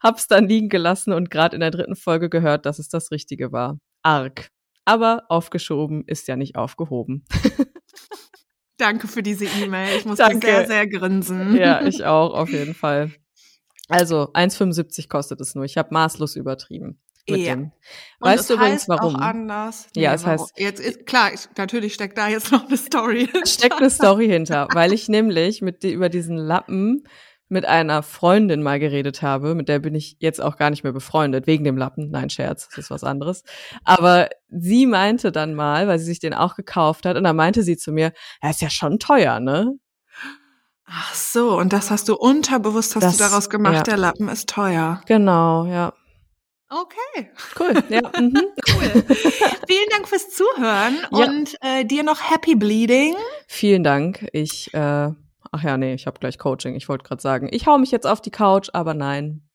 Hab's 0.02 0.28
dann 0.28 0.48
liegen 0.48 0.70
gelassen 0.70 1.14
und 1.14 1.30
gerade 1.30 1.56
in 1.56 1.60
der 1.60 1.72
dritten 1.72 1.96
Folge 1.96 2.30
gehört, 2.30 2.66
dass 2.66 2.80
es 2.80 2.90
das 2.90 3.12
Richtige 3.12 3.52
war. 3.52 3.78
Arg. 4.02 4.50
Aber 4.86 5.24
aufgeschoben 5.30 6.04
ist 6.08 6.28
ja 6.28 6.36
nicht 6.36 6.56
aufgehoben. 6.56 7.24
Danke 8.78 9.08
für 9.08 9.22
diese 9.22 9.46
E-Mail. 9.46 9.98
Ich 9.98 10.06
muss 10.06 10.18
sehr, 10.42 10.66
sehr 10.66 10.88
grinsen. 10.88 11.56
Ja, 11.56 11.82
ich 11.86 12.04
auch, 12.06 12.34
auf 12.34 12.50
jeden 12.50 12.74
Fall. 12.74 13.12
Also, 13.92 14.32
1,75 14.34 15.08
kostet 15.10 15.42
es 15.42 15.56
nur. 15.56 15.66
Ich 15.66 15.78
habe 15.78 15.94
maßlos 15.94 16.36
übertrieben. 16.36 17.00
Mit 17.30 17.42
Ja. 17.42 17.56
dem. 17.56 17.72
Weißt 18.20 18.50
du 18.50 18.56
übrigens 18.56 18.90
warum? 18.90 19.16
Auch 19.16 19.22
anders. 19.22 19.88
Ja, 19.96 20.14
es 20.14 20.26
warum? 20.26 20.40
heißt- 20.46 20.52
Jetzt 20.58 20.80
ist, 20.80 21.06
klar, 21.06 21.32
ich, 21.34 21.48
natürlich 21.56 21.94
steckt 21.94 22.18
da 22.18 22.28
jetzt 22.28 22.52
noch 22.52 22.66
eine 22.68 22.78
Story. 22.78 23.30
Steckt 23.46 23.76
eine 23.76 23.90
Story 23.92 24.28
hinter, 24.28 24.68
weil 24.74 24.92
ich 24.92 25.08
nämlich 25.08 25.62
mit 25.62 25.84
über 25.84 26.10
diesen 26.10 26.36
Lappen 26.38 27.04
mit 27.48 27.66
einer 27.66 28.02
Freundin 28.02 28.64
mal 28.64 28.80
geredet 28.80 29.22
habe, 29.22 29.56
mit 29.56 29.68
der 29.68 29.80
bin 29.80 29.94
ich 29.94 30.16
jetzt 30.20 30.42
auch 30.42 30.56
gar 30.56 30.70
nicht 30.70 30.84
mehr 30.84 30.94
befreundet, 30.94 31.48
wegen 31.48 31.66
dem 31.66 31.76
Lappen. 31.78 32.10
Nein, 32.10 32.30
Scherz, 32.30 32.70
das 32.70 32.86
ist 32.86 32.92
was 32.92 33.04
anderes. 33.04 33.44
Aber 33.84 34.30
sie 34.50 34.86
meinte 34.88 35.32
dann 35.34 35.54
mal, 35.54 35.86
weil 35.88 36.00
sie 36.00 36.06
sich 36.06 36.20
den 36.20 36.34
auch 36.34 36.56
gekauft 36.56 37.06
hat, 37.06 37.18
und 37.18 37.26
dann 37.26 37.36
meinte 37.36 37.62
sie 37.64 37.76
zu 37.78 37.92
mir, 37.92 38.14
ja, 38.42 38.50
ist 38.50 38.62
ja 38.62 38.70
schon 38.70 39.00
teuer, 39.00 39.40
ne? 39.42 39.74
Ach 40.94 41.14
so, 41.16 41.58
und 41.58 41.72
das 41.72 41.90
hast 41.90 42.10
du 42.10 42.16
unterbewusst 42.16 42.96
hast 42.96 43.04
Das- 43.04 43.18
du 43.18 43.24
daraus 43.24 43.50
gemacht, 43.50 43.76
ja. 43.76 43.84
der 43.84 43.98
Lappen 43.98 44.28
ist 44.28 44.50
teuer. 44.50 45.02
Genau, 45.08 45.66
ja. 45.66 45.94
Okay, 46.70 47.30
Cool. 47.60 47.74
Ja, 47.90 48.02
mhm. 48.20 48.34
cool. 48.70 49.04
Vielen 49.68 49.90
Dank 49.92 50.08
fürs 50.08 50.30
Zuhören 50.30 50.98
Ja. 51.12 51.26
und 51.28 51.56
äh, 51.62 51.84
dir 51.86 52.04
noch 52.04 52.32
Happy 52.32 52.56
Bleeding. 52.56 53.16
Vielen 53.48 53.84
Dank. 53.84 54.26
Ich, 54.32 54.74
äh, 54.74 55.10
ach 55.52 55.64
ja, 55.64 55.78
nee, 55.78 55.94
ich 55.94 56.08
habe 56.08 56.20
gleich 56.20 56.38
Coaching. 56.38 56.76
Ich 56.76 56.88
wollte 56.88 57.04
gerade 57.04 57.22
sagen, 57.22 57.50
ich 57.52 57.68
hau 57.68 57.78
mich 57.78 57.92
jetzt 57.92 58.08
auf 58.08 58.22
die 58.22 58.32
Couch, 58.32 58.70
aber 58.74 58.94
nein, 58.94 59.50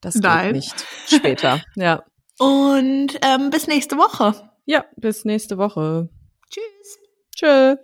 das 0.00 0.16
Nein. 0.16 0.46
geht 0.46 0.56
nicht. 0.56 0.86
Später. 1.06 1.62
ja. 1.76 2.02
Und 2.38 3.16
ähm, 3.22 3.50
bis 3.50 3.66
nächste 3.68 3.96
Woche. 3.96 4.34
Ja, 4.64 4.84
bis 4.96 5.24
nächste 5.24 5.58
Woche. 5.58 6.08
Tschüss. 6.50 6.98
Tschö. 7.36 7.76